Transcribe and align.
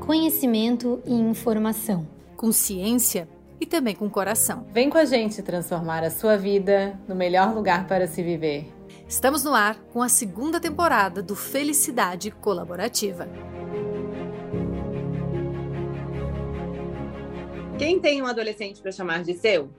Conhecimento 0.00 1.02
e 1.06 1.14
informação. 1.14 2.06
Com 2.36 2.52
ciência 2.52 3.26
e 3.58 3.64
também 3.64 3.94
com 3.94 4.10
coração. 4.10 4.66
Vem 4.70 4.90
com 4.90 4.98
a 4.98 5.06
gente 5.06 5.42
transformar 5.42 6.04
a 6.04 6.10
sua 6.10 6.36
vida 6.36 7.00
no 7.08 7.14
melhor 7.14 7.54
lugar 7.54 7.86
para 7.86 8.06
se 8.06 8.22
viver. 8.22 8.70
Estamos 9.08 9.44
no 9.44 9.54
ar 9.54 9.78
com 9.94 10.02
a 10.02 10.10
segunda 10.10 10.60
temporada 10.60 11.22
do 11.22 11.34
Felicidade 11.34 12.30
Colaborativa. 12.30 13.26
Quem 17.78 17.98
tem 17.98 18.20
um 18.20 18.26
adolescente 18.26 18.82
para 18.82 18.92
chamar 18.92 19.22
de 19.24 19.32
seu? 19.32 19.70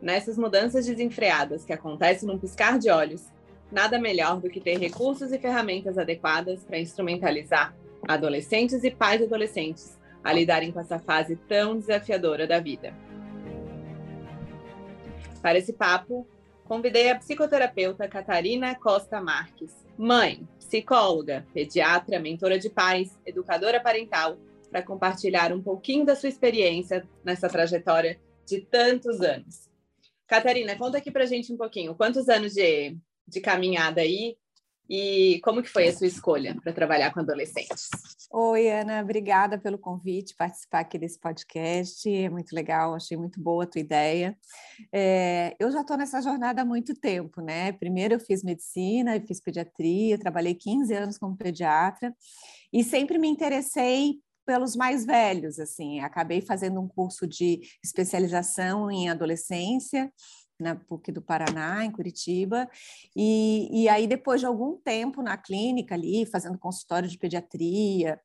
Nessas 0.00 0.38
mudanças 0.38 0.86
desenfreadas 0.86 1.66
que 1.66 1.72
acontecem 1.72 2.26
num 2.26 2.38
piscar 2.38 2.78
de 2.78 2.88
olhos, 2.88 3.26
nada 3.72 3.98
melhor 3.98 4.40
do 4.40 4.50
que 4.50 4.60
ter 4.60 4.78
recursos 4.78 5.32
e 5.32 5.38
ferramentas 5.38 5.96
adequadas 5.96 6.62
para 6.62 6.78
instrumentalizar 6.78 7.74
adolescentes 8.06 8.84
e 8.84 8.90
pais 8.90 9.22
adolescentes 9.22 9.98
a 10.22 10.32
lidarem 10.32 10.70
com 10.70 10.78
essa 10.78 10.98
fase 10.98 11.36
tão 11.48 11.78
desafiadora 11.78 12.46
da 12.46 12.60
vida. 12.60 12.94
Para 15.40 15.58
esse 15.58 15.72
papo, 15.72 16.26
convidei 16.64 17.10
a 17.10 17.18
psicoterapeuta 17.18 18.06
Catarina 18.06 18.74
Costa 18.74 19.20
Marques, 19.20 19.74
mãe, 19.98 20.46
psicóloga, 20.58 21.44
pediatra, 21.52 22.20
mentora 22.20 22.58
de 22.58 22.70
pais, 22.70 23.18
educadora 23.26 23.80
parental, 23.80 24.36
para 24.70 24.82
compartilhar 24.82 25.52
um 25.52 25.60
pouquinho 25.60 26.04
da 26.06 26.14
sua 26.14 26.28
experiência 26.28 27.06
nessa 27.24 27.48
trajetória 27.48 28.18
de 28.46 28.60
tantos 28.60 29.20
anos. 29.20 29.68
Catarina, 30.26 30.76
conta 30.76 30.98
aqui 30.98 31.10
para 31.10 31.26
gente 31.26 31.52
um 31.52 31.56
pouquinho, 31.56 31.94
quantos 31.94 32.28
anos 32.28 32.54
de, 32.54 32.96
de 33.32 33.40
caminhada 33.40 34.00
aí 34.00 34.36
e 34.88 35.40
como 35.42 35.62
que 35.62 35.70
foi 35.70 35.88
a 35.88 35.92
sua 35.92 36.06
escolha 36.06 36.54
para 36.62 36.72
trabalhar 36.72 37.12
com 37.12 37.20
adolescentes? 37.20 37.88
Oi, 38.30 38.68
Ana, 38.68 39.00
obrigada 39.00 39.58
pelo 39.58 39.78
convite, 39.78 40.34
participar 40.36 40.80
aqui 40.80 40.98
desse 40.98 41.18
podcast, 41.18 42.12
é 42.14 42.28
muito 42.28 42.54
legal, 42.54 42.94
achei 42.94 43.16
muito 43.16 43.40
boa 43.40 43.64
a 43.64 43.66
tua 43.66 43.80
ideia. 43.80 44.36
É, 44.92 45.56
eu 45.58 45.70
já 45.70 45.80
estou 45.80 45.96
nessa 45.96 46.20
jornada 46.20 46.60
há 46.60 46.64
muito 46.64 46.94
tempo, 46.94 47.40
né? 47.40 47.72
Primeiro 47.72 48.14
eu 48.14 48.20
fiz 48.20 48.42
medicina, 48.42 49.16
eu 49.16 49.26
fiz 49.26 49.40
pediatria, 49.40 50.18
trabalhei 50.18 50.54
15 50.54 50.92
anos 50.92 51.16
como 51.18 51.36
pediatra 51.36 52.14
e 52.70 52.84
sempre 52.84 53.18
me 53.18 53.28
interessei 53.28 54.20
pelos 54.44 54.74
mais 54.74 55.04
velhos, 55.04 55.58
assim, 55.58 56.00
acabei 56.00 56.40
fazendo 56.40 56.80
um 56.80 56.88
curso 56.88 57.26
de 57.26 57.60
especialização 57.82 58.90
em 58.90 59.08
adolescência, 59.08 60.12
na 60.62 60.76
PUC 60.76 61.12
do 61.12 61.20
Paraná, 61.20 61.84
em 61.84 61.90
Curitiba, 61.90 62.68
e, 63.14 63.82
e 63.82 63.88
aí 63.88 64.06
depois 64.06 64.40
de 64.40 64.46
algum 64.46 64.76
tempo 64.76 65.22
na 65.22 65.36
clínica 65.36 65.94
ali, 65.94 66.24
fazendo 66.24 66.58
consultório 66.58 67.08
de 67.08 67.18
pediatria, 67.18 68.20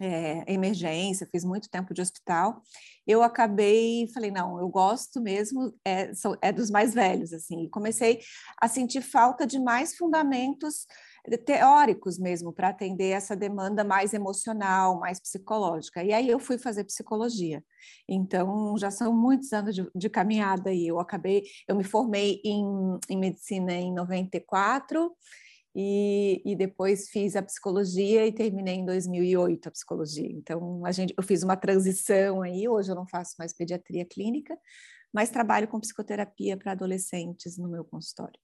é, 0.00 0.52
emergência, 0.52 1.28
fiz 1.30 1.44
muito 1.44 1.70
tempo 1.70 1.94
de 1.94 2.02
hospital, 2.02 2.62
eu 3.06 3.22
acabei, 3.22 4.08
falei, 4.12 4.30
não, 4.30 4.58
eu 4.58 4.68
gosto 4.68 5.20
mesmo, 5.20 5.72
é, 5.84 6.12
sou, 6.14 6.36
é 6.42 6.52
dos 6.52 6.70
mais 6.70 6.94
velhos, 6.94 7.32
assim, 7.32 7.64
e 7.64 7.70
comecei 7.70 8.20
a 8.60 8.68
sentir 8.68 9.02
falta 9.02 9.46
de 9.46 9.58
mais 9.58 9.96
fundamentos 9.96 10.86
teóricos 11.44 12.18
mesmo 12.18 12.52
para 12.52 12.68
atender 12.68 13.10
essa 13.10 13.34
demanda 13.34 13.82
mais 13.82 14.12
emocional, 14.12 14.98
mais 14.98 15.18
psicológica. 15.18 16.04
E 16.04 16.12
aí 16.12 16.28
eu 16.28 16.38
fui 16.38 16.58
fazer 16.58 16.84
psicologia. 16.84 17.64
Então 18.08 18.76
já 18.76 18.90
são 18.90 19.14
muitos 19.14 19.52
anos 19.52 19.74
de, 19.74 19.88
de 19.94 20.10
caminhada 20.10 20.72
e 20.72 20.86
eu 20.86 21.00
acabei, 21.00 21.44
eu 21.66 21.74
me 21.74 21.84
formei 21.84 22.40
em, 22.44 22.64
em 23.08 23.16
medicina 23.16 23.72
em 23.72 23.92
94 23.92 25.10
e, 25.76 26.40
e, 26.44 26.54
depois 26.54 27.08
fiz 27.08 27.34
a 27.34 27.42
psicologia 27.42 28.24
e 28.24 28.32
terminei 28.32 28.76
em 28.76 28.84
2008 28.84 29.68
a 29.68 29.72
psicologia. 29.72 30.30
Então 30.30 30.84
a 30.86 30.92
gente, 30.92 31.12
eu 31.16 31.22
fiz 31.22 31.42
uma 31.42 31.56
transição 31.56 32.42
aí. 32.42 32.68
Hoje 32.68 32.92
eu 32.92 32.94
não 32.94 33.08
faço 33.08 33.34
mais 33.38 33.52
pediatria 33.52 34.04
clínica, 34.04 34.56
mas 35.12 35.30
trabalho 35.30 35.66
com 35.66 35.80
psicoterapia 35.80 36.56
para 36.56 36.72
adolescentes 36.72 37.58
no 37.58 37.68
meu 37.68 37.84
consultório. 37.84 38.38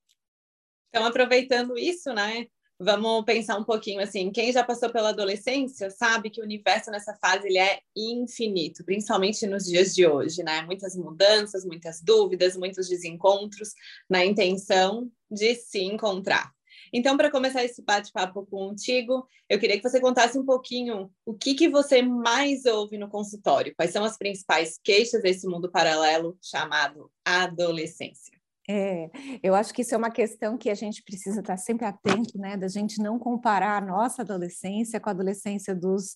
Então, 0.89 1.07
aproveitando 1.07 1.79
isso, 1.79 2.13
né? 2.13 2.47
Vamos 2.83 3.27
pensar 3.27 3.59
um 3.59 3.65
pouquinho 3.65 4.01
assim, 4.01 4.31
quem 4.31 4.51
já 4.51 4.65
passou 4.65 4.89
pela 4.89 5.11
adolescência 5.11 5.91
sabe 5.91 6.31
que 6.31 6.41
o 6.41 6.45
universo 6.45 6.91
nessa 6.91 7.15
fase 7.15 7.47
ele 7.47 7.59
é 7.59 7.81
infinito, 7.95 8.83
principalmente 8.87 9.47
nos 9.47 9.65
dias 9.65 9.95
de 9.95 10.07
hoje, 10.07 10.43
né? 10.43 10.63
Muitas 10.63 10.97
mudanças, 10.97 11.63
muitas 11.63 12.01
dúvidas, 12.01 12.57
muitos 12.57 12.89
desencontros 12.89 13.75
na 14.09 14.25
intenção 14.25 15.13
de 15.31 15.55
se 15.57 15.83
encontrar. 15.83 16.51
Então, 16.91 17.19
para 17.19 17.31
começar 17.31 17.63
esse 17.63 17.83
bate-papo 17.83 18.47
contigo, 18.47 19.27
eu 19.47 19.59
queria 19.59 19.77
que 19.77 19.87
você 19.87 20.01
contasse 20.01 20.39
um 20.39 20.47
pouquinho 20.47 21.13
o 21.27 21.35
que, 21.35 21.55
que 21.55 21.69
você 21.69 22.01
mais 22.01 22.65
ouve 22.65 22.97
no 22.97 23.11
consultório, 23.11 23.75
quais 23.77 23.93
são 23.93 24.05
as 24.05 24.17
principais 24.17 24.81
queixas 24.83 25.21
desse 25.21 25.47
mundo 25.47 25.71
paralelo 25.71 26.39
chamado 26.41 27.13
adolescência. 27.27 28.40
É, 28.73 29.11
eu 29.43 29.53
acho 29.57 29.75
que 29.75 29.83
isso 29.83 29.93
é 29.97 29.99
uma 29.99 30.13
questão 30.13 30.57
que 30.57 30.71
a 30.71 30.75
gente 30.77 31.03
precisa 31.03 31.41
estar 31.41 31.57
sempre 31.57 31.85
atento, 31.87 32.39
né? 32.39 32.57
Da 32.57 32.69
gente 32.69 33.03
não 33.03 33.19
comparar 33.19 33.83
a 33.83 33.85
nossa 33.85 34.23
adolescência 34.23 35.01
com 35.01 35.09
a 35.09 35.13
adolescência 35.13 35.75
dos 35.75 36.15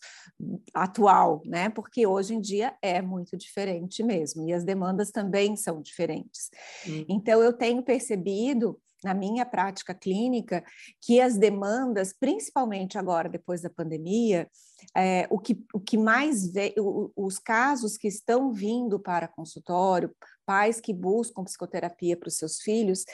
atual, 0.73 1.43
né? 1.45 1.69
Porque 1.69 2.07
hoje 2.07 2.35
em 2.35 2.41
dia 2.41 2.73
é 2.81 3.03
muito 3.03 3.37
diferente 3.37 4.05
mesmo, 4.05 4.49
e 4.49 4.53
as 4.53 4.63
demandas 4.63 5.11
também 5.11 5.57
são 5.57 5.83
diferentes. 5.83 6.49
Hum. 6.87 7.05
Então, 7.09 7.43
eu 7.43 7.53
tenho 7.53 7.83
percebido 7.83 8.79
na 9.05 9.15
minha 9.15 9.45
prática 9.45 9.95
clínica 9.95 10.65
que 11.01 11.21
as 11.21 11.37
demandas, 11.37 12.13
principalmente 12.13 12.97
agora 12.97 13.29
depois 13.29 13.61
da 13.61 13.71
pandemia, 13.71 14.49
é, 14.97 15.27
o, 15.31 15.39
que, 15.39 15.65
o 15.73 15.79
que 15.79 15.97
mais 15.99 16.51
vê, 16.51 16.75
o, 16.79 17.11
os 17.15 17.39
casos 17.39 17.97
que 17.97 18.09
estão 18.09 18.53
vindo 18.53 18.99
para 18.99 19.29
consultório, 19.29 20.15
pais 20.47 20.81
que 20.81 20.93
buscam 20.93 21.45
psicoterapia 21.45 22.17
para 22.17 22.29
os 22.29 22.37
seus 22.37 22.61
filhos, 22.61 23.05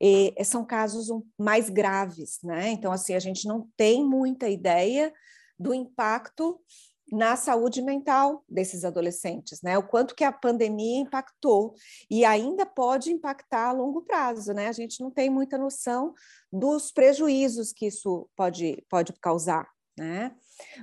eh, 0.00 0.42
são 0.44 0.64
casos 0.64 1.08
mais 1.38 1.70
graves, 1.70 2.38
né? 2.42 2.70
Então, 2.70 2.90
assim, 2.90 3.14
a 3.14 3.20
gente 3.20 3.46
não 3.46 3.68
tem 3.76 4.04
muita 4.04 4.48
ideia 4.48 5.12
do 5.58 5.74
impacto 5.74 6.58
na 7.10 7.34
saúde 7.34 7.82
mental 7.82 8.44
desses 8.48 8.84
adolescentes, 8.84 9.60
né? 9.62 9.76
O 9.76 9.82
quanto 9.82 10.14
que 10.14 10.24
a 10.24 10.32
pandemia 10.32 11.00
impactou 11.00 11.74
e 12.08 12.24
ainda 12.24 12.64
pode 12.64 13.10
impactar 13.10 13.68
a 13.68 13.72
longo 13.72 14.02
prazo, 14.02 14.52
né? 14.52 14.68
A 14.68 14.72
gente 14.72 15.02
não 15.02 15.10
tem 15.10 15.28
muita 15.28 15.58
noção 15.58 16.14
dos 16.52 16.92
prejuízos 16.92 17.72
que 17.72 17.86
isso 17.86 18.28
pode, 18.36 18.84
pode 18.88 19.12
causar, 19.14 19.68
né? 19.98 20.36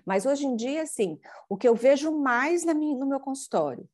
Mas 0.05 0.25
hoje 0.25 0.45
em 0.45 0.55
dia, 0.55 0.81
assim, 0.81 1.19
o 1.49 1.55
que 1.55 1.67
eu 1.67 1.75
vejo 1.75 2.11
mais 2.11 2.65
minha, 2.65 2.97
no 2.97 3.07
meu 3.07 3.19
consultório 3.19 3.87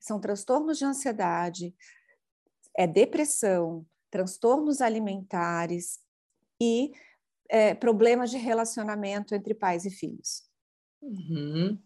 são 0.00 0.20
transtornos 0.20 0.78
de 0.78 0.84
ansiedade, 0.84 1.74
é 2.76 2.86
depressão, 2.86 3.84
transtornos 4.10 4.80
alimentares 4.80 6.00
e 6.60 6.92
é, 7.48 7.74
problemas 7.74 8.30
de 8.30 8.36
relacionamento 8.36 9.34
entre 9.34 9.54
pais 9.54 9.84
e 9.84 9.90
filhos. 9.90 10.47
Uhum. 11.00 11.78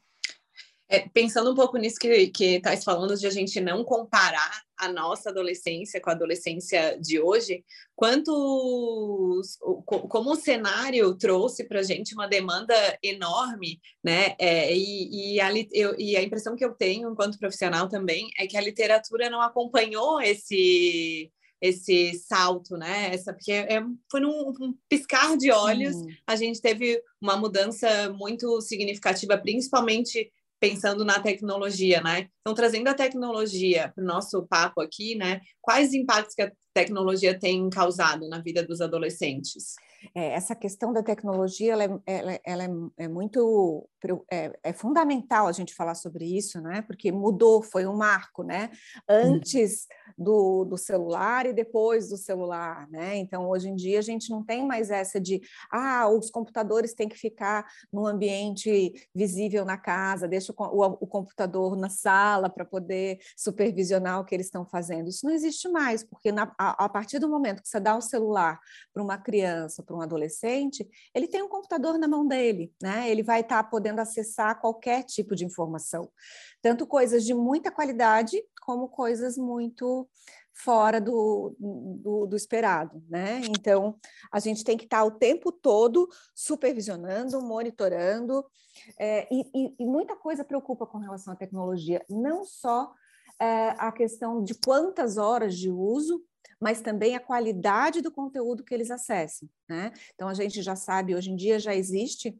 É, 0.92 1.08
pensando 1.08 1.50
um 1.50 1.54
pouco 1.54 1.78
nisso 1.78 1.98
que, 1.98 2.28
que 2.28 2.56
estás 2.56 2.84
falando 2.84 3.16
de 3.16 3.26
a 3.26 3.30
gente 3.30 3.58
não 3.62 3.82
comparar 3.82 4.62
a 4.76 4.92
nossa 4.92 5.30
adolescência 5.30 5.98
com 5.98 6.10
a 6.10 6.12
adolescência 6.12 6.98
de 7.00 7.18
hoje, 7.18 7.64
quanto 7.96 9.40
como 9.86 10.32
o 10.32 10.36
cenário 10.36 11.14
trouxe 11.14 11.64
para 11.64 11.80
a 11.80 11.82
gente 11.82 12.12
uma 12.12 12.26
demanda 12.26 12.74
enorme, 13.02 13.80
né? 14.04 14.34
É, 14.38 14.76
e, 14.76 15.36
e, 15.36 15.40
a, 15.40 15.50
eu, 15.72 15.98
e 15.98 16.14
a 16.14 16.22
impressão 16.22 16.54
que 16.54 16.64
eu 16.64 16.74
tenho 16.74 17.10
enquanto 17.10 17.38
profissional 17.38 17.88
também 17.88 18.28
é 18.38 18.46
que 18.46 18.58
a 18.58 18.60
literatura 18.60 19.30
não 19.30 19.40
acompanhou 19.40 20.20
esse 20.20 21.32
esse 21.62 22.12
salto, 22.14 22.76
né? 22.76 23.14
Essa, 23.14 23.32
porque 23.32 23.52
é, 23.52 23.80
foi 24.10 24.20
num 24.20 24.48
um 24.60 24.74
piscar 24.88 25.36
de 25.36 25.52
olhos, 25.52 25.94
Sim. 25.94 26.08
a 26.26 26.34
gente 26.34 26.60
teve 26.60 27.00
uma 27.20 27.36
mudança 27.36 28.10
muito 28.10 28.60
significativa, 28.60 29.38
principalmente 29.38 30.30
pensando 30.58 31.04
na 31.04 31.20
tecnologia, 31.20 32.00
né? 32.00 32.28
Então, 32.40 32.54
trazendo 32.54 32.88
a 32.88 32.94
tecnologia 32.94 33.92
para 33.94 34.02
o 34.02 34.06
nosso 34.06 34.44
papo 34.48 34.80
aqui, 34.80 35.14
né? 35.14 35.40
Quais 35.60 35.94
impactos 35.94 36.34
que 36.34 36.42
a 36.42 36.52
tecnologia 36.74 37.38
tem 37.38 37.70
causado 37.70 38.28
na 38.28 38.40
vida 38.40 38.64
dos 38.64 38.80
adolescentes? 38.80 39.74
É, 40.14 40.32
essa 40.34 40.56
questão 40.56 40.92
da 40.92 41.02
tecnologia 41.02 41.72
ela 41.72 41.84
é, 41.84 41.90
ela, 42.06 42.40
ela 42.44 42.64
é, 42.64 43.04
é 43.04 43.08
muito 43.08 43.88
é, 44.30 44.52
é, 44.62 44.72
fundamental 44.72 45.46
a 45.46 45.52
gente 45.52 45.74
falar 45.74 45.94
sobre 45.94 46.24
isso, 46.24 46.60
né? 46.60 46.82
Porque 46.82 47.12
mudou, 47.12 47.62
foi 47.62 47.86
um 47.86 47.96
marco, 47.96 48.42
né? 48.42 48.70
Antes 49.08 49.86
do, 50.16 50.64
do 50.64 50.76
celular 50.76 51.46
e 51.46 51.52
depois 51.52 52.08
do 52.08 52.16
celular, 52.16 52.88
né? 52.90 53.16
Então 53.16 53.48
hoje 53.48 53.68
em 53.68 53.74
dia 53.74 53.98
a 53.98 54.02
gente 54.02 54.30
não 54.30 54.44
tem 54.44 54.66
mais 54.66 54.90
essa 54.90 55.20
de 55.20 55.40
ah, 55.70 56.08
os 56.08 56.30
computadores 56.30 56.94
têm 56.94 57.08
que 57.08 57.16
ficar 57.16 57.66
no 57.92 58.06
ambiente 58.06 58.92
visível 59.14 59.64
na 59.64 59.76
casa, 59.76 60.28
deixa 60.28 60.52
o, 60.52 60.54
o, 60.58 60.98
o 61.00 61.06
computador 61.06 61.76
na 61.76 61.88
sala 61.88 62.48
para 62.48 62.64
poder 62.64 63.18
supervisionar 63.36 64.20
o 64.20 64.24
que 64.24 64.34
eles 64.34 64.46
estão 64.46 64.64
fazendo. 64.66 65.08
Isso 65.08 65.26
não 65.26 65.32
existe 65.32 65.68
mais, 65.68 66.02
porque 66.02 66.30
na, 66.32 66.52
a, 66.58 66.84
a 66.84 66.88
partir 66.88 67.18
do 67.18 67.28
momento 67.28 67.62
que 67.62 67.68
você 67.68 67.80
dá 67.80 67.96
o 67.96 68.00
celular 68.00 68.58
para 68.92 69.02
uma 69.02 69.18
criança, 69.18 69.82
para 69.82 69.96
um 69.96 70.00
adolescente, 70.00 70.88
ele 71.14 71.28
tem 71.28 71.42
um 71.42 71.48
computador 71.48 71.98
na 71.98 72.08
mão 72.08 72.26
dele, 72.26 72.72
né? 72.82 73.10
Ele 73.10 73.22
vai 73.22 73.40
estar 73.40 73.62
tá 73.62 73.68
podendo 73.68 73.91
acessar 74.00 74.60
qualquer 74.60 75.04
tipo 75.04 75.34
de 75.34 75.44
informação, 75.44 76.10
tanto 76.60 76.86
coisas 76.86 77.24
de 77.24 77.34
muita 77.34 77.70
qualidade 77.70 78.42
como 78.60 78.88
coisas 78.88 79.36
muito 79.36 80.08
fora 80.54 81.00
do, 81.00 81.56
do, 81.58 82.26
do, 82.26 82.36
esperado, 82.36 83.02
né? 83.08 83.40
Então, 83.48 83.98
a 84.30 84.38
gente 84.38 84.62
tem 84.62 84.76
que 84.76 84.84
estar 84.84 85.02
o 85.02 85.10
tempo 85.10 85.50
todo 85.50 86.08
supervisionando, 86.34 87.40
monitorando, 87.40 88.44
é, 88.98 89.26
e, 89.30 89.74
e, 89.78 89.86
muita 89.86 90.16
coisa 90.16 90.44
preocupa 90.44 90.86
com 90.86 90.98
relação 90.98 91.32
à 91.32 91.36
tecnologia, 91.36 92.04
não 92.08 92.44
só 92.44 92.92
é, 93.40 93.70
a 93.78 93.90
questão 93.92 94.42
de 94.42 94.54
quantas 94.54 95.16
horas 95.16 95.56
de 95.56 95.70
uso, 95.70 96.22
mas 96.60 96.80
também 96.80 97.16
a 97.16 97.20
qualidade 97.20 98.00
do 98.00 98.12
conteúdo 98.12 98.62
que 98.62 98.72
eles 98.72 98.90
acessam, 98.90 99.48
né? 99.68 99.92
Então, 100.14 100.28
a 100.28 100.34
gente 100.34 100.62
já 100.62 100.76
sabe, 100.76 101.14
hoje 101.14 101.30
em 101.30 101.36
dia 101.36 101.58
já 101.58 101.74
existe 101.74 102.38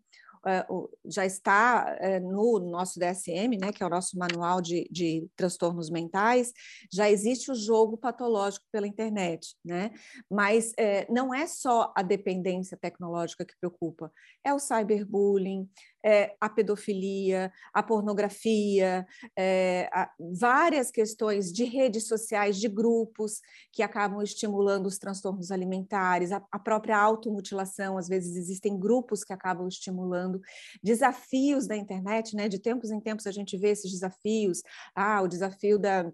já 1.05 1.25
está 1.25 1.97
é, 2.01 2.19
no 2.19 2.59
nosso 2.59 2.99
DSM, 2.99 3.57
né, 3.59 3.73
que 3.73 3.83
é 3.83 3.87
o 3.87 3.91
nosso 3.91 4.19
manual 4.19 4.61
de, 4.61 4.89
de, 4.91 5.29
transtornos 5.37 5.89
mentais, 5.89 6.53
já 6.93 7.09
existe 7.11 7.51
o 7.51 7.55
jogo 7.55 7.97
patológico 7.97 8.67
pela 8.73 8.87
internet, 8.87 9.55
né? 9.65 9.91
Mas 10.31 10.73
é, 10.77 11.07
não 11.11 11.33
é 11.33 11.47
só 11.47 11.93
a 11.97 12.03
dependência 12.03 12.77
tecnológica 12.77 13.45
que 13.45 13.55
preocupa, 13.61 14.13
é 14.45 14.53
o 14.53 14.59
cyberbullying, 14.59 15.69
é, 16.05 16.35
a 16.41 16.49
pedofilia, 16.49 17.53
a 17.73 17.83
pornografia, 17.83 19.07
é, 19.37 19.89
a, 19.93 20.11
várias 20.19 20.91
questões 20.91 21.53
de 21.53 21.65
redes 21.65 22.07
sociais, 22.07 22.59
de 22.59 22.69
grupos 22.69 23.41
que 23.73 23.83
acabam 23.83 24.23
estimulando 24.23 24.87
os 24.87 24.99
transtornos 24.99 25.51
alimentares, 25.51 26.33
a, 26.33 26.43
a 26.51 26.59
própria 26.59 26.99
automutilação, 26.99 27.97
às 27.97 28.09
vezes 28.09 28.37
existem 28.37 28.79
grupos 28.79 29.25
que 29.25 29.33
acabam 29.33 29.69
estimulando, 29.69 30.41
desafios 30.83 31.67
da 31.67 31.77
internet, 31.77 32.35
né? 32.35 32.49
De 32.49 32.59
tempos 32.59 32.91
em 32.91 33.01
tempos 33.01 33.27
a 33.27 33.33
gente 33.33 33.57
vê 33.57 33.71
esses 33.71 33.91
desafios, 33.91 34.63
ah, 34.95 35.23
o 35.23 35.29
desafio 35.29 35.79
da 35.79 36.11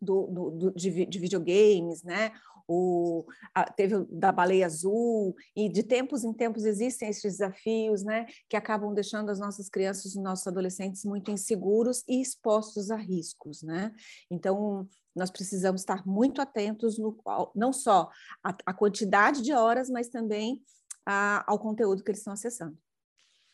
do, 0.00 0.26
do, 0.28 0.50
do 0.50 0.70
de, 0.72 1.06
de, 1.06 1.18
videogames, 1.18 2.02
né? 2.02 2.32
O, 2.72 3.24
a, 3.52 3.64
teve 3.64 3.96
o 3.96 4.06
da 4.08 4.30
baleia 4.30 4.64
azul, 4.64 5.34
e 5.56 5.68
de 5.68 5.82
tempos 5.82 6.22
em 6.22 6.32
tempos 6.32 6.64
existem 6.64 7.08
esses 7.08 7.38
desafios, 7.38 8.04
né, 8.04 8.26
que 8.48 8.56
acabam 8.56 8.94
deixando 8.94 9.28
as 9.28 9.40
nossas 9.40 9.68
crianças 9.68 10.14
e 10.14 10.20
nossos 10.20 10.46
adolescentes 10.46 11.04
muito 11.04 11.32
inseguros 11.32 12.04
e 12.06 12.22
expostos 12.22 12.92
a 12.92 12.96
riscos, 12.96 13.60
né? 13.60 13.92
Então, 14.30 14.88
nós 15.16 15.32
precisamos 15.32 15.80
estar 15.80 16.06
muito 16.06 16.40
atentos 16.40 16.96
no 16.96 17.18
não 17.56 17.72
só 17.72 18.08
a, 18.40 18.72
quantidade 18.72 19.42
de 19.42 19.52
horas, 19.52 19.90
mas 19.90 20.08
também 20.08 20.62
a, 21.04 21.44
ao 21.50 21.58
conteúdo 21.58 22.04
que 22.04 22.10
eles 22.12 22.20
estão 22.20 22.32
acessando. 22.32 22.78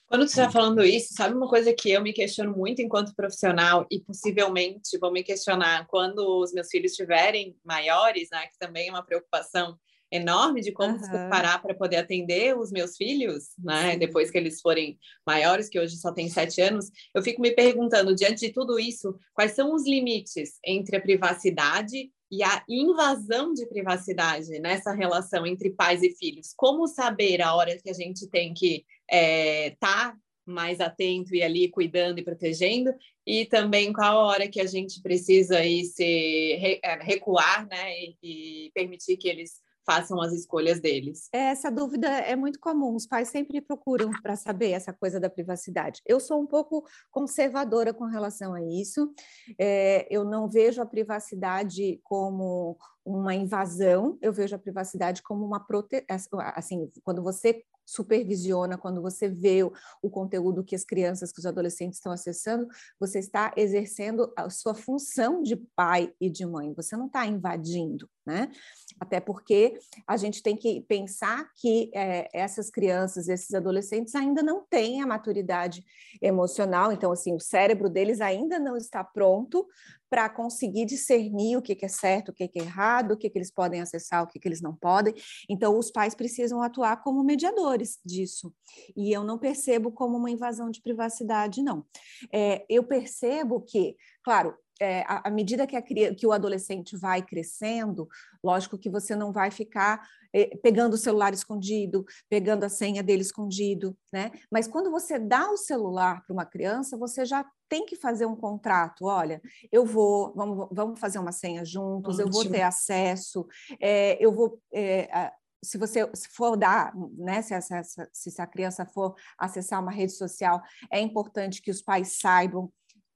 Quando 0.09 0.27
você 0.27 0.41
está 0.41 0.51
falando 0.51 0.85
isso, 0.85 1.15
sabe 1.15 1.35
uma 1.35 1.49
coisa 1.49 1.75
que 1.75 1.91
eu 1.91 2.01
me 2.01 2.13
questiono 2.13 2.57
muito 2.57 2.81
enquanto 2.81 3.15
profissional 3.15 3.87
e 3.91 4.01
possivelmente 4.01 4.99
vou 5.01 5.13
me 5.13 5.25
questionar 5.25 5.87
quando 5.89 6.41
os 6.41 6.53
meus 6.53 6.69
filhos 6.69 6.93
estiverem 6.93 7.57
maiores, 7.65 8.29
né, 8.31 8.47
que 8.47 8.59
também 8.59 8.89
é 8.89 8.91
uma 8.91 9.05
preocupação 9.05 9.77
enorme 10.11 10.61
de 10.61 10.73
como 10.73 10.95
uhum. 10.95 10.99
se 11.01 11.11
preparar 11.11 11.61
para 11.61 11.75
poder 11.75 11.97
atender 11.97 12.57
os 12.57 12.71
meus 12.71 12.97
filhos, 12.97 13.49
né? 13.59 13.93
Sim. 13.93 13.99
Depois 13.99 14.31
que 14.31 14.39
eles 14.39 14.61
forem 14.61 14.99
maiores, 15.27 15.69
que 15.69 15.81
hoje 15.81 15.97
só 15.97 16.13
tem 16.13 16.29
sete 16.29 16.61
anos, 16.61 16.87
eu 17.15 17.23
fico 17.23 17.43
me 17.43 17.51
perguntando 17.51 18.15
diante 18.15 18.47
de 18.47 18.53
tudo 18.53 18.79
isso, 18.79 19.19
quais 19.35 19.53
são 19.53 19.75
os 19.75 19.85
limites 19.85 20.59
entre 20.65 20.97
a 20.97 21.01
privacidade 21.01 22.11
e 22.31 22.43
a 22.43 22.65
invasão 22.69 23.53
de 23.53 23.67
privacidade 23.67 24.59
nessa 24.59 24.93
relação 24.93 25.47
entre 25.47 25.71
pais 25.71 26.03
e 26.03 26.11
filhos? 26.11 26.53
Como 26.57 26.87
saber 26.87 27.41
a 27.41 27.55
hora 27.55 27.77
que 27.79 27.91
a 27.91 27.95
gente 27.95 28.29
tem 28.29 28.53
que 28.53 28.85
estar 29.09 29.11
é, 29.11 29.77
tá 29.79 30.17
mais 30.45 30.81
atento 30.81 31.35
e 31.35 31.43
ali 31.43 31.69
cuidando 31.69 32.19
e 32.19 32.25
protegendo, 32.25 32.95
e 33.27 33.45
também 33.45 33.93
qual 33.93 34.21
a 34.21 34.27
hora 34.27 34.49
que 34.49 34.61
a 34.61 34.67
gente 34.67 35.03
precisa 35.03 35.59
aí 35.59 35.85
se 35.85 36.81
é, 36.83 36.99
recuar, 37.03 37.67
né, 37.67 37.93
e, 38.01 38.17
e 38.23 38.71
permitir 38.73 39.17
que 39.17 39.29
eles 39.29 39.61
façam 39.87 40.21
as 40.21 40.33
escolhas 40.33 40.81
deles. 40.81 41.29
Essa 41.33 41.71
dúvida 41.71 42.09
é 42.09 42.35
muito 42.35 42.59
comum, 42.59 42.95
os 42.95 43.07
pais 43.07 43.29
sempre 43.29 43.61
procuram 43.61 44.11
para 44.23 44.37
saber 44.37 44.73
essa 44.73 44.93
coisa 44.93 45.21
da 45.21 45.31
privacidade. 45.31 46.03
Eu 46.05 46.19
sou 46.19 46.41
um 46.41 46.47
pouco 46.47 46.85
conservadora 47.11 47.95
com 47.95 48.05
relação 48.05 48.53
a 48.53 48.61
isso, 48.63 49.15
é, 49.59 50.07
eu 50.11 50.25
não 50.25 50.49
vejo 50.49 50.83
a 50.83 50.87
privacidade 50.87 52.01
como 52.03 52.77
uma 53.05 53.35
invasão, 53.35 54.19
eu 54.21 54.33
vejo 54.33 54.57
a 54.57 54.59
privacidade 54.59 55.23
como 55.23 55.47
uma 55.47 55.61
proteção. 55.61 56.41
Assim, 56.41 56.91
quando 57.05 57.23
você 57.23 57.63
supervisiona, 57.87 58.77
quando 58.77 59.01
você 59.01 59.29
vê 59.29 59.63
o, 59.63 59.73
o, 60.03 60.11
conteúdo 60.11 60.65
que 60.65 60.75
as 60.75 60.85
crianças, 60.85 61.33
que 61.33 61.39
os 61.39 61.47
adolescentes 61.47 61.99
estão 61.99 62.13
acessando, 62.13 62.67
você 62.99 63.21
está 63.21 63.53
exercendo 63.57 64.33
a 64.37 64.51
sua 64.51 64.75
função 64.75 65.43
de 65.43 65.57
pai 65.77 66.13
e 66.21 66.29
de 66.29 66.45
mãe, 66.45 66.75
você 66.75 66.97
não 66.97 67.07
está 67.07 67.25
invadindo, 67.25 68.11
né? 68.27 68.51
Até 68.99 69.21
porque 69.21 69.79
a 70.07 70.17
gente 70.17 70.43
tem 70.43 70.57
que 70.57 70.81
pensar 70.83 71.49
que 71.55 71.91
é, 71.95 72.29
essas 72.33 72.71
crianças, 72.71 73.29
esses 73.29 73.55
adolescentes 73.55 74.15
ainda 74.15 74.43
não 74.43 74.67
têm 74.69 75.01
a 75.01 75.07
maturidade 75.07 75.85
emocional, 76.21 76.91
então, 76.91 77.13
assim, 77.13 77.35
o 77.35 77.41
cérebro 77.41 77.89
deles 77.89 78.21
ainda 78.21 78.59
não 78.59 78.77
está 78.77 79.05
pronto 79.05 79.67
para 80.09 80.29
conseguir 80.29 80.85
discernir 80.87 81.57
o 81.57 81.63
que, 81.63 81.77
é 81.85 81.89
certo, 81.89 82.31
o 82.31 82.33
que, 82.33 82.45
é 82.45 82.51
errado, 82.55 83.13
o 83.13 83.17
que, 83.17 83.31
eles 83.35 83.51
podem 83.51 83.81
acessar, 83.81 84.23
o 84.23 84.27
que, 84.27 84.39
que 84.39 84.49
eles 84.49 84.61
não 84.61 84.75
podem. 84.75 85.15
Então, 85.49 85.79
os 85.79 85.91
pais 85.91 86.15
precisam 86.15 86.63
atuar 86.63 87.03
como 87.03 87.25
mediadores 87.25 87.99
disso. 88.05 88.55
E 88.97 89.13
eu 89.13 89.25
não 89.25 89.39
percebo 89.39 89.91
como 89.91 90.17
uma 90.17 90.31
invasão 90.31 90.71
de 90.71 90.81
privacidade, 90.81 91.63
não. 91.63 91.85
É, 92.33 92.65
eu 92.69 92.85
percebo 92.85 93.61
que, 93.61 93.97
claro, 94.23 94.55
é, 94.81 95.05
à 95.07 95.31
medida 95.31 95.67
que, 95.67 95.77
a, 95.77 95.83
que 95.83 96.27
o 96.27 96.33
adolescente 96.33 96.97
vai 96.97 97.23
crescendo, 97.23 98.09
lógico 98.43 98.79
que 98.79 98.91
você 98.91 99.17
não 99.17 99.33
vai 99.33 99.51
ficar 99.51 100.07
é, 100.33 100.55
pegando 100.57 100.95
o 100.95 100.99
celular 100.99 101.33
escondido, 101.33 102.05
pegando 102.29 102.65
a 102.65 102.69
senha 102.69 103.03
dele 103.03 103.23
escondido, 103.23 103.97
né? 104.13 104.31
Mas 104.51 104.69
quando 104.69 104.91
você 104.91 105.19
dá 105.19 105.51
o 105.51 105.57
celular 105.57 106.23
para 106.25 106.33
uma 106.33 106.45
criança, 106.45 106.97
você 106.97 107.25
já 107.25 107.45
tem 107.69 107.87
que 107.87 107.97
fazer 107.97 108.27
um 108.27 108.37
contrato. 108.37 109.07
Olha, 109.07 109.41
eu 109.73 109.85
vou, 109.85 110.35
vamos, 110.35 110.69
vamos 110.71 111.01
fazer 111.01 111.19
uma 111.19 111.33
senha 111.33 111.65
juntos, 111.65 112.19
Ótimo. 112.19 112.29
eu 112.29 112.33
vou 112.33 112.51
ter 112.51 112.63
acesso, 112.63 113.47
é, 113.81 114.23
eu 114.23 114.33
vou. 114.33 114.61
É, 114.73 115.33
se 115.65 115.79
você 115.79 116.09
se 116.15 116.29
for 116.29 116.57
dar, 116.57 116.93
né, 117.17 117.43
se, 117.43 117.55
essa, 117.55 117.83
se 118.13 118.41
a 118.41 118.47
criança 118.47 118.85
for 118.85 119.15
acessar 119.39 119.83
uma 119.83 119.91
rede 119.91 120.13
social, 120.13 120.63
é 120.91 121.01
importante 121.01 121.63
que 121.63 121.71
os 121.71 121.83
pais 121.83 122.19
saibam 122.21 122.71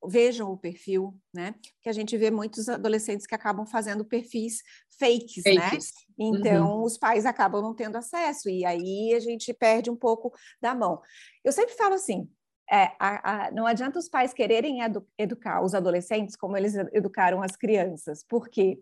vejam 0.07 0.51
o 0.51 0.57
perfil, 0.57 1.15
né? 1.33 1.55
Que 1.83 1.89
a 1.89 1.93
gente 1.93 2.17
vê 2.17 2.31
muitos 2.31 2.69
adolescentes 2.69 3.27
que 3.27 3.35
acabam 3.35 3.67
fazendo 3.67 4.05
perfis 4.05 4.63
fakes, 4.99 5.45
né? 5.45 5.61
fakes. 5.61 5.93
né? 5.95 6.15
Então, 6.19 6.79
uhum. 6.79 6.83
os 6.85 6.99
pais 6.99 7.27
acabam 7.27 7.63
não 7.63 7.75
tendo 7.75 7.97
acesso, 7.97 8.49
e 8.49 8.65
aí 8.65 9.15
a 9.15 9.21
gente 9.21 9.53
perde 9.53 9.91
um 9.91 9.97
pouco 9.97 10.33
da 10.61 10.75
mão. 10.75 11.01
Eu 11.45 11.53
sempre 11.53 11.75
falo 11.75 11.95
assim: 11.95 12.29
é, 12.71 12.93
a, 12.99 13.47
a, 13.47 13.51
não 13.51 13.67
adianta 13.67 13.99
os 13.99 14.09
pais 14.09 14.33
quererem 14.33 14.83
edu 14.83 15.05
educar 15.19 15.63
os 15.63 15.75
adolescentes 15.75 16.37
como 16.37 16.57
eles 16.57 16.75
educaram 16.93 17.43
as 17.43 17.57
crianças, 17.57 18.25
porque 18.29 18.81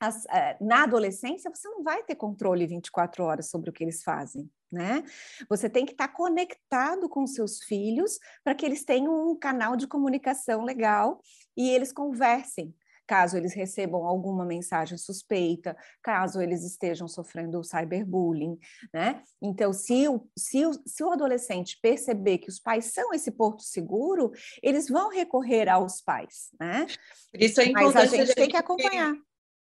as, 0.00 0.26
é, 0.26 0.56
na 0.60 0.84
adolescência 0.84 1.50
você 1.52 1.68
não 1.68 1.82
vai 1.82 2.02
ter 2.02 2.14
controle 2.14 2.66
24 2.66 3.24
horas 3.24 3.48
sobre 3.48 3.70
o 3.70 3.72
que 3.72 3.84
eles 3.84 4.02
fazem 4.02 4.50
né? 4.74 5.04
Você 5.48 5.70
tem 5.70 5.86
que 5.86 5.92
estar 5.92 6.08
conectado 6.08 7.08
com 7.08 7.26
seus 7.26 7.62
filhos 7.62 8.18
para 8.42 8.54
que 8.54 8.66
eles 8.66 8.84
tenham 8.84 9.30
um 9.30 9.36
canal 9.36 9.76
de 9.76 9.86
comunicação 9.86 10.64
legal 10.64 11.22
e 11.56 11.70
eles 11.70 11.92
conversem. 11.92 12.74
Caso 13.06 13.36
eles 13.36 13.52
recebam 13.52 14.06
alguma 14.06 14.46
mensagem 14.46 14.96
suspeita, 14.96 15.76
caso 16.02 16.40
eles 16.40 16.64
estejam 16.64 17.06
sofrendo 17.06 17.62
cyberbullying, 17.62 18.58
né? 18.94 19.22
Então, 19.42 19.74
se 19.74 20.08
o, 20.08 20.26
se, 20.36 20.64
o, 20.64 20.72
se 20.86 21.04
o 21.04 21.12
adolescente 21.12 21.78
perceber 21.82 22.38
que 22.38 22.48
os 22.48 22.58
pais 22.58 22.86
são 22.86 23.12
esse 23.12 23.30
porto 23.30 23.62
seguro, 23.62 24.32
eles 24.62 24.88
vão 24.88 25.10
recorrer 25.10 25.68
aos 25.68 26.00
pais, 26.00 26.48
né? 26.58 26.86
Por 27.30 27.42
isso 27.42 27.60
é 27.60 27.66
importante 27.66 27.94
Mas 27.94 28.12
a 28.12 28.16
gente 28.16 28.34
tem 28.34 28.48
que 28.48 28.56
acompanhar. 28.56 29.14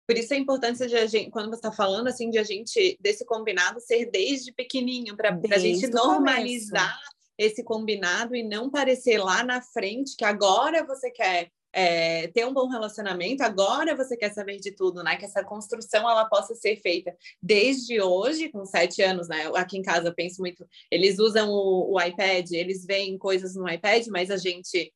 Por 0.07 0.17
isso 0.17 0.33
a 0.33 0.37
importância 0.37 0.87
de 0.87 0.95
a 0.95 1.05
gente, 1.05 1.31
quando 1.31 1.49
você 1.49 1.55
está 1.55 1.71
falando 1.71 2.07
assim, 2.07 2.29
de 2.29 2.37
a 2.37 2.43
gente, 2.43 2.97
desse 2.99 3.25
combinado 3.25 3.79
ser 3.79 4.09
desde 4.11 4.51
pequenininho, 4.51 5.15
para 5.15 5.37
a 5.51 5.57
gente 5.57 5.87
normalizar 5.87 6.93
começo. 6.93 7.13
esse 7.37 7.63
combinado 7.63 8.35
e 8.35 8.43
não 8.43 8.69
parecer 8.69 9.17
lá 9.17 9.43
na 9.43 9.61
frente 9.61 10.15
que 10.17 10.25
agora 10.25 10.85
você 10.85 11.09
quer 11.09 11.49
é, 11.73 12.27
ter 12.27 12.45
um 12.45 12.53
bom 12.53 12.67
relacionamento, 12.67 13.41
agora 13.41 13.95
você 13.95 14.15
quer 14.15 14.31
saber 14.31 14.57
de 14.57 14.71
tudo, 14.71 15.03
né? 15.03 15.15
Que 15.15 15.25
essa 15.25 15.43
construção 15.43 16.07
ela 16.07 16.25
possa 16.25 16.53
ser 16.53 16.75
feita 16.75 17.15
desde 17.41 17.99
hoje, 17.99 18.49
com 18.49 18.63
sete 18.63 19.01
anos, 19.01 19.27
né? 19.27 19.49
Aqui 19.55 19.77
em 19.77 19.81
casa 19.81 20.09
eu 20.09 20.13
penso 20.13 20.39
muito, 20.39 20.67
eles 20.91 21.17
usam 21.17 21.49
o, 21.49 21.95
o 21.95 22.01
iPad, 22.01 22.51
eles 22.51 22.85
veem 22.85 23.17
coisas 23.17 23.55
no 23.55 23.67
iPad, 23.67 24.05
mas 24.07 24.29
a 24.29 24.37
gente 24.37 24.93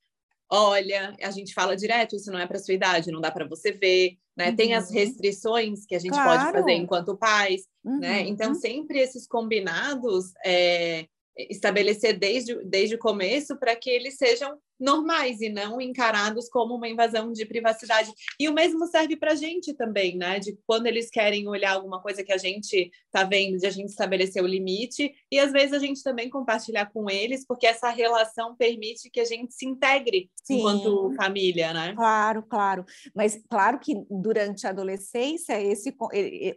olha, 0.50 1.16
a 1.22 1.32
gente 1.32 1.54
fala 1.54 1.76
direto, 1.76 2.16
isso 2.16 2.32
não 2.32 2.40
é 2.40 2.48
para 2.48 2.60
sua 2.60 2.74
idade, 2.74 3.12
não 3.12 3.22
dá 3.22 3.32
para 3.32 3.48
você 3.48 3.72
ver, 3.72 4.18
né? 4.36 4.50
Uhum. 4.50 4.56
Tem 4.56 4.74
as 4.74 4.90
uhum. 4.90 4.96
restrições 4.96 5.86
que 5.86 5.96
a 5.96 6.00
gente 6.00 6.14
claro. 6.14 6.40
pode 6.40 6.52
fazer 6.52 6.74
enquanto 6.74 7.18
pais, 7.18 7.64
né? 7.84 7.92
uhum. 7.92 8.00
né? 8.00 8.22
Então, 8.22 8.54
sempre 8.54 9.00
esses 9.00 9.28
combinados 9.28 10.34
é, 10.46 11.06
estabelecer 11.38 12.18
desde, 12.18 12.56
desde 12.64 12.96
o 12.96 13.00
começo 13.00 13.58
para 13.58 13.76
que 13.76 13.90
eles 13.90 14.16
sejam 14.16 14.58
normais 14.80 15.42
e 15.42 15.50
não 15.50 15.82
encarados 15.82 16.50
como 16.50 16.76
uma 16.76 16.88
invasão 16.88 17.32
de 17.32 17.46
privacidade. 17.46 18.12
E 18.40 18.48
o 18.48 18.54
mesmo 18.54 18.86
serve 18.88 19.16
para 19.16 19.32
a 19.32 19.36
gente 19.36 19.74
também, 19.74 20.18
né? 20.18 20.40
De 20.40 20.58
quando 20.66 20.88
eles 20.88 21.10
querem 21.10 21.48
olhar 21.48 21.74
alguma 21.74 22.02
coisa 22.02 22.24
que 22.24 22.32
a 22.32 22.38
gente 22.38 22.92
está 23.06 23.24
vendo, 23.24 23.58
de 23.58 23.66
a 23.66 23.72
gente 23.72 23.90
estabelecer 23.90 24.44
o 24.44 24.48
limite, 24.48 25.12
e 25.32 25.40
às 25.40 25.52
vezes 25.52 25.74
a 25.74 25.80
gente 25.80 26.04
também 26.04 26.30
compartilhar 26.30 26.92
com 26.92 27.10
eles, 27.10 27.46
porque 27.46 27.66
essa 27.66 27.90
relação 27.90 28.56
permite 28.56 29.10
que 29.10 29.20
a 29.20 29.26
gente 29.26 29.54
se 29.54 29.66
integre 29.66 30.30
Sim. 30.44 30.60
enquanto 30.60 31.14
família, 31.16 31.74
né? 31.74 31.94
Claro, 31.96 32.44
claro. 32.44 32.86
Mas 33.16 33.40
claro 33.50 33.80
que 33.80 33.96
durante 34.10 34.68
a 34.68 34.70
adolescência, 34.70 35.60
esse 35.62 35.96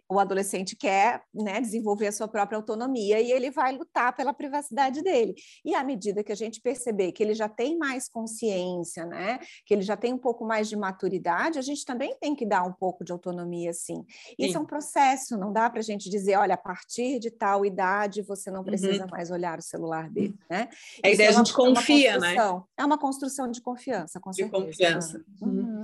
o 0.08 0.18
adolescente 0.18 0.76
quer 0.76 1.22
né, 1.34 1.60
desenvolver 1.60 2.08
a 2.08 2.12
sua 2.12 2.28
própria 2.28 2.56
autonomia 2.56 3.20
e 3.20 3.32
ele 3.32 3.50
vai 3.50 3.76
lutar 3.76 4.14
pela 4.14 4.34
privacidade 4.34 5.02
dele. 5.02 5.34
E 5.64 5.74
à 5.74 5.82
medida 5.82 6.22
que 6.22 6.32
a 6.32 6.36
gente 6.36 6.60
perceber 6.60 7.12
que 7.12 7.22
ele 7.22 7.34
já 7.34 7.48
tem 7.48 7.78
mais 7.78 8.08
consciência, 8.10 9.04
né? 9.06 9.38
Que 9.64 9.74
ele 9.74 9.82
já 9.82 9.96
tem 9.96 10.12
um 10.12 10.18
pouco 10.18 10.44
mais 10.44 10.68
de 10.68 10.76
maturidade, 10.76 11.58
a 11.58 11.62
gente 11.62 11.84
também 11.84 12.16
tem 12.20 12.34
que 12.34 12.46
dar 12.46 12.62
um 12.62 12.72
pouco 12.72 13.04
de 13.04 13.12
autonomia, 13.12 13.72
sim. 13.72 14.04
Isso 14.38 14.56
é 14.56 14.60
um 14.60 14.66
processo, 14.66 15.36
não 15.36 15.52
dá 15.52 15.68
para 15.70 15.80
a 15.80 15.84
gente 15.84 16.10
dizer, 16.10 16.36
olha, 16.36 16.54
a 16.54 16.58
partir 16.58 17.18
de 17.18 17.30
tal 17.30 17.64
idade 17.64 18.22
você 18.22 18.50
não 18.50 18.64
precisa 18.64 19.04
uhum. 19.04 19.10
mais 19.10 19.30
olhar 19.30 19.58
o 19.58 19.62
celular 19.62 20.10
dele, 20.10 20.36
né? 20.48 20.68
A 21.04 21.10
ideia 21.10 21.28
é 21.28 21.30
a 21.30 21.32
gente 21.32 21.52
confia, 21.52 22.18
né? 22.18 22.36
É 22.76 22.84
uma 22.84 22.98
construção 22.98 23.50
de 23.50 23.60
confiança, 23.60 24.20
com 24.20 24.30
de 24.30 24.36
certeza. 24.36 24.64
confiança. 24.66 25.24
Uhum. 25.40 25.82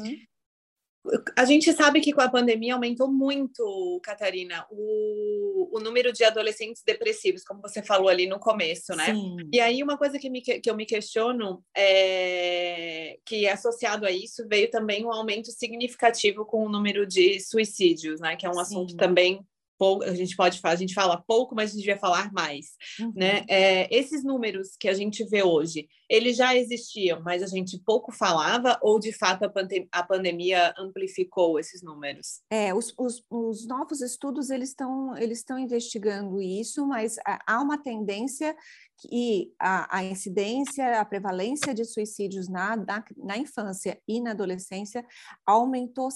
A 1.36 1.44
gente 1.44 1.72
sabe 1.72 2.00
que 2.00 2.12
com 2.12 2.20
a 2.20 2.28
pandemia 2.28 2.74
aumentou 2.74 3.10
muito, 3.10 4.00
Catarina, 4.02 4.66
o, 4.70 5.76
o 5.76 5.80
número 5.80 6.12
de 6.12 6.24
adolescentes 6.24 6.82
depressivos, 6.84 7.44
como 7.44 7.60
você 7.60 7.82
falou 7.82 8.08
ali 8.08 8.26
no 8.26 8.38
começo, 8.38 8.94
né? 8.94 9.14
Sim. 9.14 9.36
E 9.52 9.60
aí, 9.60 9.82
uma 9.82 9.96
coisa 9.96 10.18
que, 10.18 10.28
me, 10.30 10.40
que 10.40 10.68
eu 10.68 10.76
me 10.76 10.86
questiono 10.86 11.62
é 11.76 13.18
que, 13.24 13.48
associado 13.48 14.06
a 14.06 14.10
isso, 14.10 14.46
veio 14.48 14.70
também 14.70 15.04
um 15.04 15.12
aumento 15.12 15.50
significativo 15.50 16.44
com 16.44 16.64
o 16.64 16.68
número 16.68 17.06
de 17.06 17.40
suicídios, 17.40 18.20
né? 18.20 18.36
Que 18.36 18.46
é 18.46 18.50
um 18.50 18.54
Sim. 18.54 18.60
assunto 18.60 18.96
também 18.96 19.40
a 20.04 20.14
gente 20.14 20.36
pode 20.36 20.60
falar, 20.60 20.74
a 20.74 20.78
gente 20.78 20.94
fala 20.94 21.22
pouco, 21.26 21.54
mas 21.54 21.70
a 21.70 21.72
gente 21.74 21.84
devia 21.84 21.98
falar 21.98 22.32
mais, 22.32 22.66
uhum. 23.00 23.12
né? 23.14 23.44
É, 23.48 23.94
esses 23.94 24.24
números 24.24 24.76
que 24.78 24.88
a 24.88 24.94
gente 24.94 25.24
vê 25.24 25.42
hoje, 25.42 25.88
eles 26.08 26.36
já 26.36 26.54
existiam, 26.56 27.20
mas 27.22 27.42
a 27.42 27.46
gente 27.46 27.78
pouco 27.84 28.12
falava 28.12 28.78
ou 28.80 28.98
de 28.98 29.12
fato 29.12 29.44
a, 29.44 29.48
pandem 29.48 29.88
a 29.90 30.02
pandemia 30.02 30.72
amplificou 30.78 31.58
esses 31.58 31.82
números? 31.82 32.40
É, 32.50 32.72
os, 32.72 32.94
os, 32.98 33.24
os 33.30 33.66
novos 33.66 34.00
estudos 34.00 34.50
eles 34.50 34.70
estão 34.70 35.16
eles 35.16 35.38
estão 35.38 35.58
investigando 35.58 36.40
isso, 36.40 36.86
mas 36.86 37.16
há 37.24 37.60
uma 37.60 37.78
tendência 37.78 38.56
que 38.98 39.52
a, 39.58 39.98
a, 39.98 40.04
incidência, 40.04 41.00
a 41.00 41.04
prevalência 41.04 41.74
de 41.74 41.84
suicídios 41.84 42.48
na, 42.48 42.76
na, 42.76 43.04
na 43.16 43.36
infância 43.36 44.00
e 44.08 44.20
na 44.20 44.30
adolescência 44.30 45.04
aumentou 45.44 46.08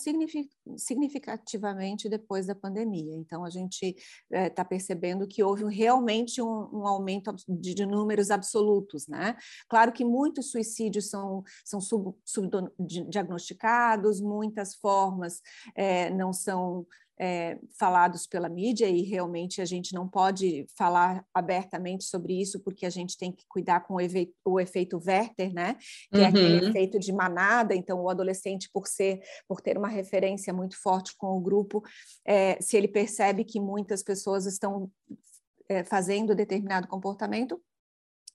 significativamente 0.77 2.09
depois 2.09 2.47
da 2.47 2.55
pandemia. 2.55 3.15
Então, 3.17 3.45
a 3.45 3.51
gente 3.51 3.95
está 4.31 4.63
eh, 4.63 4.65
é, 4.65 4.65
percebendo 4.65 5.27
que 5.27 5.43
houve 5.43 5.65
realmente 5.75 6.41
um, 6.41 6.69
um 6.73 6.87
aumento 6.87 7.35
de, 7.49 7.75
de, 7.75 7.85
números 7.87 8.31
absolutos, 8.31 9.07
né? 9.07 9.37
Claro 9.69 9.93
que 9.93 10.05
muitos 10.05 10.51
suicídios 10.51 11.11
são, 11.11 11.43
são 11.65 11.81
sub, 11.81 12.15
subdiagnosticados, 12.25 14.21
muitas 14.21 14.75
formas 14.75 15.41
é, 15.75 16.11
não 16.11 16.33
são 16.33 16.87
é, 17.21 17.59
falados 17.79 18.27
pela 18.27 18.49
mídia 18.49 18.89
e 18.89 19.03
realmente 19.03 19.61
a 19.61 19.67
gente 19.67 19.93
não 19.93 20.09
pode 20.09 20.65
falar 20.75 21.23
abertamente 21.35 22.05
sobre 22.05 22.41
isso 22.41 22.59
porque 22.61 22.87
a 22.87 22.91
gente 22.91 23.19
tem 23.19 23.31
que 23.31 23.45
cuidar 23.47 23.81
com 23.81 23.95
o, 23.95 24.01
efe, 24.01 24.33
o 24.43 24.59
efeito 24.59 24.99
Werther, 25.07 25.53
né? 25.53 25.77
Que 26.11 26.17
uhum. 26.17 26.25
é 26.25 26.27
aquele 26.27 26.61
uhum. 26.61 26.69
efeito 26.71 26.99
de 26.99 27.13
manada. 27.13 27.75
Então, 27.75 28.01
o 28.01 28.09
adolescente, 28.09 28.71
por 28.73 28.87
ser, 28.87 29.21
por 29.47 29.61
ter 29.61 29.77
uma 29.77 29.89
referência 29.89 30.51
muito 30.51 30.81
forte 30.81 31.15
com 31.19 31.37
o 31.37 31.41
grupo, 31.41 31.83
é, 32.25 32.59
se 32.59 32.79
ele 32.79 32.89
percebe 32.89 33.45
que 33.45 33.61
muitas 33.61 34.03
pessoas 34.03 34.47
estão 34.47 34.91
é, 35.69 35.85
fazendo 35.85 36.35
determinado 36.35 36.89
comportamento, 36.89 37.61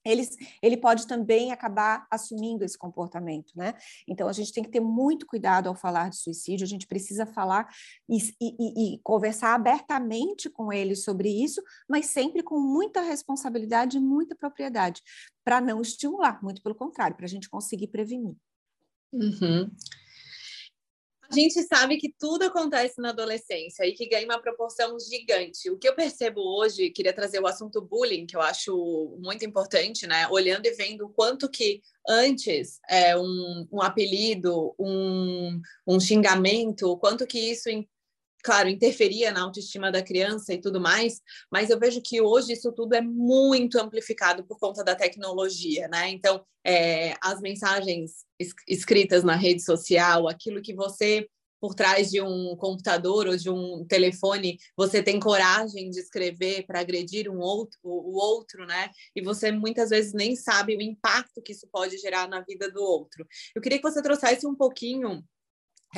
ele, 0.06 0.28
ele 0.62 0.76
pode 0.76 1.06
também 1.06 1.52
acabar 1.52 2.06
assumindo 2.10 2.64
esse 2.64 2.78
comportamento, 2.78 3.52
né? 3.56 3.74
Então 4.06 4.28
a 4.28 4.32
gente 4.32 4.52
tem 4.52 4.62
que 4.62 4.70
ter 4.70 4.80
muito 4.80 5.26
cuidado 5.26 5.68
ao 5.68 5.74
falar 5.74 6.10
de 6.10 6.16
suicídio, 6.16 6.64
a 6.64 6.68
gente 6.68 6.86
precisa 6.86 7.26
falar 7.26 7.68
e, 8.08 8.18
e, 8.40 8.94
e 8.94 9.00
conversar 9.02 9.54
abertamente 9.54 10.48
com 10.48 10.72
ele 10.72 10.94
sobre 10.94 11.28
isso, 11.28 11.62
mas 11.88 12.06
sempre 12.06 12.42
com 12.42 12.60
muita 12.60 13.00
responsabilidade 13.00 13.96
e 13.96 14.00
muita 14.00 14.34
propriedade, 14.34 15.02
para 15.44 15.60
não 15.60 15.80
estimular, 15.80 16.42
muito 16.42 16.62
pelo 16.62 16.74
contrário, 16.74 17.16
para 17.16 17.26
a 17.26 17.28
gente 17.28 17.48
conseguir 17.48 17.88
prevenir. 17.88 18.34
Uhum. 19.12 19.70
A 21.36 21.38
gente 21.38 21.62
sabe 21.64 21.98
que 21.98 22.14
tudo 22.18 22.44
acontece 22.44 22.98
na 22.98 23.10
adolescência 23.10 23.84
e 23.84 23.92
que 23.92 24.08
ganha 24.08 24.24
uma 24.24 24.40
proporção 24.40 24.96
gigante. 24.98 25.70
O 25.70 25.76
que 25.76 25.86
eu 25.86 25.94
percebo 25.94 26.40
hoje, 26.40 26.88
queria 26.88 27.12
trazer 27.12 27.40
o 27.40 27.46
assunto 27.46 27.82
bullying, 27.82 28.24
que 28.24 28.34
eu 28.34 28.40
acho 28.40 29.14
muito 29.20 29.44
importante, 29.44 30.06
né? 30.06 30.26
Olhando 30.30 30.64
e 30.64 30.70
vendo 30.70 31.04
o 31.04 31.10
quanto 31.10 31.46
que 31.46 31.82
antes 32.08 32.80
é, 32.88 33.14
um, 33.18 33.68
um 33.70 33.82
apelido, 33.82 34.74
um, 34.78 35.60
um 35.86 36.00
xingamento, 36.00 36.96
quanto 36.96 37.26
que 37.26 37.38
isso 37.38 37.68
claro, 38.46 38.68
interferia 38.68 39.32
na 39.32 39.42
autoestima 39.42 39.90
da 39.90 40.00
criança 40.00 40.54
e 40.54 40.60
tudo 40.60 40.80
mais, 40.80 41.20
mas 41.50 41.68
eu 41.68 41.80
vejo 41.80 42.00
que 42.00 42.20
hoje 42.20 42.52
isso 42.52 42.70
tudo 42.70 42.94
é 42.94 43.00
muito 43.00 43.76
amplificado 43.76 44.44
por 44.44 44.56
conta 44.60 44.84
da 44.84 44.94
tecnologia, 44.94 45.88
né? 45.88 46.10
Então, 46.10 46.44
é, 46.64 47.16
as 47.20 47.40
mensagens 47.40 48.24
escritas 48.68 49.24
na 49.24 49.34
rede 49.34 49.64
social, 49.64 50.28
aquilo 50.28 50.62
que 50.62 50.72
você 50.72 51.26
por 51.60 51.74
trás 51.74 52.10
de 52.10 52.20
um 52.20 52.54
computador 52.54 53.26
ou 53.26 53.36
de 53.36 53.50
um 53.50 53.84
telefone, 53.88 54.58
você 54.76 55.02
tem 55.02 55.18
coragem 55.18 55.90
de 55.90 55.98
escrever 55.98 56.64
para 56.66 56.80
agredir 56.80 57.28
um 57.28 57.38
outro, 57.38 57.78
o 57.82 58.16
outro, 58.16 58.64
né? 58.66 58.90
E 59.16 59.22
você 59.22 59.50
muitas 59.50 59.88
vezes 59.90 60.12
nem 60.12 60.36
sabe 60.36 60.76
o 60.76 60.82
impacto 60.82 61.42
que 61.42 61.52
isso 61.52 61.66
pode 61.72 61.96
gerar 61.96 62.28
na 62.28 62.42
vida 62.42 62.70
do 62.70 62.80
outro. 62.80 63.26
Eu 63.54 63.62
queria 63.62 63.78
que 63.78 63.90
você 63.90 64.00
trouxesse 64.00 64.46
um 64.46 64.54
pouquinho 64.54 65.24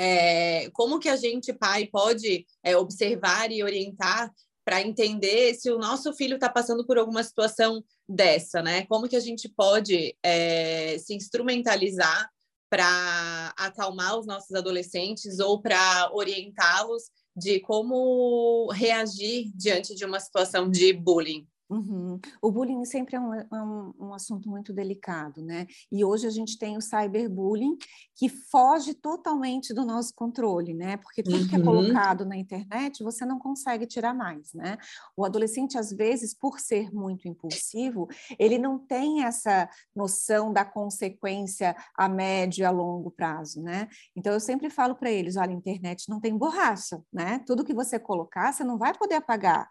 é, 0.00 0.70
como 0.70 1.00
que 1.00 1.08
a 1.08 1.16
gente, 1.16 1.52
pai, 1.52 1.86
pode 1.86 2.46
é, 2.62 2.76
observar 2.76 3.50
e 3.50 3.64
orientar 3.64 4.32
para 4.64 4.80
entender 4.80 5.54
se 5.54 5.72
o 5.72 5.78
nosso 5.78 6.12
filho 6.12 6.36
está 6.36 6.48
passando 6.48 6.86
por 6.86 6.98
alguma 6.98 7.24
situação 7.24 7.82
dessa, 8.08 8.62
né? 8.62 8.86
Como 8.86 9.08
que 9.08 9.16
a 9.16 9.20
gente 9.20 9.48
pode 9.48 10.16
é, 10.22 10.96
se 10.98 11.14
instrumentalizar 11.14 12.30
para 12.70 13.52
acalmar 13.56 14.16
os 14.16 14.26
nossos 14.26 14.52
adolescentes 14.52 15.40
ou 15.40 15.60
para 15.60 16.10
orientá-los 16.12 17.04
de 17.34 17.58
como 17.58 18.70
reagir 18.70 19.50
diante 19.52 19.96
de 19.96 20.04
uma 20.04 20.20
situação 20.20 20.70
de 20.70 20.92
bullying? 20.92 21.44
Uhum. 21.70 22.18
O 22.40 22.50
bullying 22.50 22.82
sempre 22.86 23.16
é 23.16 23.20
um, 23.20 23.34
é 23.34 23.46
um, 23.52 23.94
um, 24.00 24.14
assunto 24.14 24.48
muito 24.48 24.72
delicado, 24.72 25.42
né? 25.42 25.66
E 25.92 26.02
hoje 26.02 26.26
a 26.26 26.30
gente 26.30 26.58
tem 26.58 26.78
o 26.78 26.80
cyberbullying, 26.80 27.76
que 28.16 28.28
foge 28.28 28.94
totalmente 28.94 29.74
do 29.74 29.84
nosso 29.84 30.14
controle, 30.14 30.72
né? 30.72 30.96
Porque 30.96 31.22
tudo 31.22 31.36
uhum. 31.36 31.48
que 31.48 31.54
é 31.54 31.58
uhum. 31.58 31.64
colocado 31.64 32.24
na 32.24 32.36
internet 32.36 33.04
você 33.04 33.26
não 33.26 33.38
consegue 33.38 33.86
tirar 33.86 34.14
mais, 34.14 34.54
né? 34.54 34.78
O 35.14 35.26
adolescente, 35.26 35.76
às 35.76 35.92
vezes, 35.92 36.32
por 36.32 36.58
ser 36.58 36.90
muito 36.90 37.28
impulsivo, 37.28 38.08
ele 38.38 38.56
não 38.56 38.78
tem 38.78 39.24
essa 39.24 39.68
noção 39.94 40.50
da 40.50 40.64
consequência 40.64 41.76
a 41.94 42.08
médio 42.08 42.62
e 42.62 42.64
a 42.64 42.70
longo 42.70 43.10
prazo, 43.10 43.62
né? 43.62 43.88
Então 44.16 44.32
eu 44.32 44.40
sempre 44.40 44.70
falo 44.70 44.94
para 44.94 45.10
eles: 45.10 45.36
olha, 45.36 45.50
a 45.50 45.54
internet 45.54 46.08
não 46.08 46.18
tem 46.18 46.36
borracha, 46.36 47.02
né? 47.12 47.40
Tudo 47.46 47.64
que 47.64 47.74
você 47.74 47.98
colocar, 47.98 48.52
você 48.52 48.64
não 48.64 48.78
vai 48.78 48.94
poder 48.96 49.16
apagar 49.16 49.68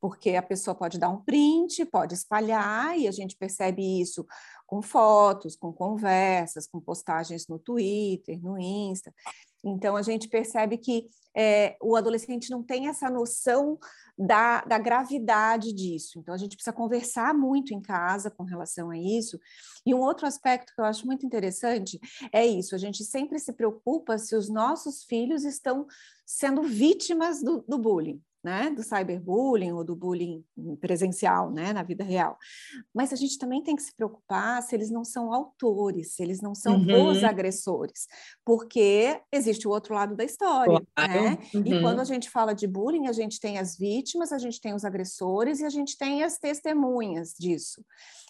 porque 0.00 0.30
a 0.36 0.42
pessoa 0.42 0.74
pode 0.74 0.98
dar 0.98 1.08
um 1.08 1.22
print, 1.22 1.84
pode 1.86 2.14
espalhar, 2.14 2.98
e 2.98 3.08
a 3.08 3.10
gente 3.10 3.36
percebe 3.36 4.00
isso 4.00 4.26
com 4.66 4.82
fotos, 4.82 5.56
com 5.56 5.72
conversas, 5.72 6.66
com 6.66 6.80
postagens 6.80 7.46
no 7.48 7.58
Twitter, 7.58 8.40
no 8.42 8.58
Insta. 8.58 9.12
Então, 9.64 9.96
a 9.96 10.02
gente 10.02 10.28
percebe 10.28 10.78
que 10.78 11.08
é, 11.36 11.76
o 11.82 11.96
adolescente 11.96 12.50
não 12.50 12.62
tem 12.62 12.88
essa 12.88 13.10
noção 13.10 13.78
da, 14.16 14.62
da, 14.62 14.78
gravidade 14.78 15.72
disso. 15.72 16.18
Então, 16.18 16.34
a 16.34 16.38
gente 16.38 16.56
precisa 16.56 16.72
conversar 16.72 17.34
muito 17.34 17.74
em 17.74 17.80
casa 17.80 18.30
com 18.30 18.44
relação 18.44 18.90
a 18.90 18.98
isso. 18.98 19.38
E 19.84 19.94
um 19.94 20.00
outro 20.00 20.26
aspecto 20.26 20.72
que 20.74 20.80
eu 20.80 20.84
acho 20.84 21.06
muito 21.06 21.26
interessante 21.26 21.98
é 22.32 22.46
isso: 22.46 22.74
a 22.74 22.78
gente 22.78 23.04
sempre 23.04 23.38
se 23.38 23.52
preocupa 23.52 24.18
se 24.18 24.36
os 24.36 24.48
nossos 24.48 25.04
filhos 25.04 25.44
estão 25.44 25.86
sendo 26.26 26.62
vítimas 26.62 27.42
do, 27.42 27.64
do 27.66 27.78
bullying. 27.78 28.22
Né, 28.42 28.70
do 28.70 28.82
cyberbullying 28.82 29.72
ou 29.72 29.84
do 29.84 29.96
bullying 29.96 30.44
presencial, 30.80 31.50
né, 31.50 31.72
na 31.72 31.82
vida 31.82 32.04
real. 32.04 32.36
Mas 32.94 33.12
a 33.12 33.16
gente 33.16 33.38
também 33.38 33.62
tem 33.62 33.74
que 33.74 33.82
se 33.82 33.94
preocupar 33.94 34.62
se 34.62 34.74
eles 34.74 34.90
não 34.90 35.04
são 35.04 35.32
autores, 35.32 36.14
se 36.14 36.22
eles 36.22 36.40
não 36.40 36.54
são 36.54 36.76
uhum. 36.76 37.08
os 37.08 37.24
agressores, 37.24 38.06
porque 38.44 39.20
existe 39.32 39.66
o 39.66 39.70
outro 39.70 39.94
lado 39.94 40.14
da 40.14 40.24
história, 40.24 40.80
claro. 40.94 41.12
né? 41.12 41.38
Uhum. 41.54 41.62
E 41.64 41.80
quando 41.80 42.00
a 42.00 42.04
gente 42.04 42.30
fala 42.30 42.54
de 42.54 42.66
bullying, 42.66 43.06
a 43.06 43.12
gente 43.12 43.40
tem 43.40 43.58
as 43.58 43.76
vítimas, 43.76 44.32
a 44.32 44.38
gente 44.38 44.60
tem 44.60 44.74
os 44.74 44.84
agressores 44.84 45.60
e 45.60 45.64
a 45.64 45.70
gente 45.70 45.96
tem 45.98 46.22
as 46.22 46.38
testemunhas 46.38 47.34
disso. 47.38 47.84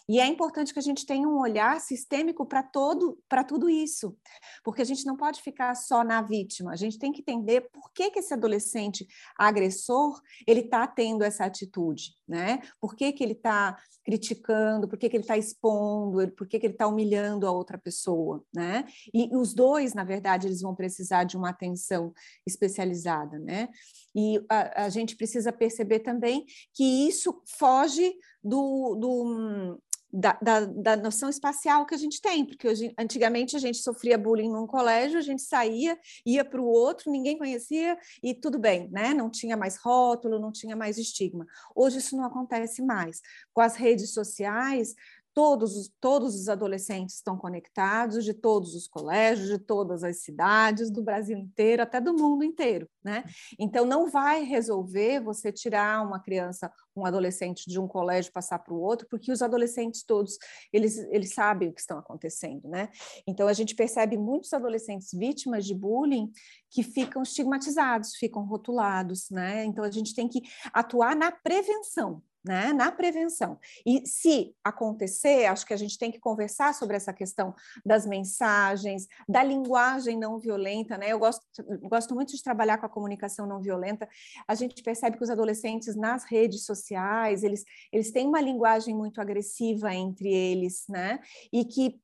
E 0.09 0.19
é 0.19 0.25
importante 0.25 0.73
que 0.73 0.79
a 0.79 0.81
gente 0.81 1.05
tenha 1.05 1.27
um 1.27 1.39
olhar 1.39 1.79
sistêmico 1.79 2.43
para 2.43 2.63
todo 2.63 3.19
para 3.29 3.43
tudo 3.43 3.69
isso, 3.69 4.17
porque 4.63 4.81
a 4.81 4.85
gente 4.85 5.05
não 5.05 5.15
pode 5.15 5.39
ficar 5.39 5.75
só 5.75 6.03
na 6.03 6.19
vítima. 6.19 6.71
A 6.71 6.75
gente 6.75 6.97
tem 6.97 7.11
que 7.11 7.21
entender 7.21 7.69
por 7.71 7.91
que, 7.93 8.09
que 8.09 8.17
esse 8.17 8.33
adolescente 8.33 9.07
agressor 9.37 9.98
ele 10.47 10.61
está 10.61 10.85
tendo 10.87 11.23
essa 11.23 11.45
atitude, 11.45 12.13
né? 12.27 12.61
Por 12.79 12.95
que, 12.95 13.11
que 13.11 13.23
ele 13.23 13.33
está 13.33 13.77
criticando, 14.03 14.87
por 14.87 14.97
que, 14.97 15.09
que 15.09 15.17
ele 15.17 15.23
está 15.23 15.37
expondo, 15.37 16.31
por 16.31 16.47
que, 16.47 16.59
que 16.59 16.65
ele 16.65 16.73
está 16.73 16.87
humilhando 16.87 17.45
a 17.45 17.51
outra 17.51 17.77
pessoa, 17.77 18.43
né? 18.53 18.85
E 19.13 19.29
os 19.35 19.53
dois, 19.53 19.93
na 19.93 20.03
verdade, 20.03 20.47
eles 20.47 20.61
vão 20.61 20.75
precisar 20.75 21.23
de 21.23 21.37
uma 21.37 21.49
atenção 21.49 22.13
especializada, 22.45 23.37
né? 23.39 23.69
E 24.15 24.39
a, 24.49 24.85
a 24.85 24.89
gente 24.89 25.15
precisa 25.15 25.51
perceber 25.51 25.99
também 25.99 26.45
que 26.73 27.07
isso 27.07 27.41
foge 27.57 28.13
do, 28.43 28.95
do 28.95 29.79
da, 30.11 30.37
da, 30.41 30.65
da, 30.65 30.95
noção 30.95 31.29
espacial 31.29 31.85
que 31.85 31.93
a 31.93 31.97
gente 31.97 32.21
tem, 32.21 32.43
porque 32.43 32.67
hoje, 32.67 32.93
antigamente 32.97 33.55
a 33.55 33.59
gente 33.59 33.77
sofria 33.77 34.17
bullying 34.17 34.49
num 34.49 34.65
colégio, 34.65 35.19
a 35.19 35.21
gente 35.21 35.41
saía, 35.41 35.97
ia 36.25 36.43
para 36.43 36.59
o 36.59 36.65
outro, 36.65 37.11
ninguém 37.11 37.37
conhecia 37.37 37.97
e 38.23 38.33
tudo 38.33 38.57
bem, 38.57 38.89
né? 38.91 39.13
Não 39.13 39.29
tinha 39.29 39.55
mais 39.55 39.77
rótulo, 39.77 40.39
não 40.39 40.51
tinha 40.51 40.75
mais 40.75 40.97
estigma. 40.97 41.45
Hoje 41.75 41.99
isso 41.99 42.17
não 42.17 42.25
acontece 42.25 42.81
mais. 42.81 43.21
Com 43.53 43.61
as 43.61 43.75
redes 43.75 44.13
sociais, 44.13 44.95
todos 45.39 45.77
os, 45.77 45.89
todos 46.01 46.35
os 46.35 46.49
adolescentes 46.49 47.15
estão 47.15 47.37
conectados, 47.37 48.25
de 48.25 48.33
todos 48.33 48.75
os 48.75 48.89
colégios, 48.89 49.47
de 49.47 49.57
todas 49.57 50.03
as 50.03 50.17
cidades, 50.17 50.91
do 50.91 51.01
Brasil 51.01 51.37
inteiro, 51.37 51.81
até 51.81 52.01
do 52.01 52.13
mundo 52.13 52.43
inteiro, 52.43 52.89
né? 53.01 53.23
Então, 53.57 53.85
não 53.85 54.09
vai 54.09 54.43
resolver 54.43 55.21
você 55.21 55.49
tirar 55.49 56.05
uma 56.05 56.19
criança, 56.19 56.69
um 56.93 57.05
adolescente 57.05 57.69
de 57.69 57.79
um 57.79 57.87
colégio 57.87 58.33
passar 58.33 58.59
para 58.59 58.73
o 58.73 58.81
outro, 58.81 59.07
porque 59.09 59.31
os 59.31 59.41
adolescentes 59.41 60.03
todos, 60.03 60.37
eles, 60.73 60.97
eles 61.09 61.33
sabem 61.33 61.69
o 61.69 61.73
que 61.73 61.79
estão 61.79 61.97
acontecendo, 61.97 62.67
né? 62.67 62.89
Então, 63.25 63.47
a 63.47 63.53
gente 63.53 63.75
percebe 63.75 64.17
muitos 64.17 64.51
adolescentes 64.51 65.07
vítimas 65.13 65.65
de 65.65 65.73
bullying 65.73 66.29
que 66.69 66.83
ficam 66.83 67.23
estigmatizados, 67.23 68.13
ficam 68.17 68.43
rotulados, 68.43 69.29
né? 69.29 69.63
Então, 69.63 69.85
a 69.85 69.91
gente 69.91 70.13
tem 70.13 70.27
que 70.27 70.41
atuar 70.73 71.15
na 71.15 71.31
prevenção, 71.31 72.21
né, 72.43 72.71
na 72.73 72.91
prevenção. 72.91 73.59
E 73.85 74.05
se 74.07 74.55
acontecer, 74.63 75.45
acho 75.45 75.65
que 75.65 75.73
a 75.73 75.77
gente 75.77 75.97
tem 75.97 76.11
que 76.11 76.19
conversar 76.19 76.73
sobre 76.73 76.95
essa 76.95 77.13
questão 77.13 77.53
das 77.85 78.05
mensagens, 78.05 79.07
da 79.27 79.43
linguagem 79.43 80.17
não 80.17 80.39
violenta, 80.39 80.97
né? 80.97 81.09
Eu 81.09 81.19
gosto, 81.19 81.45
gosto 81.83 82.15
muito 82.15 82.35
de 82.35 82.41
trabalhar 82.41 82.77
com 82.77 82.85
a 82.85 82.89
comunicação 82.89 83.45
não 83.45 83.61
violenta. 83.61 84.07
A 84.47 84.55
gente 84.55 84.81
percebe 84.81 85.17
que 85.17 85.23
os 85.23 85.29
adolescentes 85.29 85.95
nas 85.95 86.23
redes 86.23 86.65
sociais, 86.65 87.43
eles, 87.43 87.63
eles 87.91 88.11
têm 88.11 88.27
uma 88.27 88.41
linguagem 88.41 88.95
muito 88.95 89.19
agressiva 89.19 89.93
entre 89.93 90.33
eles, 90.33 90.85
né? 90.87 91.19
E 91.51 91.65
que 91.65 91.99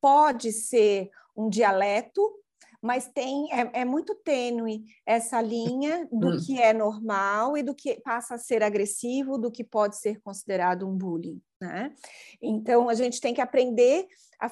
pode 0.00 0.52
ser 0.52 1.10
um 1.36 1.48
dialeto 1.48 2.41
mas 2.82 3.06
tem 3.06 3.48
é, 3.52 3.80
é 3.82 3.84
muito 3.84 4.14
tênue 4.16 4.84
essa 5.06 5.40
linha 5.40 6.08
do 6.10 6.30
hum. 6.30 6.38
que 6.44 6.60
é 6.60 6.72
normal 6.72 7.56
e 7.56 7.62
do 7.62 7.74
que 7.74 8.00
passa 8.00 8.34
a 8.34 8.38
ser 8.38 8.62
agressivo, 8.62 9.38
do 9.38 9.52
que 9.52 9.62
pode 9.62 9.96
ser 9.98 10.20
considerado 10.20 10.88
um 10.88 10.96
bullying. 10.96 11.40
Né? 11.60 11.94
Então, 12.42 12.88
a 12.88 12.94
gente 12.94 13.20
tem 13.20 13.32
que 13.32 13.40
aprender, 13.40 14.08
a, 14.40 14.46
a, 14.46 14.50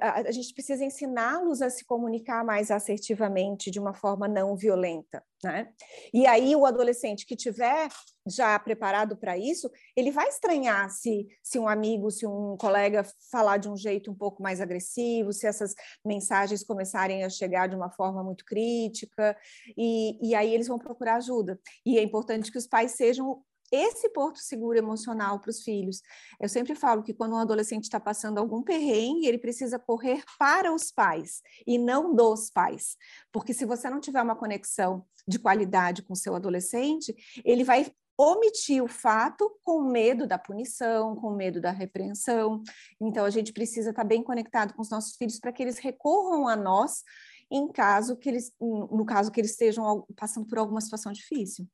a, 0.00 0.20
a 0.20 0.30
gente 0.30 0.54
precisa 0.54 0.82
ensiná-los 0.82 1.60
a 1.60 1.68
se 1.68 1.84
comunicar 1.84 2.42
mais 2.42 2.70
assertivamente, 2.70 3.70
de 3.70 3.78
uma 3.78 3.92
forma 3.92 4.26
não 4.26 4.56
violenta. 4.56 5.22
Né? 5.44 5.68
E 6.14 6.26
aí, 6.26 6.56
o 6.56 6.64
adolescente 6.64 7.26
que 7.26 7.36
tiver 7.36 7.90
já 8.26 8.58
preparado 8.58 9.16
para 9.16 9.38
isso, 9.38 9.70
ele 9.96 10.10
vai 10.10 10.28
estranhar 10.28 10.90
se, 10.90 11.26
se 11.42 11.58
um 11.58 11.68
amigo, 11.68 12.10
se 12.10 12.26
um 12.26 12.56
colega 12.56 13.06
falar 13.30 13.58
de 13.58 13.68
um 13.68 13.76
jeito 13.76 14.10
um 14.10 14.14
pouco 14.14 14.42
mais 14.42 14.60
agressivo, 14.60 15.32
se 15.32 15.46
essas 15.46 15.74
mensagens 16.04 16.64
começarem 16.64 17.24
a 17.24 17.30
chegar 17.30 17.68
de 17.68 17.76
uma 17.76 17.90
forma 17.90 18.22
muito 18.22 18.44
crítica, 18.44 19.36
e, 19.76 20.30
e 20.30 20.34
aí 20.34 20.52
eles 20.52 20.68
vão 20.68 20.78
procurar 20.78 21.16
ajuda. 21.16 21.58
E 21.84 21.98
é 21.98 22.02
importante 22.02 22.50
que 22.50 22.58
os 22.58 22.66
pais 22.66 22.92
sejam 22.92 23.42
esse 23.70 24.08
porto 24.10 24.38
seguro 24.38 24.78
emocional 24.78 25.40
para 25.40 25.50
os 25.50 25.62
filhos. 25.62 26.00
Eu 26.40 26.48
sempre 26.48 26.74
falo 26.74 27.02
que 27.02 27.14
quando 27.14 27.34
um 27.34 27.38
adolescente 27.38 27.84
está 27.84 27.98
passando 27.98 28.38
algum 28.38 28.62
perrengue, 28.62 29.26
ele 29.26 29.38
precisa 29.38 29.78
correr 29.78 30.22
para 30.38 30.72
os 30.72 30.90
pais 30.90 31.42
e 31.66 31.78
não 31.78 32.14
dos 32.14 32.50
pais. 32.50 32.96
Porque 33.32 33.52
se 33.52 33.64
você 33.64 33.90
não 33.90 34.00
tiver 34.00 34.22
uma 34.22 34.36
conexão 34.36 35.04
de 35.26 35.38
qualidade 35.38 36.02
com 36.02 36.14
seu 36.14 36.34
adolescente, 36.34 37.14
ele 37.44 37.64
vai 37.64 37.86
omitir 38.18 38.82
o 38.82 38.88
fato 38.88 39.50
com 39.62 39.82
medo 39.82 40.26
da 40.26 40.38
punição, 40.38 41.16
com 41.16 41.30
medo 41.30 41.60
da 41.60 41.70
repreensão. 41.70 42.62
Então 43.00 43.24
a 43.24 43.30
gente 43.30 43.52
precisa 43.52 43.90
estar 43.90 44.04
bem 44.04 44.22
conectado 44.22 44.74
com 44.74 44.82
os 44.82 44.90
nossos 44.90 45.16
filhos 45.16 45.38
para 45.38 45.52
que 45.52 45.62
eles 45.62 45.78
recorram 45.78 46.48
a 46.48 46.56
nós 46.56 47.02
em 47.50 47.68
caso 47.68 48.16
que 48.16 48.28
eles, 48.28 48.52
no 48.60 49.04
caso 49.04 49.30
que 49.30 49.40
eles 49.40 49.52
estejam 49.52 50.04
passando 50.16 50.46
por 50.46 50.58
alguma 50.58 50.80
situação 50.80 51.12
difícil. 51.12 51.66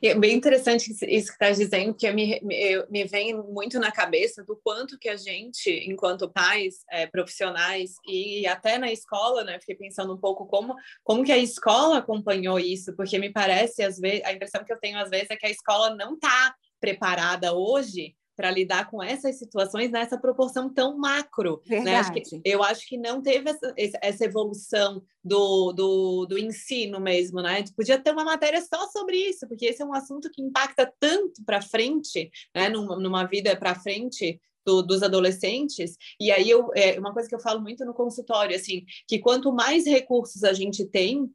E 0.00 0.08
é 0.08 0.14
bem 0.14 0.34
interessante 0.34 0.90
isso 0.90 1.00
que 1.00 1.32
está 1.32 1.50
dizendo, 1.50 1.92
porque 1.92 2.10
me, 2.12 2.40
me, 2.42 2.86
me, 2.88 3.04
vem 3.04 3.34
muito 3.34 3.78
na 3.78 3.90
cabeça 3.90 4.44
do 4.44 4.56
quanto 4.56 4.98
que 4.98 5.08
a 5.08 5.16
gente, 5.16 5.70
enquanto 5.88 6.30
pais, 6.30 6.84
é, 6.90 7.06
profissionais 7.06 7.94
e 8.06 8.46
até 8.46 8.78
na 8.78 8.90
escola, 8.92 9.44
né, 9.44 9.58
fiquei 9.60 9.74
pensando 9.74 10.14
um 10.14 10.18
pouco 10.18 10.46
como, 10.46 10.74
como 11.02 11.24
que 11.24 11.32
a 11.32 11.38
escola 11.38 11.98
acompanhou 11.98 12.58
isso, 12.58 12.94
porque 12.96 13.18
me 13.18 13.32
parece, 13.32 13.82
às 13.82 13.98
vezes, 13.98 14.24
a 14.24 14.32
impressão 14.32 14.64
que 14.64 14.72
eu 14.72 14.78
tenho 14.78 14.98
às 14.98 15.10
vezes 15.10 15.30
é 15.30 15.36
que 15.36 15.46
a 15.46 15.50
escola 15.50 15.94
não 15.94 16.14
está 16.14 16.54
preparada 16.80 17.54
hoje 17.54 18.14
para 18.36 18.50
lidar 18.50 18.90
com 18.90 19.02
essas 19.02 19.38
situações 19.38 19.90
nessa 19.90 20.18
proporção 20.18 20.72
tão 20.72 20.96
macro. 20.98 21.62
Né? 21.66 21.96
Acho 21.96 22.12
que, 22.12 22.22
eu 22.44 22.62
acho 22.62 22.86
que 22.86 22.98
não 22.98 23.22
teve 23.22 23.50
essa, 23.50 23.74
essa 24.02 24.24
evolução 24.24 25.02
do, 25.24 25.72
do, 25.72 26.26
do, 26.26 26.38
ensino 26.38 27.00
mesmo, 27.00 27.40
né? 27.40 27.64
Podia 27.74 27.98
ter 27.98 28.12
uma 28.12 28.24
matéria 28.24 28.60
só 28.60 28.86
sobre 28.88 29.16
isso, 29.16 29.48
porque 29.48 29.66
esse 29.66 29.82
é 29.82 29.86
um 29.86 29.94
assunto 29.94 30.30
que 30.30 30.42
impacta 30.42 30.92
tanto 31.00 31.42
para 31.44 31.62
frente, 31.62 32.30
né? 32.54 32.68
numa, 32.68 32.98
numa 32.98 33.24
vida 33.24 33.56
para 33.56 33.74
frente 33.74 34.40
do, 34.64 34.82
dos 34.82 35.02
adolescentes. 35.02 35.96
E 36.20 36.30
aí 36.30 36.50
eu, 36.50 36.70
é 36.74 36.98
uma 36.98 37.12
coisa 37.12 37.28
que 37.28 37.34
eu 37.34 37.40
falo 37.40 37.60
muito 37.60 37.84
no 37.84 37.94
consultório, 37.94 38.54
assim, 38.54 38.84
que 39.08 39.18
quanto 39.18 39.52
mais 39.52 39.86
recursos 39.86 40.44
a 40.44 40.52
gente 40.52 40.84
tem, 40.84 41.30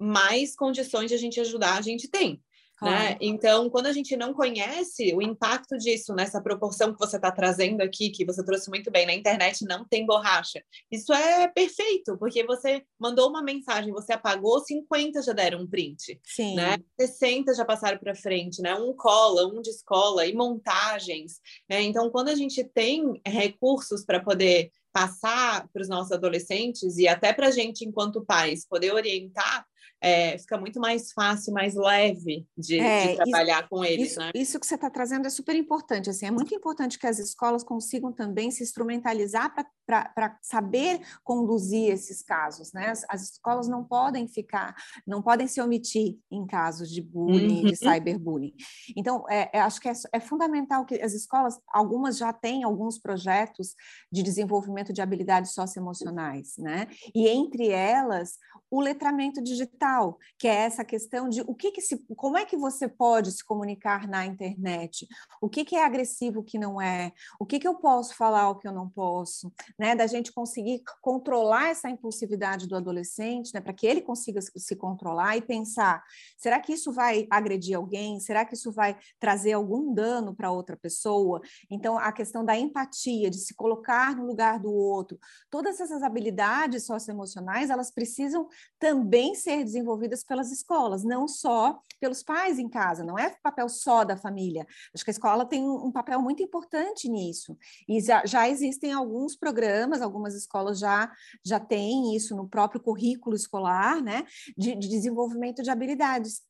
mais 0.00 0.54
condições 0.54 1.08
de 1.08 1.14
a 1.14 1.18
gente 1.18 1.40
ajudar 1.40 1.76
a 1.76 1.82
gente 1.82 2.08
tem. 2.08 2.40
Né? 2.82 3.16
Então, 3.20 3.68
quando 3.68 3.86
a 3.86 3.92
gente 3.92 4.16
não 4.16 4.32
conhece 4.32 5.14
o 5.14 5.20
impacto 5.20 5.76
disso 5.76 6.14
nessa 6.14 6.40
proporção 6.40 6.92
que 6.92 6.98
você 6.98 7.16
está 7.16 7.30
trazendo 7.30 7.80
aqui, 7.80 8.10
que 8.10 8.24
você 8.24 8.44
trouxe 8.44 8.68
muito 8.68 8.90
bem, 8.90 9.06
na 9.06 9.14
internet 9.14 9.64
não 9.64 9.84
tem 9.84 10.06
borracha. 10.06 10.62
Isso 10.90 11.12
é 11.12 11.48
perfeito, 11.48 12.16
porque 12.18 12.44
você 12.44 12.82
mandou 12.98 13.28
uma 13.28 13.42
mensagem, 13.42 13.92
você 13.92 14.12
apagou, 14.12 14.60
50 14.60 15.22
já 15.22 15.32
deram 15.32 15.62
um 15.62 15.66
print. 15.66 16.20
Sim. 16.24 16.54
Né? 16.54 16.78
60 17.00 17.54
já 17.54 17.64
passaram 17.64 17.98
para 17.98 18.14
frente, 18.14 18.62
né? 18.62 18.74
Um 18.74 18.92
cola, 18.94 19.46
um 19.46 19.60
descola, 19.60 20.26
e 20.26 20.34
montagens. 20.34 21.40
Né? 21.68 21.82
Então, 21.82 22.10
quando 22.10 22.28
a 22.28 22.34
gente 22.34 22.62
tem 22.62 23.20
recursos 23.26 24.04
para 24.04 24.20
poder 24.20 24.70
passar 24.92 25.68
para 25.72 25.82
os 25.82 25.88
nossos 25.88 26.12
adolescentes 26.12 26.96
e 26.96 27.06
até 27.06 27.32
para 27.32 27.48
a 27.48 27.50
gente, 27.50 27.84
enquanto 27.84 28.24
pais, 28.24 28.66
poder 28.66 28.92
orientar, 28.92 29.64
é, 30.00 30.38
fica 30.38 30.56
muito 30.56 30.78
mais 30.78 31.12
fácil, 31.12 31.52
mais 31.52 31.74
leve 31.74 32.46
de, 32.56 32.78
é, 32.78 33.08
de 33.08 33.16
trabalhar 33.16 33.60
isso, 33.60 33.68
com 33.68 33.84
eles, 33.84 34.10
isso, 34.10 34.20
né? 34.20 34.30
Isso 34.34 34.60
que 34.60 34.66
você 34.66 34.76
está 34.76 34.88
trazendo 34.88 35.26
é 35.26 35.30
super 35.30 35.56
importante, 35.56 36.08
assim, 36.08 36.26
é 36.26 36.30
muito 36.30 36.54
importante 36.54 36.98
que 36.98 37.06
as 37.06 37.18
escolas 37.18 37.64
consigam 37.64 38.12
também 38.12 38.50
se 38.50 38.62
instrumentalizar 38.62 39.52
para 39.86 40.38
saber 40.42 41.00
conduzir 41.24 41.90
esses 41.90 42.22
casos, 42.22 42.72
né? 42.72 42.90
As, 42.90 43.04
as, 43.08 43.22
escolas 43.32 43.68
não 43.68 43.82
podem 43.84 44.28
ficar, 44.28 44.74
não 45.06 45.22
podem 45.22 45.46
se 45.46 45.60
omitir 45.60 46.18
em 46.30 46.46
casos 46.46 46.90
de 46.90 47.02
bullying, 47.02 47.64
uhum. 47.64 47.70
de 47.70 47.76
cyberbullying. 47.76 48.54
Então, 48.96 49.24
é, 49.28 49.50
é, 49.52 49.60
acho 49.60 49.80
que 49.80 49.88
é, 49.88 49.92
é 50.12 50.20
fundamental 50.20 50.84
que 50.84 50.94
as 51.00 51.12
escolas, 51.12 51.58
algumas 51.68 52.16
já 52.18 52.32
têm 52.32 52.62
alguns 52.62 52.98
projetos 52.98 53.74
de 54.12 54.22
desenvolvimento 54.22 54.92
de 54.92 55.00
habilidades 55.00 55.52
socioemocionais, 55.52 56.54
né? 56.58 56.86
E 57.14 57.28
entre 57.28 57.68
elas, 57.68 58.38
o 58.70 58.80
letramento 58.80 59.42
digital, 59.42 59.87
que 60.38 60.46
é 60.46 60.54
essa 60.54 60.84
questão 60.84 61.28
de 61.28 61.40
o 61.42 61.54
que, 61.54 61.70
que 61.70 61.80
se, 61.80 61.98
como 62.16 62.36
é 62.36 62.44
que 62.44 62.56
você 62.56 62.88
pode 62.88 63.32
se 63.32 63.44
comunicar 63.44 64.06
na 64.06 64.24
internet, 64.26 65.06
o 65.40 65.48
que, 65.48 65.64
que 65.64 65.76
é 65.76 65.84
agressivo, 65.84 66.40
o 66.40 66.44
que 66.44 66.58
não 66.58 66.80
é, 66.80 67.12
o 67.38 67.46
que, 67.46 67.58
que 67.58 67.66
eu 67.66 67.74
posso 67.74 68.14
falar, 68.14 68.50
o 68.50 68.56
que 68.56 68.68
eu 68.68 68.72
não 68.72 68.88
posso, 68.88 69.52
né, 69.78 69.94
da 69.94 70.06
gente 70.06 70.32
conseguir 70.32 70.82
controlar 71.00 71.68
essa 71.68 71.88
impulsividade 71.88 72.66
do 72.66 72.76
adolescente, 72.76 73.52
né, 73.54 73.60
para 73.60 73.72
que 73.72 73.86
ele 73.86 74.00
consiga 74.00 74.40
se 74.40 74.76
controlar 74.76 75.36
e 75.36 75.42
pensar: 75.42 76.02
será 76.36 76.60
que 76.60 76.72
isso 76.72 76.92
vai 76.92 77.26
agredir 77.30 77.76
alguém? 77.76 78.20
Será 78.20 78.44
que 78.44 78.54
isso 78.54 78.72
vai 78.72 78.96
trazer 79.18 79.52
algum 79.52 79.92
dano 79.92 80.34
para 80.34 80.50
outra 80.50 80.76
pessoa? 80.76 81.40
Então, 81.70 81.98
a 81.98 82.12
questão 82.12 82.44
da 82.44 82.56
empatia, 82.56 83.30
de 83.30 83.38
se 83.38 83.54
colocar 83.54 84.16
no 84.16 84.26
lugar 84.26 84.58
do 84.58 84.72
outro, 84.72 85.18
todas 85.50 85.80
essas 85.80 86.02
habilidades 86.02 86.86
socioemocionais, 86.86 87.70
elas 87.70 87.90
precisam 87.90 88.48
também 88.78 89.34
ser 89.34 89.64
desenvolvidas 89.64 89.77
pelas 90.26 90.50
escolas, 90.50 91.04
não 91.04 91.26
só 91.26 91.80
pelos 92.00 92.22
pais 92.22 92.58
em 92.58 92.68
casa, 92.68 93.04
não 93.04 93.18
é 93.18 93.34
papel 93.42 93.68
só 93.68 94.04
da 94.04 94.16
família. 94.16 94.66
Acho 94.94 95.04
que 95.04 95.10
a 95.10 95.12
escola 95.12 95.44
tem 95.44 95.68
um 95.68 95.90
papel 95.90 96.20
muito 96.20 96.42
importante 96.42 97.08
nisso. 97.08 97.56
E 97.88 98.00
já, 98.00 98.24
já 98.24 98.48
existem 98.48 98.92
alguns 98.92 99.36
programas, 99.36 100.00
algumas 100.00 100.34
escolas 100.34 100.78
já, 100.78 101.10
já 101.44 101.58
têm 101.58 102.14
isso 102.14 102.36
no 102.36 102.48
próprio 102.48 102.80
currículo 102.80 103.34
escolar, 103.34 104.02
né, 104.02 104.24
de, 104.56 104.74
de 104.74 104.88
desenvolvimento 104.88 105.62
de 105.62 105.70
habilidades. 105.70 106.47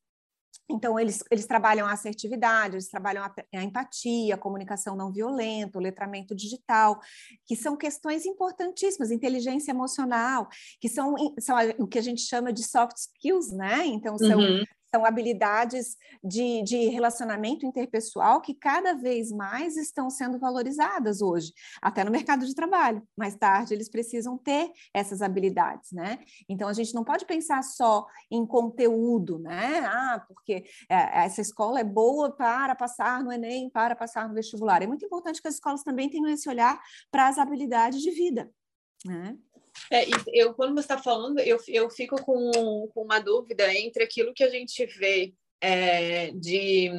Então, 0.69 0.99
eles, 0.99 1.23
eles 1.31 1.45
trabalham 1.45 1.87
a 1.87 1.93
assertividade, 1.93 2.75
eles 2.75 2.89
trabalham 2.89 3.23
a, 3.23 3.33
a, 3.55 3.63
empatia, 3.63 4.35
a 4.35 4.37
comunicação 4.37 4.95
não 4.95 5.11
violenta, 5.11 5.77
o 5.77 5.81
letramento 5.81 6.35
digital, 6.35 6.99
que 7.45 7.55
são 7.55 7.75
questões 7.75 8.25
importantíssimas, 8.25 9.11
inteligência 9.11 9.71
emocional, 9.71 10.47
que 10.79 10.87
são, 10.87 11.15
são 11.39 11.55
o 11.79 11.87
que 11.87 11.97
a 11.97 12.03
gente 12.03 12.21
chama 12.21 12.53
de 12.53 12.63
soft 12.63 12.97
skills, 12.97 13.51
né? 13.51 13.85
Então, 13.85 14.17
são, 14.17 14.39
uhum 14.39 14.63
são 14.93 15.05
habilidades 15.05 15.95
de, 16.23 16.63
de 16.63 16.87
relacionamento 16.89 17.65
interpessoal 17.65 18.41
que 18.41 18.53
cada 18.53 18.93
vez 18.93 19.31
mais 19.31 19.77
estão 19.77 20.09
sendo 20.09 20.39
valorizadas 20.39 21.21
hoje, 21.21 21.53
até 21.81 22.03
no 22.03 22.11
mercado 22.11 22.45
de 22.45 22.55
trabalho. 22.55 23.01
Mais 23.15 23.35
tarde, 23.35 23.73
eles 23.73 23.89
precisam 23.89 24.37
ter 24.37 24.71
essas 24.93 25.21
habilidades, 25.21 25.91
né? 25.91 26.19
Então, 26.47 26.67
a 26.67 26.73
gente 26.73 26.93
não 26.93 27.03
pode 27.03 27.25
pensar 27.25 27.63
só 27.63 28.05
em 28.31 28.45
conteúdo, 28.45 29.39
né? 29.39 29.79
Ah, 29.85 30.23
porque 30.27 30.65
é, 30.89 31.25
essa 31.25 31.41
escola 31.41 31.79
é 31.79 31.83
boa 31.83 32.31
para 32.31 32.75
passar 32.75 33.23
no 33.23 33.31
Enem, 33.31 33.69
para 33.69 33.95
passar 33.95 34.27
no 34.27 34.33
vestibular. 34.33 34.81
É 34.81 34.87
muito 34.87 35.05
importante 35.05 35.41
que 35.41 35.47
as 35.47 35.55
escolas 35.55 35.83
também 35.83 36.09
tenham 36.09 36.27
esse 36.27 36.49
olhar 36.49 36.79
para 37.11 37.27
as 37.27 37.37
habilidades 37.37 38.01
de 38.01 38.11
vida, 38.11 38.51
né? 39.05 39.37
É, 39.91 40.05
eu, 40.33 40.53
quando 40.53 40.73
você 40.73 40.81
está 40.81 40.97
falando, 40.97 41.39
eu, 41.39 41.57
eu 41.67 41.89
fico 41.89 42.21
com, 42.23 42.89
com 42.93 43.01
uma 43.01 43.19
dúvida 43.19 43.73
entre 43.73 44.03
aquilo 44.03 44.33
que 44.33 44.43
a 44.43 44.49
gente 44.49 44.85
vê 44.85 45.33
é, 45.61 46.31
de 46.31 46.89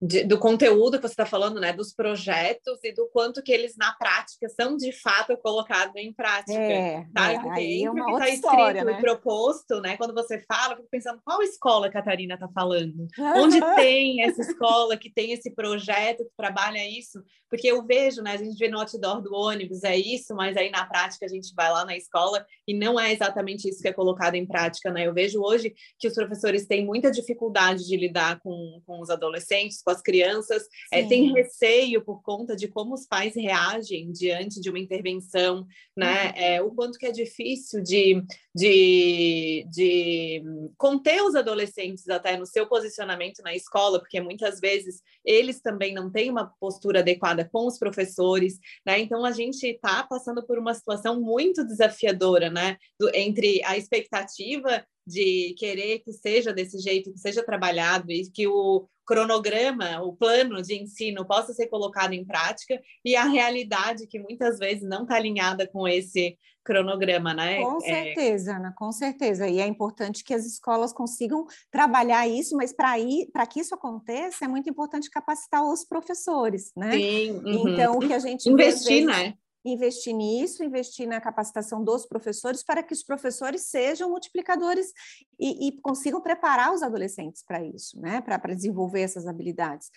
de, 0.00 0.24
do 0.24 0.38
conteúdo 0.38 0.98
que 0.98 1.02
você 1.02 1.12
está 1.12 1.26
falando, 1.26 1.60
né, 1.60 1.72
dos 1.72 1.92
projetos 1.92 2.78
e 2.82 2.92
do 2.92 3.08
quanto 3.12 3.42
que 3.42 3.52
eles 3.52 3.76
na 3.76 3.92
prática 3.94 4.48
são 4.48 4.76
de 4.76 4.92
fato 4.92 5.36
colocados 5.38 5.94
em 5.96 6.12
prática. 6.12 6.52
É, 6.52 7.06
tá? 7.14 7.32
é, 7.32 7.50
aí 7.50 7.84
é 7.84 7.90
uma 7.90 8.04
que 8.04 8.12
está 8.12 8.28
escrito 8.28 8.84
né? 8.84 8.98
e 8.98 9.00
proposto, 9.00 9.80
né? 9.80 9.96
Quando 9.96 10.12
você 10.12 10.44
fala, 10.46 10.72
eu 10.72 10.76
fico 10.78 10.88
pensando 10.90 11.20
qual 11.24 11.42
escola 11.42 11.86
a 11.86 11.90
Catarina 11.90 12.34
está 12.34 12.48
falando? 12.48 13.06
Onde 13.36 13.60
tem 13.76 14.22
essa 14.22 14.42
escola 14.42 14.96
que 14.96 15.10
tem 15.10 15.32
esse 15.32 15.50
projeto 15.50 16.24
que 16.24 16.36
trabalha 16.36 16.86
isso? 16.86 17.22
Porque 17.48 17.68
eu 17.68 17.84
vejo, 17.86 18.20
né? 18.20 18.32
A 18.32 18.36
gente 18.36 18.58
vê 18.58 18.68
no 18.68 18.80
outdoor 18.80 19.22
do 19.22 19.32
ônibus, 19.32 19.84
é 19.84 19.96
isso, 19.96 20.34
mas 20.34 20.56
aí 20.56 20.70
na 20.70 20.84
prática 20.86 21.24
a 21.24 21.28
gente 21.28 21.54
vai 21.54 21.70
lá 21.70 21.84
na 21.84 21.96
escola 21.96 22.44
e 22.66 22.74
não 22.74 22.98
é 22.98 23.12
exatamente 23.12 23.68
isso 23.68 23.80
que 23.80 23.88
é 23.88 23.92
colocado 23.92 24.34
em 24.34 24.46
prática, 24.46 24.90
né? 24.90 25.06
Eu 25.06 25.14
vejo 25.14 25.40
hoje 25.40 25.72
que 25.98 26.08
os 26.08 26.14
professores 26.14 26.66
têm 26.66 26.84
muita 26.84 27.10
dificuldade 27.10 27.86
de 27.86 27.96
lidar 27.96 28.40
com, 28.40 28.82
com 28.84 29.00
os 29.00 29.08
adolescentes, 29.08 29.82
com 29.84 29.90
as 29.90 30.00
crianças, 30.00 30.66
é, 30.92 31.04
tem 31.04 31.32
receio 31.32 32.02
por 32.02 32.22
conta 32.22 32.56
de 32.56 32.66
como 32.68 32.94
os 32.94 33.06
pais 33.06 33.34
reagem 33.34 34.10
diante 34.10 34.60
de 34.60 34.70
uma 34.70 34.78
intervenção, 34.78 35.66
né? 35.96 36.26
Uhum. 36.26 36.32
É, 36.36 36.62
o 36.62 36.70
quanto 36.70 36.98
que 36.98 37.06
é 37.06 37.12
difícil 37.12 37.82
de, 37.82 38.22
de, 38.54 39.66
de 39.70 40.42
conter 40.76 41.22
os 41.22 41.34
adolescentes 41.34 42.08
até 42.08 42.36
no 42.36 42.46
seu 42.46 42.66
posicionamento 42.66 43.42
na 43.42 43.54
escola, 43.54 43.98
porque 43.98 44.20
muitas 44.20 44.58
vezes 44.60 45.02
eles 45.24 45.60
também 45.60 45.92
não 45.92 46.10
têm 46.10 46.30
uma 46.30 46.46
postura 46.58 47.00
adequada 47.00 47.48
com 47.52 47.66
os 47.66 47.78
professores, 47.78 48.58
né? 48.86 48.98
Então 48.98 49.24
a 49.24 49.32
gente 49.32 49.66
está 49.66 50.02
passando 50.02 50.44
por 50.46 50.58
uma 50.58 50.74
situação 50.74 51.20
muito 51.20 51.64
desafiadora, 51.66 52.50
né? 52.50 52.78
Do, 52.98 53.10
entre 53.14 53.62
a 53.64 53.76
expectativa 53.76 54.84
de 55.06 55.54
querer 55.58 56.00
que 56.00 56.12
seja 56.12 56.52
desse 56.52 56.78
jeito, 56.78 57.12
que 57.12 57.18
seja 57.18 57.44
trabalhado 57.44 58.10
e 58.10 58.30
que 58.30 58.46
o 58.46 58.88
cronograma, 59.06 60.02
o 60.02 60.14
plano 60.14 60.62
de 60.62 60.74
ensino 60.74 61.26
possa 61.26 61.52
ser 61.52 61.66
colocado 61.66 62.14
em 62.14 62.24
prática 62.24 62.80
e 63.04 63.14
a 63.14 63.24
realidade 63.24 64.06
que 64.06 64.18
muitas 64.18 64.58
vezes 64.58 64.82
não 64.88 65.02
está 65.02 65.16
alinhada 65.16 65.68
com 65.68 65.86
esse 65.86 66.38
cronograma, 66.64 67.34
né? 67.34 67.60
Com 67.60 67.76
é. 67.76 67.80
certeza, 67.80 68.52
é... 68.52 68.54
Ana, 68.54 68.74
com 68.74 68.90
certeza. 68.90 69.46
E 69.46 69.60
é 69.60 69.66
importante 69.66 70.24
que 70.24 70.32
as 70.32 70.46
escolas 70.46 70.92
consigam 70.92 71.46
trabalhar 71.70 72.26
isso, 72.26 72.56
mas 72.56 72.72
para 72.72 73.46
que 73.46 73.60
isso 73.60 73.74
aconteça, 73.74 74.46
é 74.46 74.48
muito 74.48 74.70
importante 74.70 75.10
capacitar 75.10 75.62
os 75.62 75.84
professores, 75.84 76.72
né? 76.74 76.92
Sim. 76.92 77.32
Uhum. 77.32 77.68
Então, 77.68 77.96
o 77.96 78.00
que 78.00 78.14
a 78.14 78.18
gente 78.18 78.48
investir, 78.48 79.04
vezes, 79.04 79.06
né? 79.06 79.34
Investir 79.64 80.14
nisso, 80.14 80.62
investir 80.62 81.08
na 81.08 81.20
capacitação 81.20 81.82
dos 81.82 82.04
professores 82.06 82.62
para 82.62 82.82
que 82.82 82.92
os 82.92 83.02
professores 83.02 83.62
sejam 83.62 84.10
multiplicadores 84.10 84.92
e, 85.38 85.68
e 85.68 85.80
consigam 85.80 86.20
preparar 86.20 86.72
os 86.72 86.82
adolescentes 86.82 87.42
para 87.42 87.64
isso, 87.64 87.98
né? 88.00 88.20
Para 88.20 88.54
desenvolver 88.54 89.00
essas 89.00 89.26
habilidades. 89.26 89.90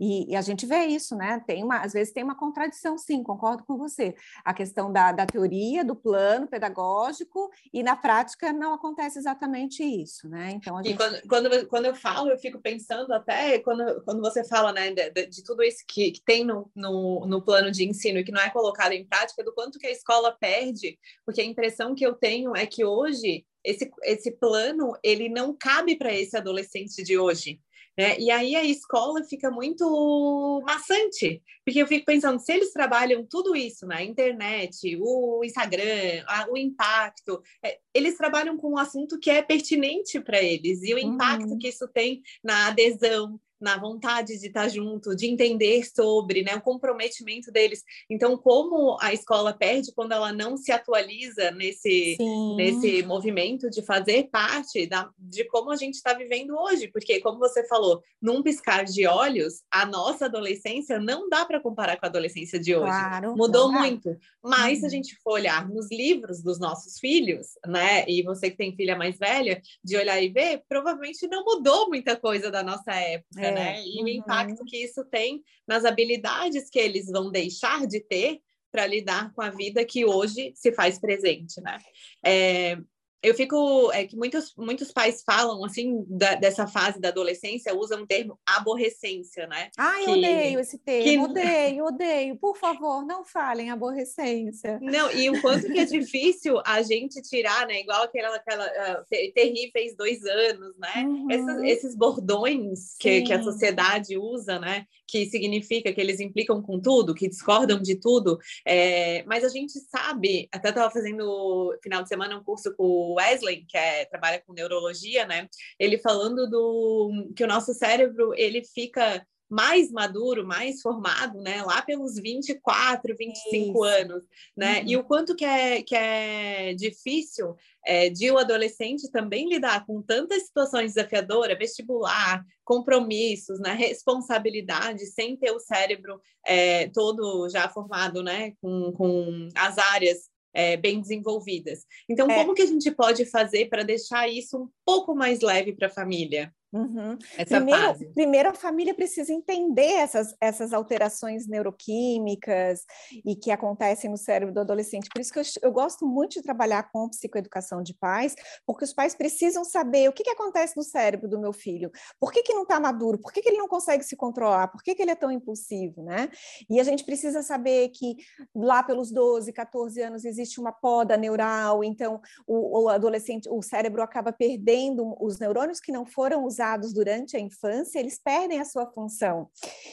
E, 0.00 0.32
e, 0.32 0.36
a 0.36 0.40
gente 0.40 0.66
vê 0.66 0.86
isso, 0.86 1.14
né? 1.14 1.42
Tem 1.46 1.62
uma, 1.62 1.80
às 1.80 1.92
vezes 1.92 2.12
tem 2.12 2.24
uma 2.24 2.36
contradição, 2.36 2.96
sim, 2.96 3.22
concordo 3.22 3.64
com 3.64 3.76
você. 3.76 4.14
A 4.44 4.54
questão 4.54 4.92
da, 4.92 5.12
da 5.12 5.26
teoria, 5.26 5.84
do 5.84 5.94
plano 5.94 6.46
pedagógico, 6.46 7.50
e 7.72 7.82
na 7.82 7.96
prática 7.96 8.52
não 8.52 8.74
acontece 8.74 9.18
exatamente 9.18 9.82
isso, 9.82 10.28
né? 10.28 10.52
Então 10.52 10.76
a 10.76 10.82
gente... 10.82 10.94
E 10.94 10.96
quando, 10.96 11.28
quando, 11.28 11.66
quando 11.68 11.84
eu 11.86 11.94
falo, 11.94 12.30
eu 12.30 12.38
fico 12.38 12.60
pensando 12.60 13.12
até 13.12 13.58
quando, 13.58 14.02
quando 14.02 14.20
você 14.20 14.42
fala 14.44 14.72
né, 14.72 14.90
de, 14.92 15.26
de 15.26 15.44
tudo 15.44 15.62
isso 15.62 15.84
que, 15.86 16.12
que 16.12 16.22
tem 16.22 16.44
no, 16.44 16.70
no, 16.74 17.26
no 17.26 17.42
plano 17.42 17.70
de 17.70 17.84
ensino 17.84 18.18
e 18.18 18.24
que 18.24 18.32
não 18.32 18.40
é 18.40 18.50
colocado 18.50 18.92
em 18.92 19.04
prática, 19.10 19.44
do 19.44 19.52
quanto 19.52 19.78
que 19.78 19.86
a 19.86 19.90
escola 19.90 20.36
perde, 20.40 20.98
porque 21.26 21.42
a 21.42 21.44
impressão 21.44 21.94
que 21.94 22.06
eu 22.06 22.14
tenho 22.14 22.56
é 22.56 22.64
que 22.64 22.84
hoje 22.84 23.44
esse, 23.64 23.90
esse 24.04 24.30
plano 24.30 24.92
ele 25.02 25.28
não 25.28 25.54
cabe 25.54 25.96
para 25.96 26.14
esse 26.14 26.36
adolescente 26.36 27.02
de 27.02 27.18
hoje. 27.18 27.60
Né? 27.98 28.18
E 28.18 28.30
aí 28.30 28.56
a 28.56 28.64
escola 28.64 29.22
fica 29.24 29.50
muito 29.50 30.62
maçante, 30.64 31.42
porque 31.64 31.82
eu 31.82 31.86
fico 31.86 32.06
pensando, 32.06 32.38
se 32.38 32.52
eles 32.52 32.72
trabalham 32.72 33.26
tudo 33.28 33.54
isso 33.54 33.86
na 33.86 33.96
né? 33.96 34.04
internet, 34.04 34.96
o 34.98 35.42
Instagram, 35.44 36.24
a, 36.26 36.46
o 36.50 36.56
impacto, 36.56 37.42
é, 37.62 37.78
eles 37.92 38.16
trabalham 38.16 38.56
com 38.56 38.70
um 38.70 38.78
assunto 38.78 39.18
que 39.18 39.28
é 39.28 39.42
pertinente 39.42 40.20
para 40.20 40.40
eles, 40.42 40.82
e 40.82 40.94
o 40.94 40.98
impacto 40.98 41.50
uhum. 41.50 41.58
que 41.58 41.68
isso 41.68 41.86
tem 41.88 42.22
na 42.42 42.68
adesão, 42.68 43.38
na 43.60 43.76
vontade 43.76 44.38
de 44.38 44.46
estar 44.46 44.68
junto, 44.68 45.14
de 45.14 45.26
entender 45.26 45.84
sobre, 45.84 46.42
né, 46.42 46.54
o 46.56 46.60
comprometimento 46.60 47.52
deles. 47.52 47.84
Então, 48.08 48.36
como 48.36 48.96
a 49.00 49.12
escola 49.12 49.52
perde 49.52 49.92
quando 49.94 50.12
ela 50.12 50.32
não 50.32 50.56
se 50.56 50.72
atualiza 50.72 51.50
nesse, 51.50 52.16
nesse 52.56 53.02
movimento 53.02 53.68
de 53.68 53.82
fazer 53.82 54.28
parte 54.30 54.86
da, 54.86 55.10
de 55.18 55.44
como 55.44 55.70
a 55.70 55.76
gente 55.76 55.94
está 55.94 56.14
vivendo 56.14 56.56
hoje, 56.56 56.88
porque, 56.88 57.20
como 57.20 57.38
você 57.38 57.66
falou, 57.68 58.02
num 58.20 58.42
piscar 58.42 58.84
de 58.84 59.06
olhos, 59.06 59.62
a 59.70 59.84
nossa 59.84 60.26
adolescência 60.26 60.98
não 60.98 61.28
dá 61.28 61.44
para 61.44 61.60
comparar 61.60 61.98
com 61.98 62.06
a 62.06 62.08
adolescência 62.08 62.58
de 62.58 62.74
hoje. 62.74 62.86
Claro, 62.86 63.36
Mudou 63.36 63.70
muito. 63.70 64.16
Mas, 64.42 64.74
uhum. 64.74 64.80
se 64.80 64.80
a 64.80 64.84
uhum. 64.84 64.90
gente 64.90 65.16
for 65.22 65.32
olhar 65.32 65.68
nos 65.68 65.90
livros 65.90 66.42
dos 66.42 66.58
nossos 66.58 66.98
filhos, 66.98 67.58
né, 67.66 68.04
e 68.08 68.22
você 68.22 68.50
que 68.50 68.56
tem 68.56 68.74
filha 68.74 68.96
mais 68.96 69.18
velha, 69.18 69.60
de 69.84 69.96
olhar 69.96 70.20
e 70.20 70.28
ver, 70.28 70.62
provavelmente 70.68 71.26
não 71.28 71.44
mudou 71.44 71.88
muita 71.88 72.16
coisa 72.16 72.50
da 72.50 72.62
nossa 72.62 72.92
época. 72.92 73.40
É 73.40 73.49
é, 73.50 73.54
né? 73.54 73.82
E 73.84 73.98
uhum. 73.98 74.04
o 74.04 74.08
impacto 74.08 74.64
que 74.64 74.76
isso 74.76 75.04
tem 75.04 75.42
nas 75.66 75.84
habilidades 75.84 76.70
que 76.70 76.78
eles 76.78 77.06
vão 77.06 77.30
deixar 77.30 77.86
de 77.86 78.00
ter 78.00 78.40
para 78.70 78.86
lidar 78.86 79.32
com 79.34 79.42
a 79.42 79.50
vida 79.50 79.84
que 79.84 80.04
hoje 80.04 80.52
se 80.54 80.72
faz 80.72 80.98
presente, 80.98 81.60
né? 81.60 81.78
É, 82.24 82.78
eu 83.22 83.34
fico 83.34 83.90
é 83.92 84.04
que 84.04 84.16
muitos 84.16 84.54
muitos 84.56 84.90
pais 84.92 85.22
falam 85.24 85.64
assim 85.64 86.04
da, 86.08 86.34
dessa 86.34 86.66
fase 86.66 86.98
da 86.98 87.08
adolescência 87.08 87.76
usam 87.76 88.02
o 88.02 88.06
termo 88.06 88.38
aborrecência, 88.46 89.46
né? 89.46 89.68
Ai, 89.76 90.04
que, 90.04 90.10
odeio 90.10 90.60
esse 90.60 90.78
termo, 90.78 91.04
que... 91.04 91.18
odeio, 91.18 91.84
odeio. 91.84 92.36
Por 92.36 92.56
favor, 92.56 93.04
não 93.04 93.24
falem 93.24 93.70
aborrecência. 93.70 94.78
Não, 94.80 95.10
e 95.12 95.28
o 95.28 95.40
quanto 95.40 95.66
que 95.66 95.78
é 95.78 95.84
difícil 95.86 96.60
a 96.64 96.82
gente 96.82 97.20
tirar, 97.22 97.66
né? 97.66 97.80
Igual 97.80 98.04
aquela 98.04 98.34
aquela 98.36 98.66
uh, 98.66 99.04
terríveis 99.34 99.94
dois 99.96 100.24
anos, 100.24 100.76
né? 100.78 101.04
Uhum. 101.04 101.30
Essas, 101.30 101.62
esses 101.64 101.96
bordões 101.96 102.96
que, 102.98 103.22
que 103.22 103.32
a 103.32 103.42
sociedade 103.42 104.16
usa, 104.16 104.58
né? 104.58 104.86
Que 105.06 105.26
significa 105.26 105.92
que 105.92 106.00
eles 106.00 106.20
implicam 106.20 106.62
com 106.62 106.80
tudo, 106.80 107.14
que 107.14 107.28
discordam 107.28 107.80
de 107.80 107.96
tudo. 107.96 108.38
É, 108.66 109.24
mas 109.24 109.44
a 109.44 109.48
gente 109.48 109.72
sabe, 109.80 110.48
até 110.52 110.70
estava 110.70 110.90
fazendo 110.90 111.76
final 111.82 112.02
de 112.02 112.08
semana 112.08 112.38
um 112.38 112.44
curso 112.44 112.74
com 112.76 113.09
Wesley, 113.14 113.64
que 113.66 113.76
é, 113.76 114.04
trabalha 114.04 114.42
com 114.46 114.52
neurologia, 114.52 115.26
né? 115.26 115.48
Ele 115.78 115.98
falando 115.98 116.48
do 116.48 117.32
que 117.34 117.44
o 117.44 117.48
nosso 117.48 117.72
cérebro 117.74 118.32
ele 118.36 118.62
fica 118.64 119.24
mais 119.50 119.90
maduro, 119.90 120.46
mais 120.46 120.80
formado, 120.80 121.40
né? 121.40 121.60
Lá 121.62 121.82
pelos 121.82 122.14
24, 122.14 123.16
25 123.16 123.56
Isso. 123.56 123.82
anos, 123.82 124.24
né? 124.56 124.80
Uhum. 124.80 124.84
E 124.86 124.96
o 124.96 125.04
quanto 125.04 125.34
que 125.34 125.44
é, 125.44 125.82
que 125.82 125.96
é 125.96 126.72
difícil 126.74 127.56
é, 127.84 128.08
de 128.08 128.30
o 128.30 128.38
adolescente 128.38 129.10
também 129.10 129.48
lidar 129.48 129.84
com 129.84 130.00
tantas 130.00 130.44
situações 130.44 130.94
desafiadoras, 130.94 131.58
vestibular, 131.58 132.44
compromissos, 132.64 133.58
né, 133.58 133.72
responsabilidade, 133.72 135.06
sem 135.06 135.36
ter 135.36 135.50
o 135.50 135.58
cérebro 135.58 136.20
é, 136.46 136.88
todo 136.90 137.48
já 137.48 137.68
formado, 137.68 138.22
né, 138.22 138.52
com, 138.60 138.92
com 138.92 139.48
as 139.56 139.76
áreas 139.78 140.29
é, 140.52 140.76
bem 140.76 141.00
desenvolvidas. 141.00 141.84
Então, 142.08 142.30
é. 142.30 142.34
como 142.34 142.54
que 142.54 142.62
a 142.62 142.66
gente 142.66 142.90
pode 142.90 143.24
fazer 143.24 143.68
para 143.68 143.82
deixar 143.82 144.28
isso 144.28 144.62
um 144.64 144.68
pouco 144.84 145.14
mais 145.14 145.40
leve 145.40 145.72
para 145.72 145.86
a 145.86 145.90
família? 145.90 146.52
Uhum. 146.72 147.18
Primeiro, 147.48 148.12
primeiro, 148.14 148.48
a 148.50 148.54
família 148.54 148.94
precisa 148.94 149.32
entender 149.32 149.92
essas, 149.94 150.36
essas 150.40 150.72
alterações 150.72 151.48
neuroquímicas 151.48 152.84
e 153.24 153.34
que 153.34 153.50
acontecem 153.50 154.08
no 154.08 154.16
cérebro 154.16 154.54
do 154.54 154.60
adolescente. 154.60 155.08
Por 155.12 155.20
isso 155.20 155.32
que 155.32 155.40
eu, 155.40 155.44
eu 155.62 155.72
gosto 155.72 156.06
muito 156.06 156.34
de 156.34 156.42
trabalhar 156.42 156.90
com 156.92 157.08
psicoeducação 157.08 157.82
de 157.82 157.92
pais, 157.94 158.36
porque 158.64 158.84
os 158.84 158.92
pais 158.92 159.16
precisam 159.16 159.64
saber 159.64 160.08
o 160.08 160.12
que, 160.12 160.22
que 160.22 160.30
acontece 160.30 160.76
no 160.76 160.84
cérebro 160.84 161.28
do 161.28 161.40
meu 161.40 161.52
filho, 161.52 161.90
por 162.20 162.30
que, 162.32 162.42
que 162.42 162.54
não 162.54 162.62
está 162.62 162.78
maduro, 162.78 163.18
por 163.18 163.32
que, 163.32 163.42
que 163.42 163.48
ele 163.48 163.58
não 163.58 163.68
consegue 163.68 164.04
se 164.04 164.14
controlar, 164.14 164.68
por 164.68 164.82
que, 164.82 164.94
que 164.94 165.02
ele 165.02 165.10
é 165.10 165.16
tão 165.16 165.32
impulsivo, 165.32 166.04
né? 166.04 166.30
E 166.68 166.78
a 166.78 166.84
gente 166.84 167.04
precisa 167.04 167.42
saber 167.42 167.88
que 167.88 168.16
lá 168.54 168.82
pelos 168.82 169.10
12, 169.10 169.52
14 169.52 170.00
anos 170.02 170.24
existe 170.24 170.60
uma 170.60 170.70
poda 170.70 171.16
neural, 171.16 171.82
então 171.82 172.20
o, 172.46 172.84
o 172.84 172.88
adolescente, 172.88 173.48
o 173.50 173.60
cérebro 173.60 174.02
acaba 174.02 174.32
perdendo 174.32 175.16
os 175.20 175.40
neurônios 175.40 175.80
que 175.80 175.90
não 175.90 176.06
foram 176.06 176.44
usados 176.44 176.59
usados 176.60 176.92
durante 176.92 177.36
a 177.36 177.40
infância, 177.40 177.98
eles 177.98 178.20
perdem 178.22 178.60
a 178.60 178.64
sua 178.64 178.86
função. 178.92 179.48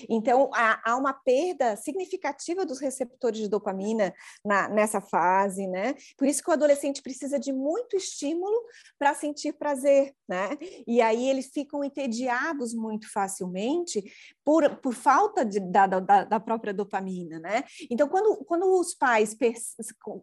Então, 0.09 0.49
há, 0.53 0.81
há 0.91 0.97
uma 0.97 1.13
perda 1.13 1.75
significativa 1.77 2.65
dos 2.65 2.79
receptores 2.79 3.39
de 3.39 3.47
dopamina 3.47 4.13
na, 4.43 4.67
nessa 4.67 4.99
fase, 4.99 5.65
né? 5.67 5.95
Por 6.17 6.27
isso 6.27 6.43
que 6.43 6.49
o 6.49 6.53
adolescente 6.53 7.01
precisa 7.01 7.39
de 7.39 7.53
muito 7.53 7.95
estímulo 7.95 8.57
para 8.99 9.13
sentir 9.13 9.53
prazer, 9.53 10.13
né? 10.27 10.49
E 10.85 11.01
aí 11.01 11.29
eles 11.29 11.49
ficam 11.53 11.83
entediados 11.83 12.73
muito 12.73 13.11
facilmente 13.11 14.03
por, 14.43 14.77
por 14.77 14.93
falta 14.93 15.45
de, 15.45 15.59
da, 15.59 15.87
da, 15.87 16.23
da 16.25 16.39
própria 16.39 16.73
dopamina, 16.73 17.39
né? 17.39 17.63
Então, 17.89 18.09
quando, 18.09 18.43
quando 18.45 18.79
os 18.79 18.93
pais 18.93 19.35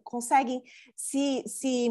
conseguem 0.03 0.61
se, 0.95 1.43
se, 1.47 1.87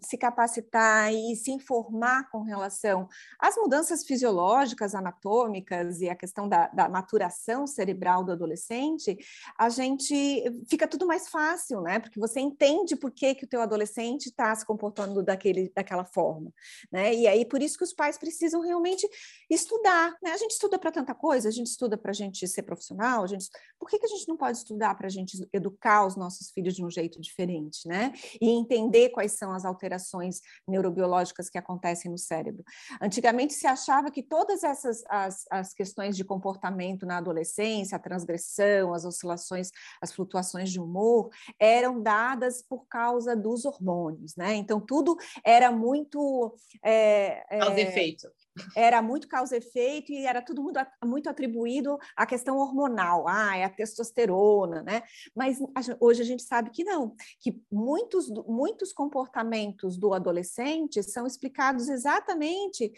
se 0.00 0.16
capacitar 0.16 1.12
e 1.12 1.34
se 1.34 1.50
informar 1.50 2.30
com 2.30 2.42
relação 2.42 3.08
às 3.40 3.56
mudanças 3.56 3.95
fisiológicas, 4.04 4.94
anatômicas 4.94 6.00
e 6.00 6.08
a 6.08 6.14
questão 6.14 6.48
da, 6.48 6.68
da, 6.68 6.88
maturação 6.88 7.66
cerebral 7.66 8.24
do 8.24 8.32
adolescente, 8.32 9.16
a 9.58 9.68
gente 9.68 10.44
fica 10.68 10.86
tudo 10.88 11.06
mais 11.06 11.28
fácil, 11.28 11.80
né? 11.80 11.98
Porque 11.98 12.18
você 12.18 12.40
entende 12.40 12.96
por 12.96 13.10
que, 13.10 13.34
que 13.34 13.44
o 13.44 13.48
teu 13.48 13.60
adolescente 13.60 14.26
está 14.26 14.54
se 14.54 14.64
comportando 14.64 15.22
daquele, 15.22 15.70
daquela 15.74 16.04
forma, 16.04 16.52
né? 16.90 17.14
E 17.14 17.26
aí, 17.26 17.44
por 17.44 17.62
isso 17.62 17.78
que 17.78 17.84
os 17.84 17.92
pais 17.92 18.18
precisam 18.18 18.60
realmente 18.60 19.08
estudar, 19.48 20.14
né? 20.22 20.32
A 20.32 20.36
gente 20.36 20.52
estuda 20.52 20.78
para 20.78 20.92
tanta 20.92 21.14
coisa, 21.14 21.48
a 21.48 21.52
gente 21.52 21.68
estuda 21.68 21.96
para 21.96 22.10
a 22.10 22.14
gente 22.14 22.46
ser 22.48 22.62
profissional, 22.62 23.24
a 23.24 23.26
gente... 23.26 23.48
Por 23.78 23.88
que, 23.88 23.98
que 23.98 24.06
a 24.06 24.08
gente 24.08 24.28
não 24.28 24.36
pode 24.36 24.58
estudar 24.58 24.94
para 24.94 25.06
a 25.06 25.10
gente 25.10 25.48
educar 25.52 26.06
os 26.06 26.16
nossos 26.16 26.50
filhos 26.50 26.74
de 26.74 26.84
um 26.84 26.90
jeito 26.90 27.20
diferente, 27.20 27.86
né? 27.86 28.12
E 28.40 28.50
entender 28.50 29.10
quais 29.10 29.32
são 29.32 29.52
as 29.52 29.64
alterações 29.64 30.40
neurobiológicas 30.66 31.48
que 31.48 31.58
acontecem 31.58 32.10
no 32.10 32.18
cérebro. 32.18 32.64
Antigamente 33.00 33.54
se 33.54 33.66
achava 33.66 33.85
achava 33.86 34.10
que 34.10 34.22
todas 34.22 34.64
essas 34.64 35.04
as, 35.08 35.44
as 35.50 35.72
questões 35.72 36.16
de 36.16 36.24
comportamento 36.24 37.06
na 37.06 37.18
adolescência, 37.18 37.96
a 37.96 38.00
transgressão, 38.00 38.92
as 38.92 39.04
oscilações, 39.04 39.70
as 40.02 40.12
flutuações 40.12 40.70
de 40.70 40.80
humor, 40.80 41.30
eram 41.58 42.02
dadas 42.02 42.62
por 42.62 42.86
causa 42.88 43.36
dos 43.36 43.64
hormônios, 43.64 44.34
né? 44.36 44.54
Então, 44.54 44.80
tudo 44.80 45.16
era 45.44 45.70
muito. 45.70 46.56
É, 46.82 47.44
é, 47.50 47.80
efeito. 47.80 48.28
Era 48.74 49.02
muito 49.02 49.28
causa-efeito 49.28 50.12
e 50.12 50.24
era 50.24 50.40
tudo 50.40 50.62
muito, 50.62 50.80
muito 51.04 51.28
atribuído 51.28 51.98
à 52.16 52.24
questão 52.24 52.56
hormonal, 52.56 53.28
ah, 53.28 53.54
é 53.56 53.64
a 53.64 53.70
testosterona, 53.70 54.82
né? 54.82 55.02
Mas 55.34 55.58
hoje 56.00 56.22
a 56.22 56.24
gente 56.24 56.42
sabe 56.42 56.70
que 56.70 56.82
não, 56.82 57.14
que 57.38 57.62
muitos, 57.70 58.30
muitos 58.46 58.92
comportamentos 58.94 59.98
do 59.98 60.14
adolescente 60.14 61.02
são 61.02 61.26
explicados 61.26 61.88
exatamente 61.88 62.92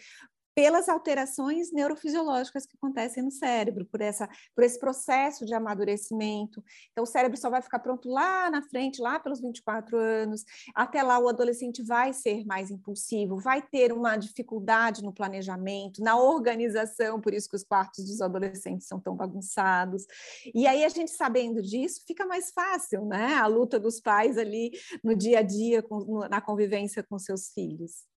pelas 0.59 0.89
alterações 0.89 1.71
neurofisiológicas 1.71 2.65
que 2.65 2.75
acontecem 2.75 3.23
no 3.23 3.31
cérebro, 3.31 3.85
por, 3.85 4.01
essa, 4.01 4.27
por 4.53 4.61
esse 4.61 4.77
processo 4.77 5.45
de 5.45 5.53
amadurecimento. 5.53 6.61
Então, 6.91 7.05
o 7.05 7.07
cérebro 7.07 7.37
só 7.37 7.49
vai 7.49 7.61
ficar 7.61 7.79
pronto 7.79 8.09
lá 8.09 8.51
na 8.51 8.61
frente, 8.61 9.01
lá 9.01 9.17
pelos 9.21 9.39
24 9.39 9.97
anos. 9.97 10.43
Até 10.75 11.01
lá, 11.01 11.17
o 11.17 11.29
adolescente 11.29 11.81
vai 11.81 12.11
ser 12.11 12.43
mais 12.45 12.69
impulsivo, 12.69 13.39
vai 13.39 13.61
ter 13.61 13.93
uma 13.93 14.17
dificuldade 14.17 15.01
no 15.01 15.13
planejamento, 15.13 16.03
na 16.03 16.19
organização, 16.19 17.21
por 17.21 17.33
isso 17.33 17.49
que 17.49 17.55
os 17.55 17.63
quartos 17.63 18.03
dos 18.03 18.19
adolescentes 18.19 18.85
são 18.85 18.99
tão 18.99 19.15
bagunçados. 19.15 20.05
E 20.53 20.67
aí, 20.67 20.83
a 20.83 20.89
gente 20.89 21.11
sabendo 21.11 21.61
disso, 21.61 22.03
fica 22.05 22.25
mais 22.25 22.51
fácil, 22.51 23.05
né? 23.05 23.35
A 23.35 23.47
luta 23.47 23.79
dos 23.79 24.01
pais 24.01 24.37
ali 24.37 24.71
no 25.01 25.15
dia 25.15 25.39
a 25.39 25.41
dia, 25.41 25.81
com, 25.81 26.27
na 26.27 26.41
convivência 26.41 27.01
com 27.01 27.17
seus 27.17 27.47
filhos. 27.53 28.08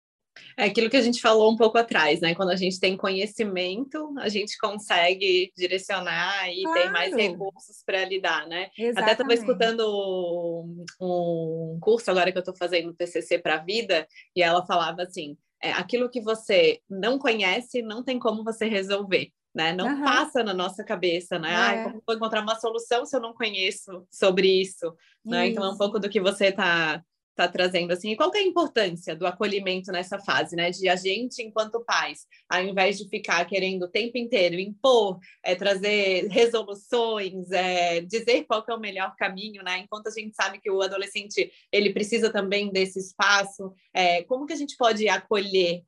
É 0.58 0.66
aquilo 0.66 0.90
que 0.90 0.98
a 0.98 1.02
gente 1.02 1.22
falou 1.22 1.52
um 1.52 1.56
pouco 1.56 1.78
atrás, 1.78 2.20
né? 2.20 2.36
Quando 2.36 2.50
a 2.52 2.56
gente 2.56 2.80
tem 2.80 2.98
conhecimento, 2.98 4.14
a 4.20 4.30
gente 4.30 4.58
consegue 4.58 5.52
direcionar 5.56 6.50
e 6.50 6.64
claro. 6.64 6.82
tem 6.82 6.92
mais 6.92 7.16
recursos 7.16 7.84
para 7.86 8.06
lidar, 8.06 8.48
né? 8.48 8.70
Exatamente. 8.78 9.00
Até 9.00 9.12
estava 9.12 9.34
escutando 9.34 10.86
um 11.00 11.80
curso 11.82 12.10
agora 12.12 12.32
que 12.32 12.38
eu 12.38 12.42
estou 12.42 12.56
fazendo 12.56 12.94
TCC 12.94 13.40
para 13.40 13.56
a 13.56 13.64
vida 13.64 14.08
e 14.36 14.42
ela 14.42 14.66
falava 14.66 15.04
assim: 15.04 15.38
é, 15.62 15.72
aquilo 15.72 16.10
que 16.10 16.22
você 16.22 16.80
não 16.90 17.20
conhece, 17.20 17.82
não 17.82 18.04
tem 18.04 18.18
como 18.18 18.44
você 18.44 18.66
resolver. 18.66 19.32
Né? 19.54 19.74
Não 19.74 19.86
uhum. 19.86 20.04
passa 20.04 20.42
na 20.44 20.54
nossa 20.54 20.82
cabeça, 20.82 21.38
né? 21.38 21.52
É. 21.52 21.56
Ai, 21.56 21.84
como 21.84 22.02
vou 22.08 22.16
encontrar 22.16 22.42
uma 22.42 22.56
solução 22.56 23.06
se 23.06 23.14
eu 23.14 23.20
não 23.20 23.34
conheço 23.34 24.08
sobre 24.10 24.48
isso, 24.48 24.96
né? 25.26 25.48
Então 25.48 25.66
é 25.66 25.70
um 25.70 25.78
pouco 25.78 26.00
do 26.00 26.10
que 26.10 26.22
você 26.22 26.46
está 26.48 27.04
está 27.32 27.48
trazendo 27.48 27.92
assim, 27.92 28.12
e 28.12 28.16
qual 28.16 28.32
é 28.36 28.40
a 28.40 28.44
importância 28.44 29.16
do 29.16 29.26
acolhimento 29.26 29.92
nessa 29.92 30.20
fase, 30.20 30.56
né? 30.56 30.70
De 30.70 30.88
a 30.88 30.96
gente, 30.96 31.42
enquanto 31.42 31.84
pais, 31.84 32.26
ao 32.50 32.64
invés 32.64 32.98
de 32.98 33.08
ficar 33.10 33.44
querendo 33.46 33.84
o 33.84 33.88
tempo 33.88 34.18
inteiro 34.18 34.60
impor, 34.60 35.20
é, 35.44 35.56
trazer 35.56 36.28
resoluções, 36.28 37.50
é, 37.52 38.02
dizer 38.02 38.46
qual 38.46 38.64
é 38.68 38.74
o 38.74 38.80
melhor 38.80 39.16
caminho, 39.16 39.64
né? 39.64 39.80
Enquanto 39.80 40.08
a 40.08 40.12
gente 40.12 40.36
sabe 40.36 40.60
que 40.60 40.70
o 40.70 40.82
adolescente 40.82 41.52
ele 41.72 41.94
precisa 41.94 42.32
também 42.32 42.72
desse 42.72 43.00
espaço, 43.00 43.74
é, 43.94 44.24
como 44.24 44.46
que 44.46 44.54
a 44.54 44.58
gente 44.58 44.76
pode 44.78 45.08
acolher 45.08 45.84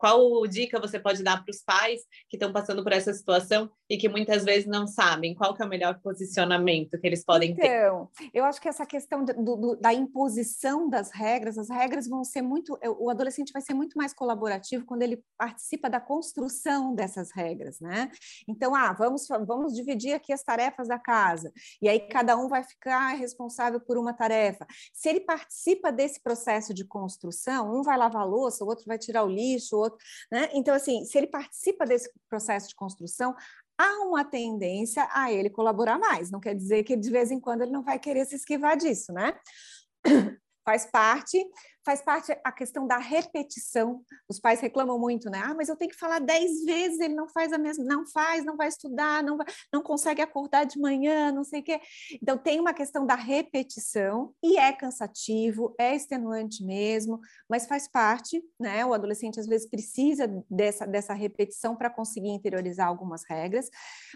qual 0.00 0.46
dica 0.46 0.80
você 0.80 0.98
pode 0.98 1.22
dar 1.22 1.44
para 1.44 1.50
os 1.50 1.62
pais 1.62 2.00
que 2.28 2.36
estão 2.36 2.50
passando 2.50 2.82
por 2.82 2.90
essa 2.90 3.12
situação 3.12 3.70
e 3.88 3.98
que 3.98 4.08
muitas 4.08 4.44
vezes 4.44 4.66
não 4.66 4.86
sabem 4.86 5.34
qual 5.34 5.54
é 5.60 5.64
o 5.64 5.68
melhor 5.68 6.00
posicionamento 6.00 6.98
que 6.98 7.06
eles 7.06 7.22
podem 7.22 7.50
então, 7.50 7.62
ter? 7.62 7.76
Então, 7.76 8.08
eu 8.32 8.44
acho 8.44 8.60
que 8.60 8.68
essa 8.68 8.86
questão 8.86 9.22
do, 9.22 9.56
do, 9.56 9.76
da 9.76 9.92
imposição 9.92 10.88
das 10.88 11.10
regras, 11.10 11.58
as 11.58 11.68
regras 11.68 12.08
vão 12.08 12.24
ser 12.24 12.40
muito, 12.40 12.78
o 12.98 13.10
adolescente 13.10 13.52
vai 13.52 13.60
ser 13.60 13.74
muito 13.74 13.98
mais 13.98 14.14
colaborativo 14.14 14.86
quando 14.86 15.02
ele 15.02 15.22
participa 15.36 15.90
da 15.90 16.00
construção 16.00 16.94
dessas 16.94 17.30
regras, 17.30 17.78
né? 17.78 18.10
Então, 18.48 18.74
ah, 18.74 18.94
vamos, 18.94 19.28
vamos 19.46 19.74
dividir 19.74 20.14
aqui 20.14 20.32
as 20.32 20.42
tarefas 20.42 20.88
da 20.88 20.98
casa, 20.98 21.52
e 21.82 21.88
aí 21.90 22.00
cada 22.08 22.38
um 22.38 22.48
vai 22.48 22.64
ficar 22.64 23.08
responsável 23.16 23.80
por 23.80 23.98
uma 23.98 24.14
tarefa. 24.14 24.66
Se 24.94 25.10
ele 25.10 25.20
participa 25.20 25.92
desse 25.92 26.22
processo 26.22 26.72
de 26.72 26.86
construção, 26.86 27.70
um 27.70 27.82
vai 27.82 27.98
lavar 27.98 28.22
a 28.22 28.24
louça, 28.24 28.64
o 28.64 28.68
outro 28.68 28.86
vai 28.86 28.96
tirar 28.96 29.24
o 29.24 29.28
lixo, 29.28 29.76
o 29.76 29.80
outro 29.80 29.89
outro, 29.90 30.04
né? 30.30 30.48
Então, 30.54 30.74
assim, 30.74 31.04
se 31.04 31.18
ele 31.18 31.26
participa 31.26 31.84
desse 31.84 32.10
processo 32.28 32.68
de 32.68 32.74
construção, 32.74 33.34
há 33.78 34.04
uma 34.04 34.24
tendência 34.24 35.08
a 35.12 35.32
ele 35.32 35.48
colaborar 35.48 35.98
mais. 35.98 36.30
Não 36.30 36.40
quer 36.40 36.54
dizer 36.54 36.82
que 36.84 36.96
de 36.96 37.10
vez 37.10 37.30
em 37.30 37.40
quando 37.40 37.62
ele 37.62 37.72
não 37.72 37.82
vai 37.82 37.98
querer 37.98 38.26
se 38.26 38.36
esquivar 38.36 38.76
disso, 38.76 39.12
né? 39.12 39.38
Faz 40.64 40.86
parte, 40.86 41.42
faz 41.84 42.02
parte 42.02 42.36
a 42.44 42.52
questão 42.52 42.86
da 42.86 42.98
repetição. 42.98 44.02
Os 44.28 44.38
pais 44.38 44.60
reclamam 44.60 44.98
muito, 44.98 45.30
né? 45.30 45.40
Ah, 45.42 45.54
mas 45.54 45.68
eu 45.68 45.76
tenho 45.76 45.90
que 45.90 45.96
falar 45.96 46.20
dez 46.20 46.64
vezes, 46.64 47.00
ele 47.00 47.14
não 47.14 47.28
faz 47.28 47.52
a 47.52 47.58
mesma, 47.58 47.84
não 47.84 48.06
faz, 48.06 48.44
não 48.44 48.56
vai 48.56 48.68
estudar, 48.68 49.22
não, 49.22 49.36
vai, 49.36 49.46
não 49.72 49.82
consegue 49.82 50.20
acordar 50.20 50.64
de 50.64 50.78
manhã, 50.78 51.32
não 51.32 51.44
sei 51.44 51.60
o 51.60 51.64
quê. 51.64 51.80
Então, 52.22 52.36
tem 52.36 52.60
uma 52.60 52.74
questão 52.74 53.06
da 53.06 53.14
repetição, 53.14 54.34
e 54.42 54.58
é 54.58 54.72
cansativo, 54.72 55.74
é 55.78 55.94
extenuante 55.94 56.64
mesmo, 56.64 57.20
mas 57.48 57.66
faz 57.66 57.88
parte, 57.88 58.42
né? 58.58 58.84
O 58.84 58.92
adolescente 58.92 59.40
às 59.40 59.46
vezes 59.46 59.68
precisa 59.68 60.26
dessa, 60.50 60.86
dessa 60.86 61.14
repetição 61.14 61.74
para 61.74 61.90
conseguir 61.90 62.30
interiorizar 62.30 62.86
algumas 62.86 63.24
regras, 63.28 63.68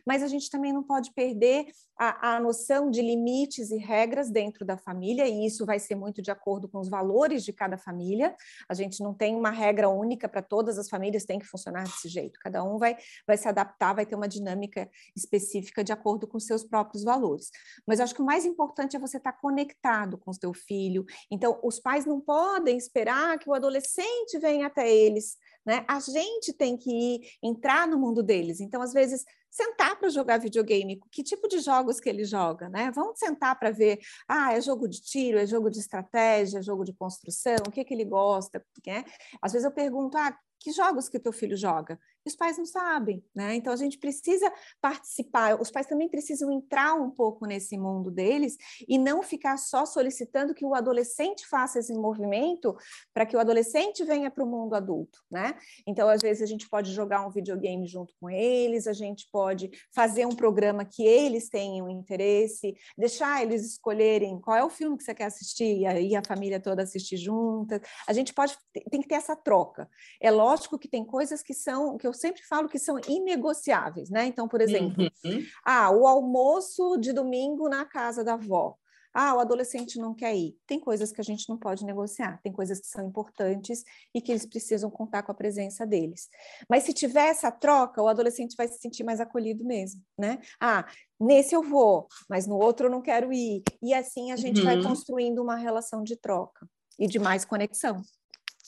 mas 0.07 0.22
a 0.22 0.27
gente 0.27 0.50
também 0.50 0.72
não 0.72 0.83
pode 0.83 1.12
perder 1.12 1.66
a, 1.98 2.35
a 2.37 2.40
noção 2.40 2.90
de 2.90 3.00
limites 3.00 3.70
e 3.70 3.79
regras 3.79 4.31
dentro 4.31 4.64
da 4.64 4.77
família, 4.77 5.27
e 5.27 5.46
isso 5.46 5.64
vai 5.64 5.79
ser 5.79 5.94
muito 5.94 6.20
de 6.20 6.31
acordo 6.31 6.68
com 6.68 6.79
os 6.79 6.88
valores 6.88 7.44
de 7.44 7.54
cada 7.55 7.79
família. 7.79 8.35
A 8.69 8.75
gente 8.75 9.03
não 9.03 9.14
tem 9.14 9.35
uma 9.35 9.51
regra 9.51 9.88
única 9.88 10.29
para 10.29 10.43
todas 10.43 10.79
as 10.79 10.88
famílias, 10.88 11.25
tem 11.25 11.38
que 11.38 11.47
funcionar 11.47 11.85
desse 11.85 12.09
jeito. 12.09 12.38
Cada 12.40 12.62
um 12.64 12.79
vai, 12.79 12.97
vai 13.27 13.37
se 13.37 13.49
adaptar, 13.49 13.95
vai 13.95 14.07
ter 14.07 14.14
uma 14.14 14.29
dinâmica 14.29 14.90
específica 15.17 15.83
de 15.83 15.93
acordo 15.93 16.27
com 16.27 16.38
seus 16.38 16.64
próprios 16.64 17.05
valores. 17.05 17.51
Mas 17.87 18.01
acho 18.01 18.14
que 18.14 18.23
o 18.23 18.27
mais 18.27 18.45
importante 18.45 18.97
é 18.97 18.99
você 18.99 19.17
estar 19.17 19.33
conectado 19.33 20.19
com 20.19 20.31
o 20.31 20.35
seu 20.35 20.53
filho. 20.53 21.05
Então, 21.31 21.59
os 21.62 21.79
pais 21.79 22.05
não 22.05 22.21
podem 22.21 22.77
esperar 22.77 23.38
que 23.38 23.49
o 23.49 23.55
adolescente 23.55 24.38
venha 24.38 24.67
até 24.67 24.90
eles. 24.90 25.37
Né? 25.64 25.85
A 25.88 25.99
gente 26.01 26.53
tem 26.53 26.77
que 26.77 26.90
ir, 26.90 27.21
entrar 27.43 27.88
no 27.88 27.99
mundo 27.99 28.23
deles. 28.23 28.61
Então, 28.61 28.83
às 28.83 28.93
vezes, 28.93 29.25
sentar 29.55 29.97
para 29.97 30.09
jogar 30.09 30.38
videogame, 30.38 31.01
que 31.12 31.23
tipo 31.23 31.47
de 31.47 31.61
jogos 31.61 32.01
que 32.01 32.09
ele 32.09 32.25
joga, 32.25 32.69
né? 32.69 32.90
Vamos 32.93 33.21
sentar 33.21 33.57
para 33.57 33.71
ver, 33.71 34.01
ah, 34.27 34.53
é 34.53 34.61
jogo 34.61 34.88
de 34.88 35.01
tiro, 35.01 35.38
é 35.38 35.47
jogo 35.47 35.71
de 35.71 35.79
estratégia, 35.79 36.59
é 36.59 36.62
jogo 36.62 36.85
de 36.85 36.93
construção, 36.93 37.57
o 37.69 37.71
que, 37.71 37.85
que 37.85 37.95
ele 37.95 38.05
gosta, 38.05 38.64
né? 38.85 39.05
Às 39.40 39.53
vezes 39.53 39.64
eu 39.64 39.71
pergunto, 39.71 40.19
ah, 40.19 40.37
que 40.59 40.73
jogos 40.73 41.09
que 41.09 41.21
teu 41.21 41.33
filho 41.33 41.57
joga? 41.57 42.01
Os 42.27 42.35
pais 42.35 42.57
não 42.57 42.65
sabem, 42.65 43.23
né? 43.35 43.55
Então 43.55 43.73
a 43.73 43.77
gente 43.77 43.99
precisa 43.99 44.51
participar, 44.81 45.61
os 45.61 45.71
pais 45.71 45.87
também 45.87 46.09
precisam 46.09 46.51
entrar 46.51 46.95
um 46.95 47.11
pouco 47.11 47.45
nesse 47.47 47.77
mundo 47.77 48.11
deles 48.11 48.57
e 48.89 48.97
não 48.97 49.23
ficar 49.23 49.59
só 49.59 49.85
solicitando 49.85 50.55
que 50.55 50.65
o 50.65 50.75
adolescente 50.75 51.47
faça 51.47 51.79
esse 51.79 51.93
movimento 51.93 52.75
para 53.13 53.27
que 53.27 53.37
o 53.37 53.41
adolescente 53.41 54.05
venha 54.05 54.31
para 54.31 54.43
o 54.43 54.47
mundo 54.47 54.75
adulto, 54.75 55.19
né? 55.31 55.55
Então 55.87 56.09
às 56.09 56.23
vezes 56.23 56.43
a 56.43 56.47
gente 56.47 56.69
pode 56.69 56.93
jogar 56.93 57.27
um 57.27 57.31
videogame 57.31 57.87
junto 57.87 58.15
com 58.19 58.31
eles, 58.31 58.87
a 58.87 58.95
gente 58.95 59.29
pode 59.31 59.71
fazer 59.95 60.25
um 60.25 60.35
programa 60.35 60.85
que 60.85 61.05
eles 61.05 61.51
tenham 61.51 61.91
interesse, 61.91 62.75
deixar 62.97 63.43
eles 63.43 63.67
escolherem 63.67 64.41
qual 64.41 64.57
é 64.57 64.65
o 64.65 64.71
filme 64.71 64.97
que 64.97 65.05
você 65.05 65.15
quer 65.15 65.27
assistir 65.27 65.81
e 65.81 65.87
aí 65.87 66.17
a 66.17 66.23
família 66.27 66.59
toda 66.59 66.83
assistir 66.83 67.19
junta. 67.19 67.83
A 68.09 68.15
gente 68.15 68.33
pode 68.33 68.57
tem 68.91 69.03
que 69.03 69.09
ter 69.09 69.17
essa 69.17 69.37
troca. 69.37 69.89
É 70.21 70.31
lógico 70.31 70.79
que 70.79 70.89
tem 70.89 71.05
coisas 71.05 71.43
que 71.43 71.53
são 71.53 71.99
que 71.99 72.07
eu 72.07 72.13
sempre 72.14 72.42
falo 72.42 72.68
que 72.68 72.79
são 72.79 72.98
inegociáveis, 73.09 74.11
né? 74.11 74.27
Então, 74.27 74.48
por 74.48 74.61
exemplo, 74.61 75.05
uhum. 75.24 75.44
ah, 75.64 75.90
o 75.90 76.07
almoço 76.07 76.96
de 76.96 77.12
domingo 77.12 77.68
na 77.68 77.85
casa 77.85 78.24
da 78.24 78.35
avó. 78.35 78.77
Ah, 79.16 79.37
o 79.37 79.38
adolescente 79.38 79.96
não 79.96 80.12
quer 80.12 80.35
ir. 80.35 80.57
Tem 80.66 80.81
coisas 80.81 81.12
que 81.12 81.20
a 81.20 81.24
gente 81.24 81.48
não 81.48 81.57
pode 81.57 81.85
negociar, 81.85 82.40
tem 82.42 82.53
coisas 82.53 82.81
que 82.81 82.88
são 82.88 83.07
importantes 83.07 83.85
e 84.12 84.20
que 84.20 84.33
eles 84.33 84.44
precisam 84.44 84.90
contar 84.90 85.22
com 85.22 85.31
a 85.31 85.35
presença 85.35 85.87
deles. 85.87 86.29
Mas 86.68 86.83
se 86.83 86.92
tiver 86.92 87.29
essa 87.29 87.48
troca, 87.53 88.03
o 88.03 88.09
adolescente 88.09 88.57
vai 88.57 88.66
se 88.66 88.79
sentir 88.81 89.05
mais 89.05 89.20
acolhido 89.20 89.64
mesmo, 89.64 90.03
né? 90.18 90.40
Ah, 90.61 90.85
nesse 91.20 91.55
eu 91.55 91.62
vou, 91.62 92.09
mas 92.29 92.48
no 92.48 92.57
outro 92.57 92.88
eu 92.88 92.90
não 92.90 93.00
quero 93.00 93.33
ir. 93.33 93.62
E 93.81 93.94
assim 93.94 94.33
a 94.33 94.37
gente 94.37 94.59
uhum. 94.59 94.64
vai 94.64 94.83
construindo 94.83 95.40
uma 95.40 95.55
relação 95.55 96.03
de 96.03 96.16
troca 96.16 96.68
e 96.98 97.07
de 97.07 97.20
mais 97.20 97.44
conexão. 97.44 98.03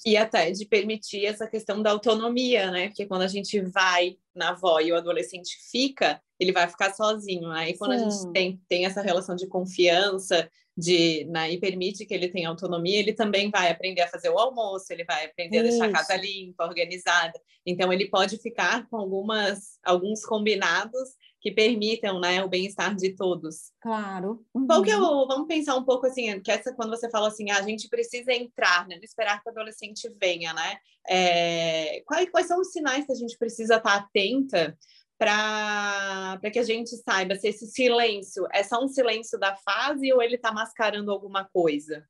E 0.04 0.16
até 0.16 0.50
de 0.50 0.66
permitir 0.66 1.24
essa 1.24 1.46
questão 1.46 1.82
da 1.82 1.90
autonomia, 1.90 2.70
né? 2.70 2.88
Porque 2.88 3.06
quando 3.06 3.22
a 3.22 3.28
gente 3.28 3.60
vai 3.60 4.16
na 4.34 4.50
avó 4.50 4.78
e 4.80 4.92
o 4.92 4.96
adolescente 4.96 5.56
fica, 5.70 6.20
ele 6.38 6.52
vai 6.52 6.68
ficar 6.68 6.92
sozinho. 6.94 7.50
Aí 7.50 7.76
quando 7.76 7.98
Sim. 7.98 8.04
a 8.04 8.10
gente 8.10 8.32
tem, 8.32 8.60
tem 8.68 8.86
essa 8.86 9.00
relação 9.00 9.34
de 9.34 9.46
confiança, 9.46 10.50
de, 10.76 11.24
né, 11.30 11.50
e 11.50 11.58
permite 11.58 12.04
que 12.04 12.12
ele 12.12 12.28
tenha 12.28 12.50
autonomia, 12.50 12.98
ele 12.98 13.14
também 13.14 13.50
vai 13.50 13.70
aprender 13.70 14.02
a 14.02 14.08
fazer 14.08 14.28
o 14.28 14.38
almoço, 14.38 14.92
ele 14.92 15.04
vai 15.04 15.24
aprender 15.24 15.64
Isso. 15.64 15.66
a 15.66 15.70
deixar 15.70 15.86
a 15.86 15.92
casa 15.92 16.16
limpa, 16.16 16.64
organizada. 16.64 17.40
Então 17.64 17.90
ele 17.90 18.10
pode 18.10 18.36
ficar 18.36 18.86
com 18.88 18.98
algumas 18.98 19.78
alguns 19.82 20.24
combinados 20.24 21.08
que 21.40 21.50
permitam 21.50 22.18
né, 22.18 22.42
o 22.42 22.48
bem-estar 22.48 22.94
de 22.94 23.14
todos. 23.14 23.72
Claro. 23.80 24.44
Uhum. 24.54 24.66
Qual 24.66 24.82
que 24.82 24.90
é 24.90 24.98
o, 24.98 25.26
vamos 25.26 25.46
pensar 25.46 25.76
um 25.76 25.84
pouco 25.84 26.06
assim, 26.06 26.40
que 26.40 26.50
essa, 26.50 26.72
quando 26.74 26.90
você 26.90 27.08
fala 27.10 27.28
assim, 27.28 27.50
ah, 27.50 27.58
a 27.58 27.62
gente 27.62 27.88
precisa 27.88 28.32
entrar, 28.32 28.86
né, 28.88 28.96
não 28.96 29.04
esperar 29.04 29.42
que 29.42 29.48
o 29.48 29.52
adolescente 29.52 30.08
venha, 30.20 30.52
né? 30.52 30.78
É, 31.08 32.02
quais, 32.04 32.28
quais 32.30 32.46
são 32.46 32.60
os 32.60 32.72
sinais 32.72 33.06
que 33.06 33.12
a 33.12 33.16
gente 33.16 33.38
precisa 33.38 33.76
estar 33.76 33.94
atenta 33.94 34.76
para 35.18 36.38
que 36.52 36.58
a 36.58 36.64
gente 36.64 36.90
saiba 36.96 37.36
se 37.36 37.48
esse 37.48 37.66
silêncio 37.66 38.46
é 38.52 38.62
só 38.62 38.82
um 38.82 38.88
silêncio 38.88 39.38
da 39.38 39.56
fase 39.56 40.12
ou 40.12 40.20
ele 40.20 40.36
está 40.36 40.52
mascarando 40.52 41.10
alguma 41.10 41.44
coisa? 41.44 42.04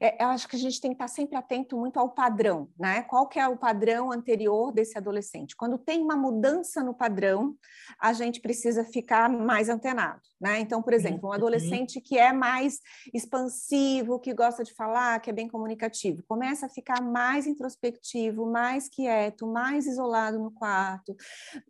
É, 0.00 0.22
eu 0.22 0.28
acho 0.28 0.48
que 0.48 0.56
a 0.56 0.58
gente 0.58 0.80
tem 0.80 0.90
que 0.90 0.94
estar 0.94 1.08
sempre 1.08 1.36
atento 1.36 1.76
muito 1.76 1.98
ao 1.98 2.10
padrão, 2.10 2.68
né? 2.78 3.02
Qual 3.02 3.28
que 3.28 3.38
é 3.38 3.46
o 3.48 3.56
padrão 3.56 4.12
anterior 4.12 4.72
desse 4.72 4.96
adolescente? 4.96 5.56
Quando 5.56 5.78
tem 5.78 6.02
uma 6.02 6.16
mudança 6.16 6.82
no 6.82 6.94
padrão, 6.94 7.56
a 7.98 8.12
gente 8.12 8.40
precisa 8.40 8.84
ficar 8.84 9.28
mais 9.28 9.68
antenado, 9.68 10.22
né? 10.40 10.60
Então, 10.60 10.82
por 10.82 10.92
exemplo, 10.92 11.24
um 11.24 11.28
uhum. 11.28 11.34
adolescente 11.34 12.00
que 12.00 12.18
é 12.18 12.32
mais 12.32 12.80
expansivo, 13.12 14.18
que 14.18 14.34
gosta 14.34 14.62
de 14.62 14.74
falar, 14.74 15.20
que 15.20 15.30
é 15.30 15.32
bem 15.32 15.48
comunicativo, 15.48 16.22
começa 16.26 16.66
a 16.66 16.68
ficar 16.68 17.00
mais 17.02 17.46
introspectivo, 17.46 18.46
mais 18.46 18.88
quieto, 18.88 19.46
mais 19.46 19.86
isolado 19.86 20.38
no 20.38 20.50
quarto, 20.50 21.16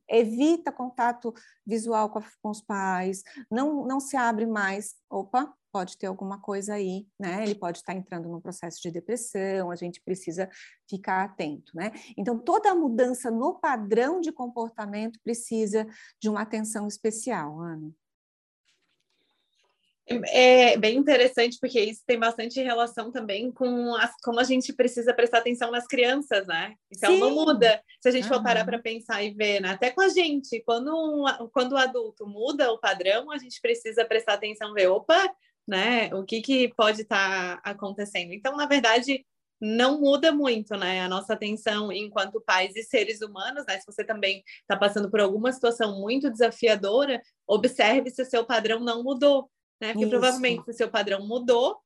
evita 0.09 0.73
contato 0.73 1.33
visual 1.67 2.11
com, 2.11 2.19
a, 2.19 2.25
com 2.43 2.51
os 2.51 2.61
pais, 2.61 3.23
não, 3.51 3.87
não 3.87 4.01
se 4.01 4.17
abre 4.17 4.47
mais. 4.47 4.95
Opa, 5.09 5.53
pode 5.73 5.97
ter 5.97 6.07
alguma 6.07 6.41
coisa 6.41 6.75
aí, 6.75 7.07
né? 7.19 7.43
Ele 7.43 7.55
pode 7.55 7.79
estar 7.79 7.95
entrando 7.95 8.29
num 8.29 8.41
processo 8.41 8.81
de 8.83 8.91
depressão, 8.91 9.71
a 9.71 9.77
gente 9.77 10.01
precisa 10.01 10.49
ficar 10.89 11.25
atento, 11.25 11.73
né? 11.75 11.93
Então, 12.17 12.39
toda 12.39 12.75
mudança 12.75 13.31
no 13.31 13.59
padrão 13.59 14.21
de 14.21 14.33
comportamento 14.33 15.19
precisa 15.23 15.87
de 16.21 16.29
uma 16.29 16.43
atenção 16.43 16.87
especial, 16.87 17.61
Ana. 17.61 17.93
É 20.27 20.77
bem 20.77 20.97
interessante, 20.97 21.57
porque 21.61 21.81
isso 21.81 22.03
tem 22.05 22.19
bastante 22.19 22.61
relação 22.61 23.13
também 23.13 23.53
com 23.53 23.95
as, 23.95 24.13
como 24.25 24.41
a 24.41 24.45
gente 24.45 24.73
precisa 24.73 25.15
prestar 25.15 25.39
atenção 25.39 25.71
nas 25.71 25.87
crianças, 25.87 26.45
né? 26.49 26.75
Então 26.93 27.13
Sim. 27.13 27.21
não 27.21 27.31
muda. 27.31 27.81
Se 28.01 28.09
a 28.09 28.11
gente 28.11 28.27
for 28.27 28.43
parar 28.43 28.65
para 28.65 28.81
pensar 28.81 29.23
e 29.23 29.33
ver, 29.33 29.61
né? 29.61 29.69
até 29.69 29.91
com 29.91 30.01
a 30.01 30.09
gente, 30.09 30.61
quando, 30.67 30.93
um, 30.93 31.49
quando 31.53 31.73
o 31.73 31.77
adulto 31.77 32.27
muda 32.27 32.73
o 32.73 32.81
padrão, 32.81 33.31
a 33.31 33.39
gente 33.39 33.61
precisa 33.61 34.05
prestar 34.05 34.35
atenção, 34.35 34.75
ver, 34.75 34.89
opa, 34.89 35.33
né? 35.67 36.15
O 36.15 36.25
que, 36.25 36.41
que 36.41 36.75
pode 36.75 37.03
estar 37.03 37.61
tá 37.61 37.71
acontecendo. 37.71 38.33
Então, 38.33 38.57
na 38.57 38.67
verdade, 38.67 39.25
não 39.61 40.01
muda 40.01 40.33
muito, 40.33 40.75
né? 40.77 41.03
A 41.03 41.09
nossa 41.09 41.35
atenção 41.35 41.93
enquanto 41.93 42.41
pais 42.41 42.75
e 42.77 42.83
seres 42.83 43.21
humanos, 43.21 43.65
né? 43.67 43.79
Se 43.79 43.87
você 43.87 44.03
também 44.03 44.43
está 44.63 44.77
passando 44.77 45.11
por 45.11 45.21
alguma 45.21 45.53
situação 45.53 46.01
muito 46.01 46.31
desafiadora, 46.31 47.21
observe 47.47 48.11
se 48.11 48.23
o 48.23 48.27
seu 48.27 48.45
padrão 48.45 48.81
não 48.81 49.03
mudou, 49.03 49.51
né? 49.81 49.89
Porque 49.89 50.07
Isso. 50.07 50.11
provavelmente 50.11 50.65
se 50.65 50.71
o 50.71 50.75
seu 50.75 50.91
padrão 50.91 51.27
mudou, 51.27 51.79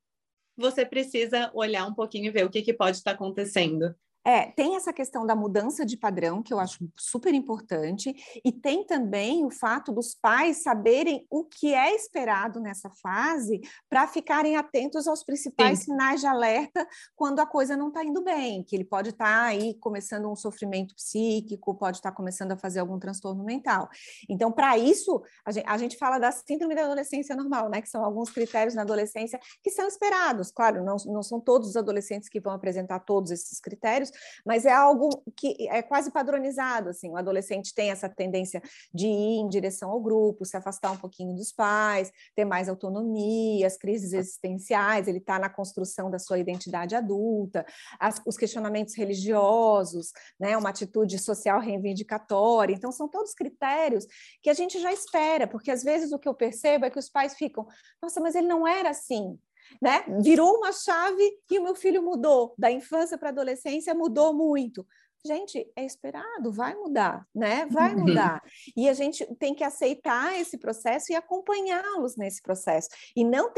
você 0.57 0.87
precisa 0.87 1.51
olhar 1.53 1.85
um 1.87 1.95
pouquinho 1.95 2.27
e 2.27 2.31
ver 2.31 2.45
o 2.45 2.51
que, 2.51 2.63
que 2.63 2.73
pode 2.73 2.99
estar 2.99 3.11
tá 3.11 3.15
acontecendo. 3.17 3.95
É, 4.25 4.47
tem 4.53 4.77
essa 4.77 4.93
questão 4.93 5.27
da 5.27 5.37
mudança 5.37 5.85
de 5.85 5.97
padrão, 5.97 6.43
que 6.43 6.53
eu 6.53 6.59
acho 6.59 6.89
super 6.97 7.35
importante, 7.35 8.15
e 8.45 8.51
tem 8.51 8.85
também 8.87 9.45
o 9.45 9.51
fato 9.51 9.93
dos 9.93 10.15
pais 10.15 10.63
saberem 10.63 11.27
o 11.31 11.45
que 11.45 11.75
é 11.75 11.95
esperado 11.95 12.61
nessa 12.61 12.91
fase 13.03 13.61
para 13.89 14.07
ficarem 14.07 14.57
atentos 14.57 15.07
aos 15.07 15.23
principais 15.23 15.81
Sim. 15.81 15.85
sinais 15.87 16.21
de 16.21 16.27
alerta 16.27 16.87
quando 17.15 17.41
a 17.41 17.47
coisa 17.47 17.77
não 17.77 17.89
está 17.89 18.05
indo 18.05 18.23
bem, 18.23 18.63
que 18.63 18.75
ele 18.75 18.85
pode 18.85 19.11
estar 19.11 19.25
tá 19.25 19.43
aí 19.45 19.75
começando 19.75 20.31
um 20.31 20.37
sofrimento 20.37 20.95
psíquico, 20.95 21.75
pode 21.75 21.99
estar 21.99 22.11
tá 22.11 22.17
começando 22.17 22.53
a 22.53 22.57
fazer 22.57 22.81
algum 22.81 22.99
transtorno 22.99 23.45
mental. 23.45 23.89
Então, 24.29 24.51
para 24.51 24.79
isso, 24.79 25.23
a 25.45 25.53
gente, 25.53 25.67
a 25.69 25.79
gente, 25.79 25.97
fala 25.99 26.19
da 26.19 26.33
síndrome 26.33 26.75
da 26.75 26.85
adolescência 26.85 27.37
normal, 27.37 27.69
né? 27.69 27.81
Que 27.81 27.89
são 27.89 28.05
alguns 28.05 28.31
critérios 28.31 28.75
na 28.75 28.83
adolescência 28.83 29.39
que 29.63 29.71
são 29.71 29.87
esperados. 29.87 30.51
Claro, 30.51 30.85
não, 30.85 30.97
não 31.07 31.23
são 31.23 31.41
todos 31.41 31.69
os 31.69 31.77
adolescentes 31.77 32.29
que 32.29 32.41
vão 32.41 32.53
apresentar 32.53 33.01
todos 33.01 33.31
esses 33.31 33.61
critérios, 33.61 34.11
mas 34.45 34.65
é 34.65 34.73
algo 34.73 35.23
que 35.37 35.69
é 35.69 35.83
quase 35.83 36.11
padronizado, 36.11 36.91
assim, 36.91 37.11
o 37.11 37.17
adolescente 37.17 37.75
tem 37.75 37.91
essa 37.91 38.09
tendência 38.09 38.63
de 38.93 39.07
ir 39.07 39.41
em 39.41 39.49
direção 39.49 39.91
ao 39.91 40.01
grupo, 40.01 40.45
se 40.45 40.57
afastar 40.57 40.91
um 40.91 40.97
pouquinho 40.97 41.35
dos 41.35 41.53
pais, 41.53 42.11
ter 42.35 42.45
mais 42.45 42.69
autonomia, 42.69 43.67
as 43.67 43.77
crises 43.77 44.13
existenciais, 44.13 45.09
ele 45.09 45.19
está 45.19 45.39
na 45.39 45.49
construção 45.49 46.11
da 46.11 46.19
sua 46.19 46.39
identidade 46.39 46.95
adulta, 46.95 47.65
as, 47.99 48.21
os 48.27 48.37
questionamentos 48.37 48.95
religiosos, 48.95 50.13
né, 50.39 50.57
uma 50.57 50.71
atitude 50.71 51.19
social 51.19 51.61
reivindicatória, 51.61 52.75
então 52.75 52.93
são 52.93 53.09
todos 53.09 53.35
critérios 53.35 54.07
que 54.43 54.51
a 54.51 54.55
gente 54.55 54.81
já 54.81 54.93
espera, 54.93 55.47
porque 55.47 55.71
às 55.71 55.83
vezes 55.83 56.13
o 56.13 56.19
que 56.19 56.29
eu 56.29 56.35
percebo 56.35 56.85
é 56.85 56.91
que 56.91 56.99
os 56.99 57.09
pais 57.09 57.35
ficam, 57.35 57.67
nossa, 58.03 58.21
mas 58.21 58.35
ele 58.35 58.47
não 58.47 58.67
era 58.67 58.91
assim, 58.91 59.39
né? 59.81 60.05
Virou 60.23 60.57
uma 60.59 60.73
chave 60.73 61.23
e 61.51 61.59
o 61.59 61.63
meu 61.63 61.75
filho 61.75 62.03
mudou. 62.03 62.55
Da 62.59 62.71
infância 62.71 63.19
para 63.19 63.29
a 63.29 63.33
adolescência 63.33 63.95
mudou 63.95 64.35
muito. 64.35 64.87
Gente, 65.27 65.67
é 65.75 65.85
esperado, 65.85 66.53
vai 66.53 66.75
mudar, 66.75 67.27
né? 67.35 67.67
Vai 67.71 67.95
uhum. 67.95 68.01
mudar. 68.01 68.43
E 68.77 68.89
a 68.89 68.93
gente 68.93 69.25
tem 69.37 69.55
que 69.55 69.65
aceitar 69.65 70.39
esse 70.39 70.59
processo 70.59 71.11
e 71.11 71.15
acompanhá-los 71.15 72.17
nesse 72.17 72.43
processo. 72.43 72.89
E 73.17 73.25
não 73.25 73.51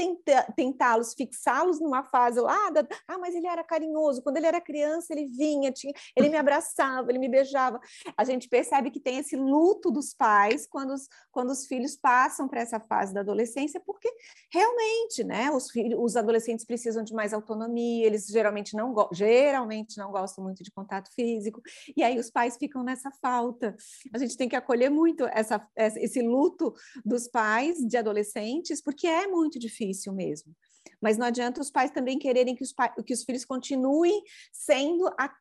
tentá-los, 0.55 1.15
fixá-los 1.15 1.81
numa 1.81 2.05
fase 2.05 2.41
lá, 2.41 2.71
da, 2.71 2.87
ah, 3.09 3.19
mas 3.19 3.35
ele 3.35 3.49
era 3.49 3.65
carinhoso. 3.65 4.23
Quando 4.23 4.37
ele 4.37 4.47
era 4.47 4.61
criança, 4.61 5.13
ele 5.13 5.27
vinha, 5.27 5.73
tinha, 5.73 5.93
ele 6.15 6.29
me 6.29 6.37
abraçava, 6.37 7.11
ele 7.11 7.19
me 7.19 7.29
beijava. 7.29 7.81
A 8.17 8.23
gente 8.23 8.49
percebe 8.49 8.91
que 8.91 9.01
tem 9.01 9.19
esse 9.19 9.35
luto 9.35 9.91
dos 9.91 10.15
pais 10.15 10.67
quando 10.69 10.93
os, 10.95 11.09
quando 11.33 11.51
os 11.51 11.67
filhos 11.67 11.97
passam 11.97 12.47
para 12.47 12.61
essa 12.61 12.79
fase 12.79 13.13
da 13.13 13.21
adolescência, 13.21 13.81
porque 13.85 14.09
realmente, 14.53 15.25
né, 15.25 15.51
os, 15.51 15.71
filhos, 15.71 15.99
os 16.01 16.17
adolescentes 16.17 16.65
precisam 16.65 17.03
de 17.03 17.13
mais 17.13 17.33
autonomia, 17.33 18.07
eles 18.07 18.27
geralmente 18.27 18.77
não, 18.77 18.95
geralmente 19.13 19.99
não 19.99 20.13
gostam 20.13 20.45
muito 20.45 20.63
de 20.63 20.71
contato 20.71 21.13
físico 21.13 21.56
e 21.97 22.03
aí 22.03 22.19
os 22.19 22.31
pais 22.31 22.57
ficam 22.57 22.83
nessa 22.83 23.11
falta. 23.11 23.77
A 24.15 24.19
gente 24.19 24.37
tem 24.37 24.49
que 24.49 24.57
acolher 24.57 24.91
muito 24.91 25.25
essa, 25.27 25.67
esse 25.77 26.23
luto 26.23 26.75
dos 27.05 27.29
pais 27.29 27.79
de 27.79 27.97
adolescentes, 27.97 28.83
porque 28.83 29.07
é 29.07 29.27
muito 29.27 29.59
difícil 29.59 30.13
mesmo. 30.13 30.55
Mas 31.01 31.19
não 31.19 31.27
adianta 31.27 31.61
os 31.61 31.71
pais 31.71 31.91
também 31.91 32.19
quererem 32.19 32.55
que 32.55 32.63
os, 32.63 32.75
que 33.05 33.13
os 33.13 33.25
filhos 33.25 33.45
continuem 33.45 34.23
sendo 34.53 35.07
a, 35.19 35.33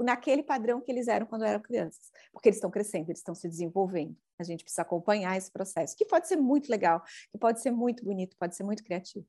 naquele 0.00 0.42
padrão 0.42 0.80
que 0.80 0.90
eles 0.90 1.08
eram 1.08 1.26
quando 1.26 1.44
eram 1.44 1.60
crianças, 1.60 2.10
porque 2.32 2.48
eles 2.48 2.56
estão 2.56 2.70
crescendo, 2.70 3.10
eles 3.10 3.18
estão 3.18 3.34
se 3.34 3.48
desenvolvendo. 3.48 4.16
A 4.38 4.44
gente 4.44 4.62
precisa 4.62 4.82
acompanhar 4.82 5.36
esse 5.36 5.50
processo, 5.50 5.96
que 5.96 6.04
pode 6.04 6.28
ser 6.28 6.36
muito 6.36 6.70
legal, 6.70 7.02
que 7.30 7.38
pode 7.38 7.60
ser 7.60 7.70
muito 7.70 8.04
bonito, 8.04 8.36
pode 8.38 8.56
ser 8.56 8.64
muito 8.64 8.82
criativo 8.82 9.26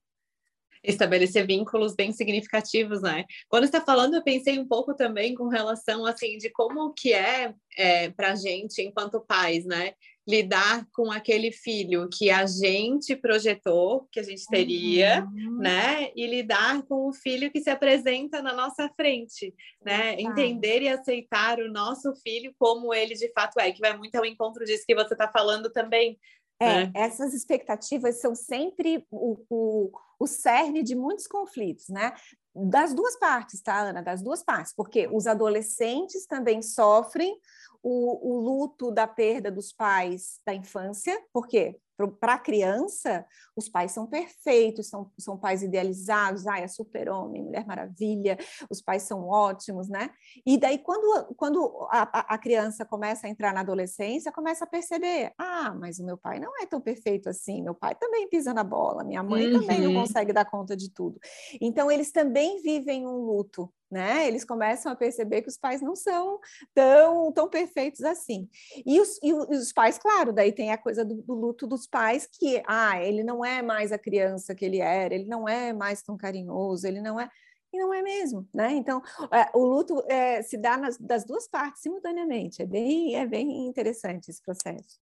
estabelecer 0.83 1.45
vínculos 1.47 1.95
bem 1.95 2.11
significativos, 2.11 3.01
né? 3.01 3.25
Quando 3.47 3.63
está 3.63 3.79
falando, 3.81 4.15
eu 4.15 4.23
pensei 4.23 4.59
um 4.59 4.67
pouco 4.67 4.93
também 4.93 5.33
com 5.33 5.47
relação 5.47 6.05
assim 6.05 6.37
de 6.37 6.49
como 6.49 6.93
que 6.93 7.13
é, 7.13 7.53
é 7.77 8.09
para 8.09 8.31
a 8.31 8.35
gente 8.35 8.81
enquanto 8.81 9.21
pais, 9.21 9.65
né? 9.65 9.93
lidar 10.27 10.87
com 10.93 11.11
aquele 11.11 11.51
filho 11.51 12.07
que 12.09 12.29
a 12.29 12.45
gente 12.45 13.15
projetou 13.15 14.07
que 14.11 14.19
a 14.19 14.23
gente 14.23 14.45
teria, 14.47 15.25
uhum. 15.25 15.57
né? 15.57 16.11
E 16.15 16.25
lidar 16.25 16.81
com 16.83 17.09
o 17.09 17.13
filho 17.13 17.51
que 17.51 17.59
se 17.59 17.69
apresenta 17.69 18.41
na 18.41 18.53
nossa 18.53 18.89
frente, 18.95 19.53
né? 19.85 20.15
Entender 20.19 20.81
e 20.81 20.87
aceitar 20.87 21.59
o 21.59 21.69
nosso 21.69 22.15
filho 22.15 22.53
como 22.57 22.93
ele 22.93 23.15
de 23.15 23.31
fato 23.33 23.59
é, 23.59 23.71
que 23.71 23.81
vai 23.81 23.97
muito 23.97 24.15
ao 24.15 24.25
encontro 24.25 24.63
disso 24.63 24.85
que 24.87 24.95
você 24.95 25.13
está 25.13 25.29
falando 25.29 25.69
também, 25.69 26.17
é, 26.59 26.65
né? 26.65 26.91
essas 26.95 27.33
expectativas 27.33 28.21
são 28.21 28.33
sempre 28.33 29.05
o, 29.11 29.37
o, 29.49 29.91
o 30.23 30.27
cerne 30.27 30.83
de 30.83 30.95
muitos 30.95 31.27
conflitos, 31.27 31.89
né? 31.89 32.13
Das 32.55 32.93
duas 32.93 33.17
partes, 33.17 33.61
tá, 33.61 33.79
Ana? 33.79 34.01
Das 34.01 34.21
duas 34.21 34.43
partes, 34.43 34.73
porque 34.75 35.07
os 35.11 35.27
adolescentes 35.27 36.25
também 36.25 36.61
sofrem 36.61 37.37
o, 37.81 38.31
o 38.31 38.39
luto 38.39 38.91
da 38.91 39.05
perda 39.05 39.51
dos 39.51 39.73
pais 39.73 40.39
da 40.45 40.53
infância, 40.53 41.19
por 41.33 41.47
quê? 41.47 41.77
Para 42.19 42.33
a 42.33 42.39
criança, 42.39 43.25
os 43.55 43.69
pais 43.69 43.91
são 43.91 44.07
perfeitos, 44.07 44.87
são, 44.87 45.11
são 45.17 45.37
pais 45.37 45.61
idealizados, 45.61 46.47
ah, 46.47 46.59
é 46.59 46.67
super-homem, 46.67 47.43
mulher 47.43 47.65
maravilha, 47.65 48.37
os 48.69 48.81
pais 48.81 49.03
são 49.03 49.27
ótimos, 49.27 49.87
né? 49.87 50.09
E 50.45 50.57
daí, 50.57 50.79
quando, 50.79 51.33
quando 51.35 51.87
a, 51.91 52.33
a 52.33 52.37
criança 52.37 52.85
começa 52.85 53.27
a 53.27 53.29
entrar 53.29 53.53
na 53.53 53.61
adolescência, 53.61 54.31
começa 54.31 54.65
a 54.65 54.67
perceber, 54.67 55.31
ah, 55.37 55.73
mas 55.79 55.99
o 55.99 56.05
meu 56.05 56.17
pai 56.17 56.39
não 56.39 56.51
é 56.61 56.65
tão 56.65 56.81
perfeito 56.81 57.29
assim, 57.29 57.61
meu 57.61 57.75
pai 57.75 57.95
também 57.95 58.27
pisa 58.27 58.53
na 58.53 58.63
bola, 58.63 59.03
minha 59.03 59.23
mãe 59.23 59.47
uhum. 59.47 59.61
também 59.61 59.81
não 59.81 59.93
uhum. 59.93 60.01
consegue 60.01 60.33
dar 60.33 60.45
conta 60.45 60.75
de 60.75 60.91
tudo. 60.91 61.19
Então, 61.61 61.91
eles 61.91 62.11
também 62.11 62.61
vivem 62.61 63.07
um 63.07 63.17
luto, 63.17 63.71
né? 63.93 64.27
Eles 64.27 64.43
começam 64.43 64.91
a 64.91 64.95
perceber 64.95 65.43
que 65.43 65.47
os 65.47 65.57
pais 65.57 65.81
não 65.81 65.95
são 65.95 66.39
tão, 66.73 67.31
tão 67.31 67.47
perfeitos 67.47 68.01
assim. 68.01 68.49
E 68.85 68.99
os, 68.99 69.19
e 69.21 69.31
os 69.31 69.71
pais, 69.71 69.99
claro, 69.99 70.33
daí 70.33 70.51
tem 70.51 70.71
a 70.71 70.77
coisa 70.77 71.05
do, 71.05 71.21
do, 71.21 71.33
luto 71.33 71.67
dos 71.67 71.85
pais, 71.85 72.27
que, 72.27 72.61
ah, 72.67 73.01
ele 73.01 73.23
não 73.23 73.45
é 73.45 73.61
mais 73.61 73.91
a 73.91 73.99
criança 73.99 74.55
que 74.55 74.65
ele 74.65 74.79
era, 74.79 75.13
ele 75.13 75.25
não 75.25 75.47
é 75.47 75.71
mais 75.71 76.01
tão 76.01 76.17
carinhoso, 76.17 76.87
ele 76.87 76.99
não 76.99 77.19
é. 77.19 77.29
E 77.71 77.79
não 77.79 77.91
é 77.91 78.03
mesmo, 78.03 78.47
né? 78.53 78.71
Então, 78.71 79.01
é, 79.31 79.49
o 79.57 79.65
luto 79.65 80.03
é, 80.07 80.43
se 80.43 80.57
dá 80.57 80.77
nas, 80.77 80.95
das 80.97 81.25
duas 81.25 81.47
partes 81.47 81.81
simultaneamente. 81.81 82.61
É 82.61 82.67
bem, 82.67 83.15
é 83.15 83.25
bem 83.25 83.65
interessante 83.65 84.29
esse 84.29 84.43
processo. 84.43 84.99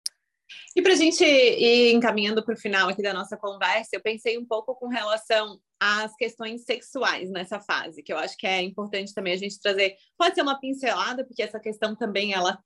E 0.76 0.82
para 0.82 0.94
a 0.94 0.96
gente 0.96 1.24
ir 1.24 1.94
encaminhando 1.94 2.44
para 2.44 2.54
o 2.54 2.58
final 2.58 2.90
aqui 2.90 3.02
da 3.02 3.14
nossa 3.14 3.38
conversa, 3.38 3.90
eu 3.94 4.02
pensei 4.02 4.38
um 4.38 4.46
pouco 4.46 4.76
com 4.76 4.88
relação 4.88 5.60
às 5.80 6.16
questões 6.16 6.64
sexuais 6.64 7.30
nessa 7.30 7.60
fase, 7.60 8.04
que 8.04 8.12
eu 8.12 8.18
acho 8.18 8.38
que 8.38 8.48
é 8.48 8.62
importante 8.62 9.14
também 9.14 9.34
a 9.34 9.38
gente 9.38 9.60
trazer. 9.60 9.96
Pode 10.18 10.36
ser 10.36 10.42
uma 10.42 10.60
pincelada, 10.60 11.26
porque 11.26 11.44
essa 11.44 11.60
questão 11.60 11.96
também 11.96 12.34
ela 12.34 12.60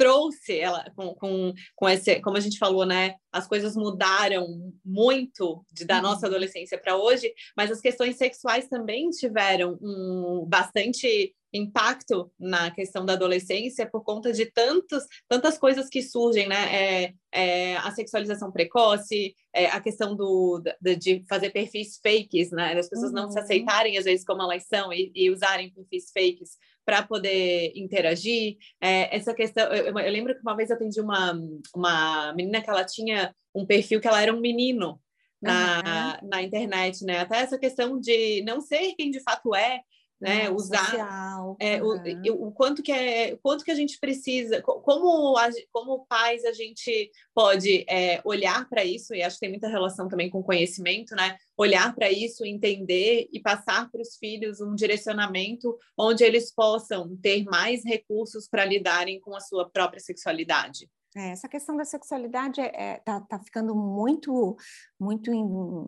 trouxe 0.00 0.58
ela 0.58 0.90
com, 0.96 1.14
com, 1.14 1.52
com 1.76 1.86
esse, 1.86 2.22
como 2.22 2.38
a 2.38 2.40
gente 2.40 2.56
falou, 2.56 2.86
né? 2.86 3.16
As 3.30 3.46
coisas 3.46 3.76
mudaram 3.76 4.46
muito 4.82 5.62
de, 5.70 5.84
da 5.84 6.00
nossa 6.00 6.26
uhum. 6.26 6.32
adolescência 6.32 6.78
para 6.78 6.96
hoje, 6.96 7.30
mas 7.54 7.70
as 7.70 7.82
questões 7.82 8.16
sexuais 8.16 8.66
também 8.66 9.10
tiveram 9.10 9.78
um 9.82 10.46
bastante 10.48 11.34
impacto 11.52 12.30
na 12.38 12.70
questão 12.70 13.04
da 13.04 13.14
adolescência 13.14 13.88
por 13.88 14.02
conta 14.02 14.32
de 14.32 14.46
tantos, 14.46 15.04
tantas 15.28 15.58
coisas 15.58 15.88
que 15.88 16.02
surgem, 16.02 16.48
né? 16.48 16.74
É, 16.74 17.14
é, 17.32 17.76
a 17.76 17.90
sexualização 17.92 18.50
precoce, 18.50 19.34
é, 19.52 19.66
a 19.66 19.80
questão 19.80 20.14
do, 20.16 20.62
de, 20.80 20.96
de, 20.96 21.24
fazer 21.28 21.50
perfis 21.50 21.98
fakes, 22.02 22.50
né? 22.50 22.78
As 22.78 22.88
pessoas 22.88 23.10
uhum. 23.10 23.16
não 23.16 23.30
se 23.30 23.38
uhum. 23.38 23.44
aceitarem, 23.44 23.98
às 23.98 24.04
vezes, 24.04 24.24
como 24.24 24.42
elas 24.42 24.64
são 24.66 24.92
e, 24.92 25.12
e 25.14 25.30
usarem 25.30 25.72
perfis 25.72 26.10
fakes 26.12 26.56
para 26.84 27.02
poder 27.02 27.72
interagir. 27.74 28.56
É, 28.80 29.14
essa 29.16 29.34
questão, 29.34 29.64
eu, 29.72 29.96
eu, 29.96 30.12
lembro 30.12 30.34
que 30.34 30.42
uma 30.42 30.56
vez 30.56 30.70
eu 30.70 30.76
atendi 30.76 31.00
uma, 31.00 31.38
uma 31.74 32.32
menina 32.34 32.60
que 32.60 32.70
ela 32.70 32.84
tinha 32.84 33.34
um 33.54 33.66
perfil 33.66 34.00
que 34.00 34.08
ela 34.08 34.22
era 34.22 34.34
um 34.34 34.40
menino 34.40 35.00
na, 35.40 36.18
uhum. 36.22 36.28
na 36.28 36.42
internet, 36.42 37.04
né? 37.04 37.20
Até 37.20 37.38
essa 37.38 37.58
questão 37.58 37.98
de 37.98 38.42
não 38.42 38.60
ser 38.60 38.94
quem 38.94 39.10
de 39.10 39.20
fato 39.20 39.54
é, 39.54 39.80
né? 40.20 40.50
Usar 40.50 41.56
é, 41.58 41.82
uhum. 41.82 42.22
o, 42.28 42.48
o, 42.48 42.52
quanto 42.52 42.82
que 42.82 42.92
é, 42.92 43.36
quanto 43.36 43.64
que 43.64 43.70
a 43.70 43.74
gente 43.74 43.98
precisa, 43.98 44.60
como 44.60 45.36
a, 45.38 45.48
como 45.72 46.04
pais 46.06 46.44
a 46.44 46.52
gente 46.52 47.10
pode 47.34 47.84
é, 47.88 48.20
olhar 48.24 48.68
para 48.68 48.84
isso 48.84 49.14
e 49.14 49.22
acho 49.22 49.36
que 49.36 49.40
tem 49.40 49.50
muita 49.50 49.68
relação 49.68 50.08
também 50.08 50.28
com 50.28 50.42
conhecimento, 50.42 51.14
né? 51.14 51.36
Olhar 51.56 51.94
para 51.94 52.10
isso, 52.10 52.44
entender 52.44 53.28
e 53.32 53.40
passar 53.40 53.90
para 53.90 54.02
os 54.02 54.16
filhos 54.16 54.60
um 54.60 54.74
direcionamento 54.74 55.76
onde 55.96 56.22
eles 56.22 56.52
possam 56.52 57.16
ter 57.16 57.44
mais 57.44 57.82
recursos 57.84 58.46
para 58.46 58.64
lidarem 58.64 59.18
com 59.20 59.34
a 59.34 59.40
sua 59.40 59.68
própria 59.70 60.00
sexualidade. 60.00 60.88
É, 61.16 61.30
essa 61.30 61.48
questão 61.48 61.76
da 61.76 61.84
sexualidade 61.84 62.60
está 62.60 62.78
é, 62.78 63.00
tá, 63.00 63.20
tá 63.20 63.38
ficando 63.40 63.74
muito, 63.74 64.56
muito 64.98 65.32
em, 65.32 65.44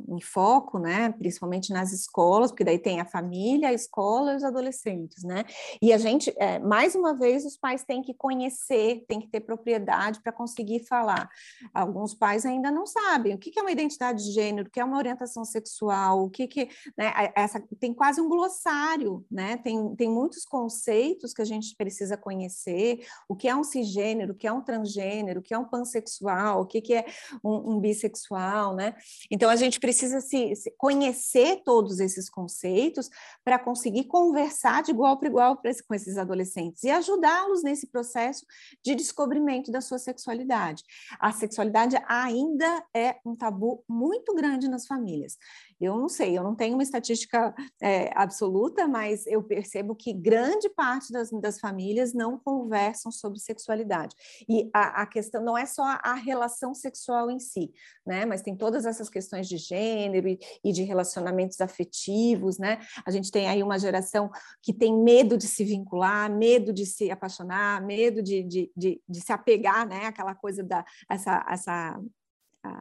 em, 0.09 0.21
foco, 0.21 0.81
né? 0.81 1.13
Principalmente 1.13 1.73
nas 1.73 1.93
escolas, 1.93 2.51
porque 2.51 2.65
daí 2.65 2.79
tem 2.79 3.01
a 3.01 3.05
família, 3.05 3.69
a 3.69 3.73
escola 3.73 4.33
e 4.33 4.37
os 4.37 4.43
adolescentes, 4.43 5.23
né? 5.23 5.45
E 5.81 5.93
a 5.93 5.99
gente, 5.99 6.35
é, 6.37 6.59
mais 6.59 6.97
uma 6.97 7.17
vez, 7.17 7.45
os 7.45 7.57
pais 7.57 7.85
têm 7.85 8.03
que 8.03 8.13
conhecer, 8.13 9.05
têm 9.07 9.21
que 9.21 9.29
ter 9.29 9.41
propriedade 9.41 10.21
para 10.21 10.33
conseguir 10.33 10.85
falar. 10.87 11.31
Alguns 11.73 12.15
pais 12.15 12.45
ainda 12.45 12.69
não 12.69 12.85
sabem 12.85 13.35
o 13.35 13.39
que, 13.39 13.53
que 13.53 13.61
é 13.61 13.63
uma 13.63 13.71
identidade 13.71 14.25
de 14.25 14.33
gênero, 14.33 14.67
o 14.67 14.71
que 14.73 14.81
é 14.81 14.85
uma 14.85 14.99
orientação 14.99 15.45
sexual, 15.45 16.25
o 16.25 16.31
que 16.31 16.49
que, 16.49 16.69
né? 16.99 17.13
Essa 17.37 17.63
tem 17.79 17.95
quase 17.95 18.21
um 18.21 18.29
glossário, 18.29 19.25
né? 19.31 19.57
Tem, 19.59 19.95
tem 19.95 20.11
muitos 20.11 20.45
conceitos 20.45 21.33
que 21.33 21.43
a 21.43 21.47
gente 21.47 21.77
precisa 21.77 22.17
conhecer, 22.17 23.07
o 23.29 23.37
que 23.37 23.47
é 23.47 23.55
um 23.55 23.63
cisgênero, 23.63 24.33
o 24.33 24.37
que 24.37 24.49
é 24.49 24.53
um 24.53 24.61
transgênero 24.61 25.12
gênero, 25.13 25.41
o 25.41 25.43
que 25.43 25.55
é 25.55 25.59
um 25.59 25.65
pansexual, 25.65 26.63
o 26.63 26.67
que, 26.67 26.81
que 26.81 26.95
é 26.95 27.05
um, 27.45 27.73
um 27.73 27.81
bissexual, 27.81 28.75
né? 28.75 28.95
Então 29.31 29.51
a 29.51 29.57
gente 29.57 29.79
precisa 29.79 30.21
se, 30.21 30.55
se 30.57 30.71
conhecer 30.77 31.63
todos 31.65 32.01
esses 32.01 32.29
conceitos 32.29 33.11
para 33.45 33.59
conseguir 33.59 34.05
conversar 34.05 34.83
de 34.83 34.91
igual 34.91 35.19
para 35.19 35.29
igual 35.29 35.61
com 35.87 35.95
esses 35.95 36.17
adolescentes 36.17 36.83
e 36.85 36.91
ajudá-los 36.91 37.63
nesse 37.63 37.87
processo 37.87 38.45
de 38.85 38.95
descobrimento 38.95 39.71
da 39.71 39.81
sua 39.81 39.99
sexualidade. 39.99 40.83
A 41.19 41.33
sexualidade 41.33 41.97
ainda 42.07 42.85
é 42.95 43.17
um 43.25 43.37
tabu 43.37 43.85
muito 43.89 44.35
grande 44.35 44.69
nas 44.69 44.87
famílias. 44.87 45.37
Eu 45.81 45.97
não 45.97 46.09
sei, 46.09 46.39
eu 46.39 46.45
não 46.45 46.55
tenho 46.55 46.75
uma 46.75 46.83
estatística 46.83 47.53
é, 47.81 48.11
absoluta, 48.15 48.87
mas 48.87 49.27
eu 49.27 49.43
percebo 49.43 49.97
que 49.97 50.13
grande 50.13 50.69
parte 50.71 51.13
das, 51.13 51.31
das 51.31 51.59
famílias 51.59 52.15
não 52.15 52.39
conversam 52.39 53.11
sobre 53.11 53.41
sexualidade. 53.41 54.15
E 54.49 54.71
a, 54.73 55.02
a 55.03 55.07
questão 55.07 55.43
não 55.43 55.59
é 55.59 55.67
só 55.67 55.83
a 55.83 56.15
relação 56.15 56.75
sexual 56.75 57.31
em 57.31 57.39
si, 57.39 57.73
né? 58.07 58.25
Mas 58.25 58.41
tem 58.41 58.57
todas 58.57 58.87
essas 58.87 59.09
questões 59.09 59.49
de 59.49 59.57
gênero 59.57 60.29
e, 60.29 60.39
e 60.65 60.73
de 60.73 60.83
relacionamentos 60.83 61.61
afetivos, 61.61 62.59
né? 62.59 62.79
A 63.05 63.11
gente 63.11 63.31
tem 63.31 63.49
aí 63.49 63.63
uma 63.63 63.79
geração 63.79 64.31
que 64.63 64.73
tem 64.73 64.97
medo 64.97 65.37
de 65.37 65.47
se 65.47 65.65
vincular, 65.65 66.31
medo 66.31 66.73
de 66.73 66.87
se 66.87 67.11
apaixonar, 67.11 67.85
medo 67.85 68.23
de, 68.23 68.43
de, 68.43 68.73
de, 68.77 69.03
de 69.09 69.21
se 69.21 69.33
apegar, 69.33 69.87
né? 69.87 70.07
Aquela 70.07 70.35
coisa 70.35 70.63
da 70.63 70.85
essa, 71.11 71.45
essa 71.49 72.01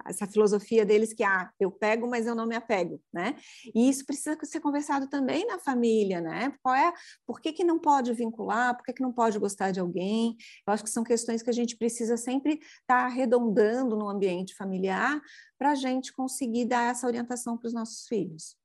essa 0.06 0.28
filosofia 0.28 0.86
deles 0.86 1.14
que 1.14 1.24
ah, 1.24 1.50
eu 1.60 1.72
pego, 1.72 2.08
mas 2.08 2.28
eu 2.28 2.36
não 2.36 2.46
me 2.46 2.56
apego, 2.56 3.02
né? 3.12 3.36
E 3.74 3.90
isso 3.90 4.06
precisa 4.06 4.38
ser 4.44 4.60
conversado 4.60 5.08
também 5.08 5.46
na 5.46 5.60
família, 5.60 6.22
né? 6.22 6.54
Qual 6.62 6.76
é, 6.76 6.94
por 7.26 7.42
que, 7.42 7.52
que 7.52 7.64
não 7.64 7.80
pode 7.80 8.14
vincular, 8.14 8.76
por 8.76 8.84
que, 8.84 8.94
que 8.94 9.02
não 9.02 9.12
pode 9.12 9.40
gostar 9.40 9.72
de 9.72 9.80
alguém? 9.80 10.36
Eu 10.68 10.74
acho 10.74 10.84
que 10.84 10.90
são 10.90 11.04
questões 11.04 11.42
que 11.42 11.50
a 11.50 11.54
gente 11.54 11.76
precisa 11.78 12.18
sempre 12.18 12.54
estar 12.54 12.86
tá 12.88 13.06
arredondando 13.06 13.96
no 13.96 14.10
ambiente 14.10 14.56
familiar 14.56 15.20
para 15.58 15.72
a 15.72 15.76
gente 15.76 16.14
conseguir 16.14 16.66
dar 16.66 16.92
essa 16.92 17.08
orientação 17.08 17.58
para 17.58 17.68
os 17.68 17.74
nossos 17.74 18.08
filhos. 18.08 18.56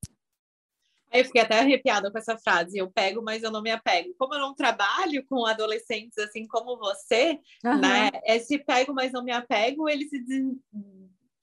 Eu 1.12 1.24
fiquei 1.24 1.42
até 1.42 1.59
arrepiada 1.59 2.11
com 2.11 2.18
essa 2.18 2.36
frase. 2.36 2.78
Eu 2.78 2.90
pego, 2.90 3.22
mas 3.22 3.42
eu 3.42 3.50
não 3.50 3.62
me 3.62 3.70
apego. 3.70 4.14
Como 4.18 4.34
eu 4.34 4.40
não 4.40 4.54
trabalho 4.54 5.24
com 5.26 5.46
adolescentes 5.46 6.18
assim 6.18 6.46
como 6.46 6.76
você, 6.78 7.38
uhum. 7.64 7.80
né? 7.80 8.11
Esse 8.24 8.59
pego, 8.59 8.92
mas 8.92 9.12
não 9.12 9.24
me 9.24 9.32
apego, 9.32 9.88
ele 9.88 10.09
se 10.09 10.22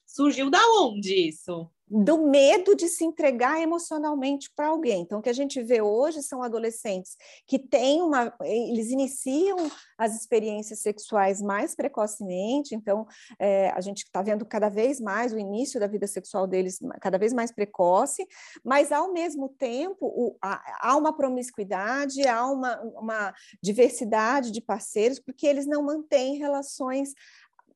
surgiu 0.06 0.48
da 0.48 0.60
onde 0.80 1.28
isso? 1.28 1.68
Do 1.96 2.26
medo 2.26 2.74
de 2.74 2.88
se 2.88 3.04
entregar 3.04 3.62
emocionalmente 3.62 4.50
para 4.56 4.66
alguém. 4.66 5.02
Então, 5.02 5.20
o 5.20 5.22
que 5.22 5.28
a 5.28 5.34
gente 5.34 5.62
vê 5.62 5.80
hoje 5.80 6.24
são 6.24 6.42
adolescentes 6.42 7.16
que 7.46 7.56
têm 7.56 8.02
uma. 8.02 8.34
Eles 8.42 8.90
iniciam 8.90 9.70
as 9.96 10.16
experiências 10.16 10.80
sexuais 10.80 11.40
mais 11.40 11.72
precocemente, 11.76 12.74
então, 12.74 13.06
é, 13.38 13.70
a 13.70 13.80
gente 13.80 13.98
está 13.98 14.22
vendo 14.22 14.44
cada 14.44 14.68
vez 14.68 15.00
mais 15.00 15.32
o 15.32 15.38
início 15.38 15.78
da 15.78 15.86
vida 15.86 16.08
sexual 16.08 16.48
deles 16.48 16.80
cada 17.00 17.16
vez 17.16 17.32
mais 17.32 17.52
precoce, 17.52 18.26
mas, 18.64 18.90
ao 18.90 19.12
mesmo 19.12 19.48
tempo, 19.50 20.06
o, 20.06 20.36
há, 20.42 20.62
há, 20.80 20.96
uma 20.96 21.16
promiscuidade, 21.16 22.26
há 22.26 22.44
uma, 22.50 22.80
uma 22.80 23.34
diversidade 23.62 24.50
de 24.50 24.60
parceiros, 24.60 25.20
porque 25.20 25.46
eles 25.46 25.64
não 25.64 25.84
mantêm 25.84 26.38
relações 26.38 27.12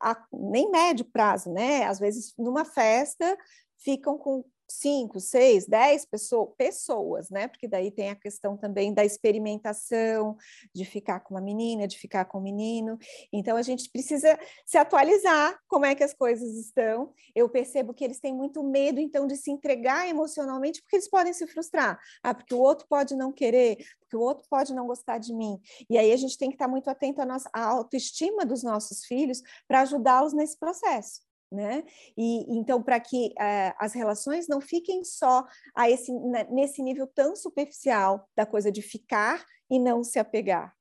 a 0.01 0.17
nem 0.33 0.71
médio 0.71 1.05
prazo, 1.05 1.53
né? 1.53 1.85
Às 1.85 1.99
vezes, 1.99 2.33
numa 2.39 2.65
festa, 2.65 3.37
ficam 3.79 4.19
com 4.19 4.45
cinco, 4.71 5.19
seis, 5.19 5.67
dez 5.67 6.05
pessoas, 6.05 6.51
pessoas, 6.57 7.31
né? 7.31 7.49
Porque 7.49 7.67
daí 7.67 7.91
tem 7.91 8.11
a 8.11 8.17
questão 8.17 8.57
também 8.57 8.93
da 8.93 9.05
experimentação, 9.05 10.37
de 10.75 10.85
ficar 10.85 11.21
com 11.21 11.35
uma 11.35 11.41
menina, 11.41 11.89
de 11.89 11.99
ficar 11.99 12.27
com 12.27 12.39
um 12.39 12.43
menino. 12.43 12.99
Então 13.33 13.57
a 13.57 13.63
gente 13.63 13.91
precisa 13.91 14.39
se 14.67 14.77
atualizar 14.77 15.59
como 15.67 15.87
é 15.87 15.95
que 15.95 16.05
as 16.05 16.13
coisas 16.13 16.57
estão. 16.57 17.13
Eu 17.35 17.49
percebo 17.49 17.95
que 17.95 18.05
eles 18.05 18.21
têm 18.21 18.35
muito 18.35 18.63
medo, 18.63 19.01
então, 19.01 19.27
de 19.27 19.37
se 19.37 19.51
entregar 19.51 20.09
emocionalmente, 20.09 20.83
porque 20.83 20.97
eles 20.97 21.09
podem 21.09 21.33
se 21.33 21.47
frustrar. 21.47 21.99
Ah, 22.23 22.35
porque 22.35 22.55
o 22.55 22.61
outro 22.61 22.87
pode 22.89 23.17
não 23.17 23.33
querer, 23.33 23.77
porque 24.01 24.17
o 24.17 24.21
outro 24.21 24.47
pode 24.51 24.75
não 24.75 24.87
gostar 24.87 25.19
de 25.19 25.35
mim. 25.35 25.59
E 25.89 25.97
aí 25.97 26.13
a 26.13 26.17
gente 26.17 26.37
tem 26.37 26.49
que 26.51 26.57
estar 26.57 26.69
muito 26.69 26.89
atento 26.89 27.23
à, 27.23 27.27
nossa, 27.27 27.49
à 27.53 27.65
autoestima 27.65 28.45
dos 28.45 28.63
nossos 28.63 29.05
filhos 29.05 29.41
para 29.67 29.81
ajudá-los 29.81 30.35
nesse 30.35 30.59
processo 30.59 31.28
né? 31.51 31.83
E 32.17 32.45
então 32.57 32.83
para 32.83 33.01
que 33.01 33.29
uh, 33.29 33.75
as 33.79 33.93
relações 33.95 34.47
não 34.49 34.61
fiquem 34.61 35.03
só 35.05 35.45
a 35.75 35.91
esse 35.91 36.13
nesse 36.51 36.83
nível 36.83 37.07
tão 37.07 37.35
superficial 37.35 38.29
da 38.37 38.45
coisa 38.45 38.71
de 38.71 38.83
ficar 38.83 39.45
e 39.71 39.79
não 39.79 40.05
se 40.05 40.19
apegar. 40.19 40.75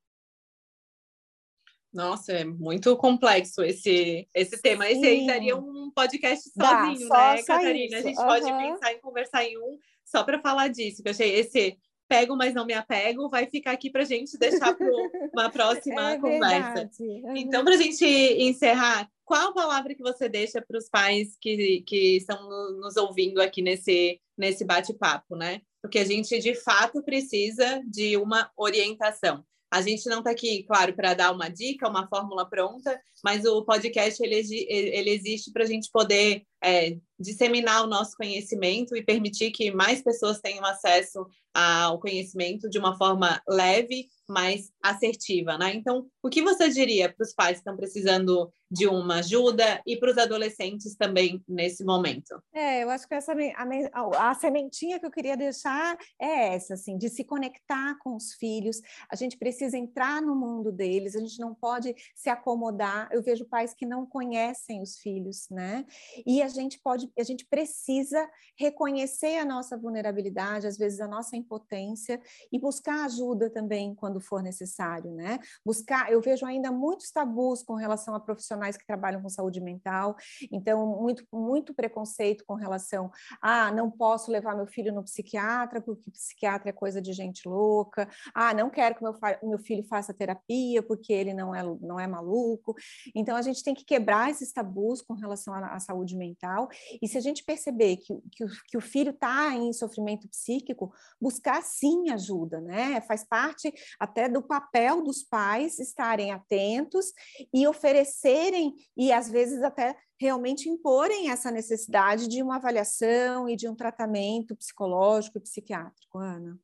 Nossa, 1.94 2.34
é 2.34 2.44
muito 2.44 2.96
complexo 2.98 3.64
esse 3.64 4.28
esse 4.34 4.62
tema. 4.62 4.86
Sim. 4.86 4.92
Esse 4.92 5.08
aí 5.08 5.26
daria 5.26 5.56
um 5.56 5.92
podcast 5.96 6.50
sozinho, 6.50 7.10
Dá, 7.10 7.34
né, 7.34 7.44
Catarina? 7.44 7.98
Isso. 7.98 8.08
A 8.08 8.10
gente 8.10 8.20
uhum. 8.20 8.26
pode 8.26 8.46
pensar 8.46 8.94
em 8.94 9.02
conversar 9.02 9.44
em 9.46 9.58
um 9.58 9.80
só 10.06 10.24
para 10.24 10.40
falar 10.40 10.68
disso. 10.68 11.02
Que 11.02 11.10
eu 11.10 11.12
achei 11.12 11.34
esse 11.36 11.78
pego, 12.08 12.36
mas 12.36 12.54
não 12.54 12.66
me 12.66 12.74
apego, 12.74 13.30
vai 13.30 13.48
ficar 13.48 13.72
aqui 13.72 13.90
para 13.90 14.04
gente 14.04 14.38
deixar 14.38 14.74
para 14.74 14.88
uma 15.34 15.50
próxima 15.50 16.14
é 16.14 16.20
conversa. 16.20 16.90
Então, 17.36 17.64
para 17.64 17.74
a 17.74 17.78
gente 17.78 18.06
encerrar, 18.06 19.10
qual 19.28 19.54
palavra 19.54 19.94
que 19.94 20.02
você 20.02 20.30
deixa 20.30 20.62
para 20.66 20.78
os 20.78 20.88
pais 20.88 21.36
que, 21.42 21.82
que 21.82 22.16
estão 22.16 22.50
nos 22.80 22.96
ouvindo 22.96 23.42
aqui 23.42 23.62
nesse, 23.62 24.22
nesse 24.38 24.64
bate-papo, 24.64 25.36
né? 25.36 25.62
Porque 25.82 26.00
a 26.00 26.06
gente, 26.06 26.40
de 26.40 26.56
fato, 26.56 27.04
precisa 27.04 27.84
de 27.86 28.16
uma 28.16 28.50
orientação. 28.56 29.44
A 29.70 29.82
gente 29.82 30.08
não 30.08 30.20
está 30.20 30.32
aqui, 30.32 30.64
claro, 30.64 30.94
para 30.94 31.14
dar 31.14 31.34
uma 31.34 31.50
dica, 31.50 31.90
uma 31.90 32.08
fórmula 32.08 32.50
pronta, 32.50 32.98
mas 33.22 33.44
o 33.44 33.66
podcast 33.66 34.24
ele, 34.24 34.36
ele 34.70 35.10
existe 35.10 35.52
para 35.52 35.64
a 35.64 35.68
gente 35.68 35.90
poder 35.92 36.44
é, 36.64 36.98
disseminar 37.20 37.84
o 37.84 37.88
nosso 37.88 38.16
conhecimento 38.16 38.96
e 38.96 39.04
permitir 39.04 39.52
que 39.52 39.72
mais 39.72 40.02
pessoas 40.02 40.40
tenham 40.40 40.64
acesso 40.64 41.28
ao 41.58 42.00
conhecimento 42.00 42.70
de 42.70 42.78
uma 42.78 42.96
forma 42.96 43.42
leve, 43.48 44.08
mais 44.30 44.72
assertiva, 44.84 45.58
né? 45.58 45.74
Então, 45.74 46.06
o 46.22 46.30
que 46.30 46.42
você 46.42 46.70
diria 46.70 47.12
para 47.12 47.24
os 47.24 47.34
pais 47.34 47.54
que 47.54 47.60
estão 47.62 47.76
precisando 47.76 48.52
de 48.70 48.86
uma 48.86 49.20
ajuda 49.20 49.82
e 49.86 49.98
para 49.98 50.12
os 50.12 50.18
adolescentes 50.18 50.96
também 50.96 51.42
nesse 51.48 51.84
momento? 51.86 52.42
É, 52.54 52.84
eu 52.84 52.90
acho 52.90 53.08
que 53.08 53.16
essa 53.16 53.34
a, 53.34 54.30
a, 54.30 54.34
sementinha 54.36 55.00
que 55.00 55.06
eu 55.06 55.12
queria 55.12 55.38
deixar 55.38 55.98
é 56.22 56.54
essa, 56.54 56.74
assim, 56.74 56.98
de 56.98 57.10
se 57.10 57.24
conectar 57.24 57.98
com 58.00 58.16
os 58.16 58.34
filhos. 58.34 58.82
A 59.10 59.16
gente 59.16 59.38
precisa 59.38 59.78
entrar 59.78 60.22
no 60.22 60.36
mundo 60.36 60.72
deles. 60.72 61.16
A 61.16 61.20
gente 61.20 61.40
não 61.40 61.56
pode 61.56 61.96
se 62.14 62.30
acomodar. 62.30 63.08
Eu 63.12 63.24
vejo 63.24 63.46
pais 63.46 63.74
que 63.74 63.86
não 63.86 64.06
conhecem 64.06 64.82
os 64.82 64.98
filhos, 64.98 65.48
né? 65.50 65.86
E 66.26 66.42
a 66.42 66.50
gente 66.50 66.80
pode, 66.80 67.10
a 67.18 67.24
gente 67.24 67.46
precisa 67.46 68.30
reconhecer 68.58 69.38
a 69.38 69.46
nossa 69.46 69.78
vulnerabilidade, 69.78 70.68
às 70.68 70.78
vezes 70.78 71.00
a 71.00 71.08
nossa 71.08 71.38
impotência 71.48 72.20
e 72.52 72.60
buscar 72.60 73.06
ajuda 73.06 73.50
também 73.50 73.96
quando 73.96 74.20
for 74.20 74.44
necessário, 74.44 75.12
né? 75.12 75.40
Buscar, 75.66 76.12
eu 76.12 76.22
vejo 76.22 76.46
ainda 76.46 76.72
muitos 76.72 77.10
tabus 77.10 77.64
com 77.64 77.76
relação 77.76 78.14
a 78.14 78.20
profissionais 78.20 78.76
que 78.76 78.86
trabalham 78.86 79.22
com 79.22 79.30
saúde 79.30 79.62
mental, 79.62 80.16
então 80.52 80.86
muito 81.02 81.26
muito 81.32 81.74
preconceito 81.74 82.44
com 82.46 82.56
relação 82.56 83.10
a 83.42 83.68
ah, 83.68 83.72
não 83.72 83.90
posso 83.90 84.30
levar 84.30 84.56
meu 84.56 84.68
filho 84.68 84.94
no 84.94 85.04
psiquiatra 85.04 85.82
porque 85.82 86.12
psiquiatra 86.12 86.70
é 86.70 86.74
coisa 86.74 87.02
de 87.02 87.14
gente 87.14 87.48
louca, 87.48 88.08
ah, 88.34 88.54
não 88.54 88.70
quero 88.70 88.96
que 88.96 89.04
meu, 89.04 89.16
meu 89.44 89.60
filho 89.60 89.84
faça 89.84 90.14
terapia 90.14 90.84
porque 90.84 91.14
ele 91.14 91.34
não 91.34 91.56
é 91.56 91.64
não 91.82 92.00
é 92.00 92.08
maluco. 92.08 92.76
Então 93.16 93.36
a 93.36 93.42
gente 93.42 93.64
tem 93.64 93.74
que 93.74 93.86
quebrar 93.86 94.30
esses 94.30 94.52
tabus 94.52 95.02
com 95.02 95.14
relação 95.14 95.54
à, 95.54 95.76
à 95.76 95.80
saúde 95.80 96.16
mental 96.16 96.68
e 97.02 97.08
se 97.08 97.18
a 97.18 97.22
gente 97.22 97.44
perceber 97.44 97.98
que, 97.98 98.14
que, 98.32 98.46
que 98.68 98.78
o 98.78 98.82
filho 98.82 99.12
está 99.12 99.56
em 99.56 99.72
sofrimento 99.72 100.28
psíquico, 100.28 100.94
buscar 101.22 101.37
sim 101.62 102.10
ajuda, 102.10 102.60
né? 102.62 103.02
Faz 103.02 103.24
parte 103.24 103.74
até 104.00 104.28
do 104.28 104.42
papel 104.42 105.04
dos 105.04 105.24
pais 105.24 105.80
estarem 105.80 106.32
atentos 106.32 107.14
e 107.54 107.68
oferecerem, 107.68 108.74
e 108.96 109.12
às 109.12 109.30
vezes 109.30 109.62
até 109.62 109.96
realmente 110.20 110.68
imporem 110.70 111.30
essa 111.30 111.52
necessidade 111.52 112.28
de 112.28 112.42
uma 112.42 112.56
avaliação 112.56 113.48
e 113.48 113.56
de 113.56 113.68
um 113.68 113.76
tratamento 113.76 114.56
psicológico 114.56 115.38
e 115.38 115.42
psiquiátrico, 115.42 116.18
Ana. 116.18 116.60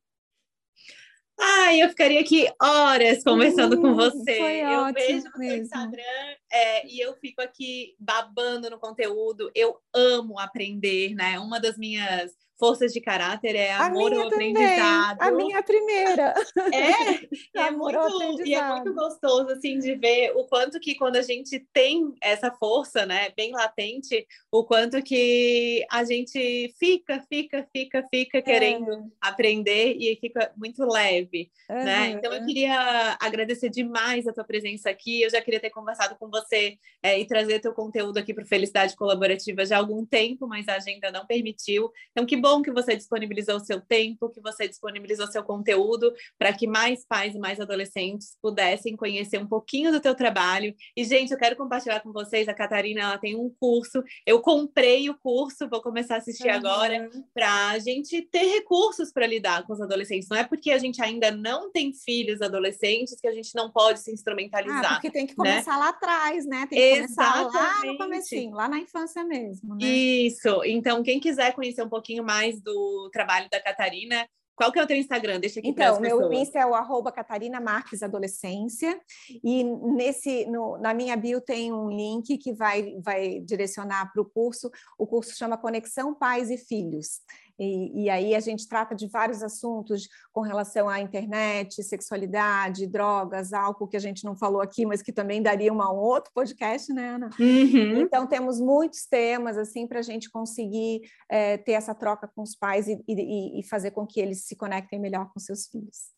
Ai, 1.38 1.82
eu 1.82 1.88
ficaria 1.88 2.20
aqui 2.20 2.46
horas 2.62 3.22
conversando 3.24 3.80
com 3.80 3.94
você. 3.94 4.62
eu 4.62 4.92
vejo 4.92 5.24
no 5.36 5.44
Instagram 5.44 6.36
é, 6.50 6.86
e 6.86 7.00
eu 7.00 7.14
fico 7.16 7.42
aqui 7.42 7.94
babando 7.98 8.70
no 8.70 8.78
conteúdo. 8.78 9.50
Eu 9.54 9.76
amo 9.92 10.38
aprender, 10.38 11.14
né? 11.14 11.38
Uma 11.40 11.58
das 11.60 11.76
minhas 11.76 12.32
forças 12.58 12.92
de 12.92 13.00
caráter 13.00 13.56
é 13.56 13.72
amor 13.72 14.12
ao 14.12 14.28
aprendizado. 14.28 15.20
A 15.20 15.30
minha 15.30 15.62
primeira. 15.62 16.34
É, 16.72 17.14
e 17.24 17.28
é, 17.58 17.70
muito, 17.70 18.46
e 18.46 18.54
é 18.54 18.68
muito 18.68 18.94
gostoso 18.94 19.50
assim 19.50 19.78
de 19.78 19.94
ver 19.94 20.32
o 20.34 20.44
quanto 20.44 20.78
que 20.78 20.94
quando 20.94 21.16
a 21.16 21.22
gente 21.22 21.58
tem 21.72 22.14
essa 22.20 22.50
força, 22.52 23.04
né, 23.04 23.30
bem 23.36 23.52
latente, 23.52 24.26
o 24.50 24.64
quanto 24.64 25.02
que 25.02 25.84
a 25.90 26.04
gente 26.04 26.74
fica, 26.78 27.24
fica, 27.28 27.66
fica, 27.72 28.04
fica 28.10 28.38
é. 28.38 28.42
querendo 28.42 29.12
aprender 29.20 29.96
e 29.98 30.16
fica 30.20 30.52
muito 30.56 30.84
leve, 30.84 31.50
né? 31.68 32.10
Então 32.10 32.32
eu 32.32 32.44
queria 32.44 33.16
agradecer 33.20 33.68
demais 33.68 34.26
a 34.26 34.32
tua 34.32 34.44
presença 34.44 34.90
aqui. 34.90 35.22
Eu 35.22 35.30
já 35.30 35.40
queria 35.40 35.60
ter 35.60 35.70
conversado 35.70 36.16
com 36.16 36.28
você 36.28 36.78
é, 37.02 37.18
e 37.18 37.26
trazer 37.26 37.60
teu 37.60 37.72
conteúdo 37.72 38.18
aqui 38.18 38.32
para 38.32 38.44
Felicidade 38.44 38.96
Colaborativa 38.96 39.64
já 39.64 39.76
há 39.76 39.78
algum 39.78 40.04
tempo, 40.04 40.46
mas 40.46 40.68
a 40.68 40.76
agenda 40.76 41.10
não 41.10 41.26
permitiu. 41.26 41.90
Então 42.12 42.26
que 42.26 42.36
bom 42.44 42.60
que 42.60 42.70
você 42.70 42.94
disponibilizou 42.94 43.56
o 43.56 43.64
seu 43.64 43.80
tempo, 43.80 44.28
que 44.28 44.38
você 44.38 44.68
disponibilizou 44.68 45.26
seu 45.28 45.42
conteúdo 45.42 46.12
para 46.38 46.52
que 46.52 46.66
mais 46.66 47.02
pais 47.06 47.34
e 47.34 47.38
mais 47.38 47.58
adolescentes 47.58 48.36
pudessem 48.42 48.94
conhecer 48.94 49.38
um 49.38 49.46
pouquinho 49.46 49.90
do 49.90 49.98
teu 49.98 50.14
trabalho. 50.14 50.74
E, 50.94 51.04
gente, 51.04 51.32
eu 51.32 51.38
quero 51.38 51.56
compartilhar 51.56 52.00
com 52.00 52.12
vocês, 52.12 52.46
a 52.46 52.52
Catarina, 52.52 53.00
ela 53.00 53.16
tem 53.16 53.34
um 53.34 53.48
curso, 53.58 54.04
eu 54.26 54.42
comprei 54.42 55.08
o 55.08 55.18
curso, 55.18 55.70
vou 55.70 55.80
começar 55.80 56.16
a 56.16 56.18
assistir 56.18 56.48
uhum. 56.48 56.56
agora, 56.56 57.10
para 57.32 57.70
a 57.70 57.78
gente 57.78 58.20
ter 58.30 58.44
recursos 58.44 59.10
para 59.10 59.26
lidar 59.26 59.66
com 59.66 59.72
os 59.72 59.80
adolescentes. 59.80 60.28
Não 60.28 60.36
é 60.36 60.44
porque 60.44 60.70
a 60.70 60.78
gente 60.78 61.02
ainda 61.02 61.30
não 61.30 61.72
tem 61.72 61.94
filhos 61.94 62.42
adolescentes 62.42 63.18
que 63.18 63.26
a 63.26 63.32
gente 63.32 63.54
não 63.54 63.70
pode 63.70 64.00
se 64.00 64.12
instrumentalizar. 64.12 64.84
Ah, 64.84 64.94
porque 64.96 65.10
tem 65.10 65.26
que 65.26 65.32
né? 65.32 65.36
começar 65.36 65.72
né? 65.72 65.78
lá 65.78 65.88
atrás, 65.88 66.44
né? 66.44 66.66
Tem 66.68 66.78
que 66.78 67.04
Exatamente. 67.04 67.52
começar 67.52 67.80
lá 67.80 67.84
no 67.86 67.96
comecinho, 67.96 68.54
lá 68.54 68.68
na 68.68 68.78
infância 68.78 69.24
mesmo. 69.24 69.76
Né? 69.76 69.86
Isso. 69.86 70.62
Então, 70.66 71.02
quem 71.02 71.18
quiser 71.18 71.54
conhecer 71.54 71.82
um 71.82 71.88
pouquinho 71.88 72.22
mais 72.22 72.33
mais 72.34 72.60
do 72.60 73.08
trabalho 73.12 73.48
da 73.48 73.60
Catarina, 73.60 74.26
Qual 74.56 74.70
que 74.70 74.78
é 74.78 74.82
o 74.82 74.86
teu 74.86 74.96
Instagram? 74.96 75.40
Deixa 75.40 75.58
aqui 75.58 75.68
Então, 75.68 76.00
meu 76.00 76.32
Insta 76.32 76.60
é 76.60 76.66
o 76.66 76.74
arroba 76.74 77.10
Catarina 77.10 77.60
Marques 77.60 78.02
Adolescência. 78.02 79.00
E 79.42 79.64
nesse, 79.64 80.46
no, 80.46 80.78
na 80.78 80.94
minha 80.94 81.16
bio 81.16 81.40
tem 81.40 81.72
um 81.72 81.90
link 81.90 82.38
que 82.38 82.52
vai, 82.52 82.94
vai 83.00 83.40
direcionar 83.40 84.12
para 84.12 84.22
o 84.22 84.24
curso. 84.24 84.70
O 84.96 85.06
curso 85.06 85.36
chama 85.36 85.58
Conexão 85.58 86.14
Pais 86.14 86.50
e 86.50 86.56
Filhos. 86.56 87.20
E, 87.58 88.04
e, 88.04 88.10
aí 88.10 88.34
a 88.34 88.40
gente 88.40 88.68
trata 88.68 88.94
de 88.94 89.06
vários 89.06 89.42
assuntos 89.42 90.08
com 90.32 90.40
relação 90.40 90.88
à 90.88 91.00
internet, 91.00 91.82
sexualidade, 91.82 92.86
drogas, 92.86 93.52
álcool, 93.52 93.86
que 93.86 93.96
a 93.96 94.00
gente 94.00 94.24
não 94.24 94.36
falou 94.36 94.60
aqui, 94.60 94.84
mas 94.84 95.02
que 95.02 95.12
também 95.12 95.40
daria 95.40 95.72
uma, 95.72 95.92
um 95.92 95.98
outro 95.98 96.32
podcast, 96.34 96.92
né, 96.92 97.10
Ana? 97.10 97.30
Uhum. 97.38 98.00
Então 98.00 98.26
temos 98.26 98.60
muitos 98.60 99.06
temas 99.06 99.56
assim 99.56 99.86
para 99.86 100.00
a 100.00 100.02
gente 100.02 100.30
conseguir 100.30 101.02
é, 101.28 101.56
ter 101.56 101.72
essa 101.72 101.94
troca 101.94 102.28
com 102.34 102.42
os 102.42 102.56
pais 102.56 102.88
e, 102.88 103.02
e, 103.06 103.60
e 103.60 103.62
fazer 103.62 103.92
com 103.92 104.06
que 104.06 104.20
eles 104.20 104.46
se 104.46 104.56
conectem 104.56 104.98
melhor 104.98 105.30
com 105.32 105.38
seus 105.38 105.66
filhos. 105.66 106.14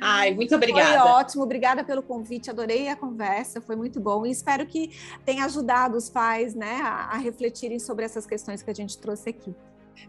Ai, 0.00 0.34
muito 0.34 0.54
obrigada. 0.54 1.00
Foi 1.00 1.10
ótimo, 1.10 1.42
obrigada 1.42 1.84
pelo 1.84 2.02
convite, 2.02 2.50
adorei 2.50 2.88
a 2.88 2.96
conversa, 2.96 3.60
foi 3.60 3.76
muito 3.76 4.00
bom 4.00 4.26
e 4.26 4.30
espero 4.30 4.66
que 4.66 4.90
tenha 5.24 5.44
ajudado 5.44 5.96
os 5.96 6.10
pais 6.10 6.54
né, 6.54 6.80
a, 6.82 7.12
a 7.12 7.16
refletirem 7.16 7.78
sobre 7.78 8.04
essas 8.04 8.26
questões 8.26 8.62
que 8.62 8.70
a 8.70 8.74
gente 8.74 8.98
trouxe 8.98 9.30
aqui. 9.30 9.54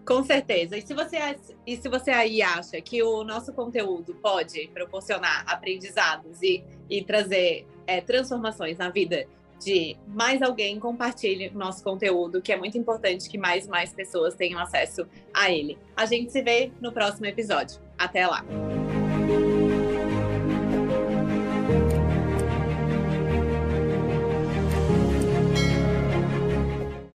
Com 0.06 0.24
certeza. 0.24 0.78
E 0.78 0.82
se 0.82 0.94
você 0.94 1.18
e 1.66 1.78
se 1.78 1.90
você 1.90 2.12
aí 2.12 2.42
acha 2.42 2.80
que 2.82 3.02
o 3.04 3.24
nosso 3.24 3.54
conteúdo 3.54 4.16
pode 4.16 4.68
proporcionar 4.74 5.44
aprendizados 5.48 6.42
e, 6.42 6.64
e 6.90 7.04
trazer 7.04 7.66
é, 7.86 8.02
transformações 8.02 8.78
na 8.78 8.90
vida 8.90 9.28
de 9.60 9.98
mais 10.08 10.42
alguém, 10.42 10.80
compartilhe 10.80 11.50
nosso 11.50 11.84
conteúdo, 11.84 12.42
que 12.42 12.52
é 12.52 12.58
muito 12.58 12.78
importante 12.78 13.28
que 13.28 13.38
mais 13.38 13.66
e 13.66 13.70
mais 13.70 13.92
pessoas 13.92 14.36
tenham 14.36 14.60
acesso 14.60 15.08
a 15.34 15.52
ele. 15.52 15.78
A 15.96 16.06
gente 16.06 16.32
se 16.32 16.42
vê 16.42 16.72
no 16.80 16.92
próximo 16.92 17.26
episódio. 17.26 17.80
Até 17.98 18.28
lá! 18.28 18.46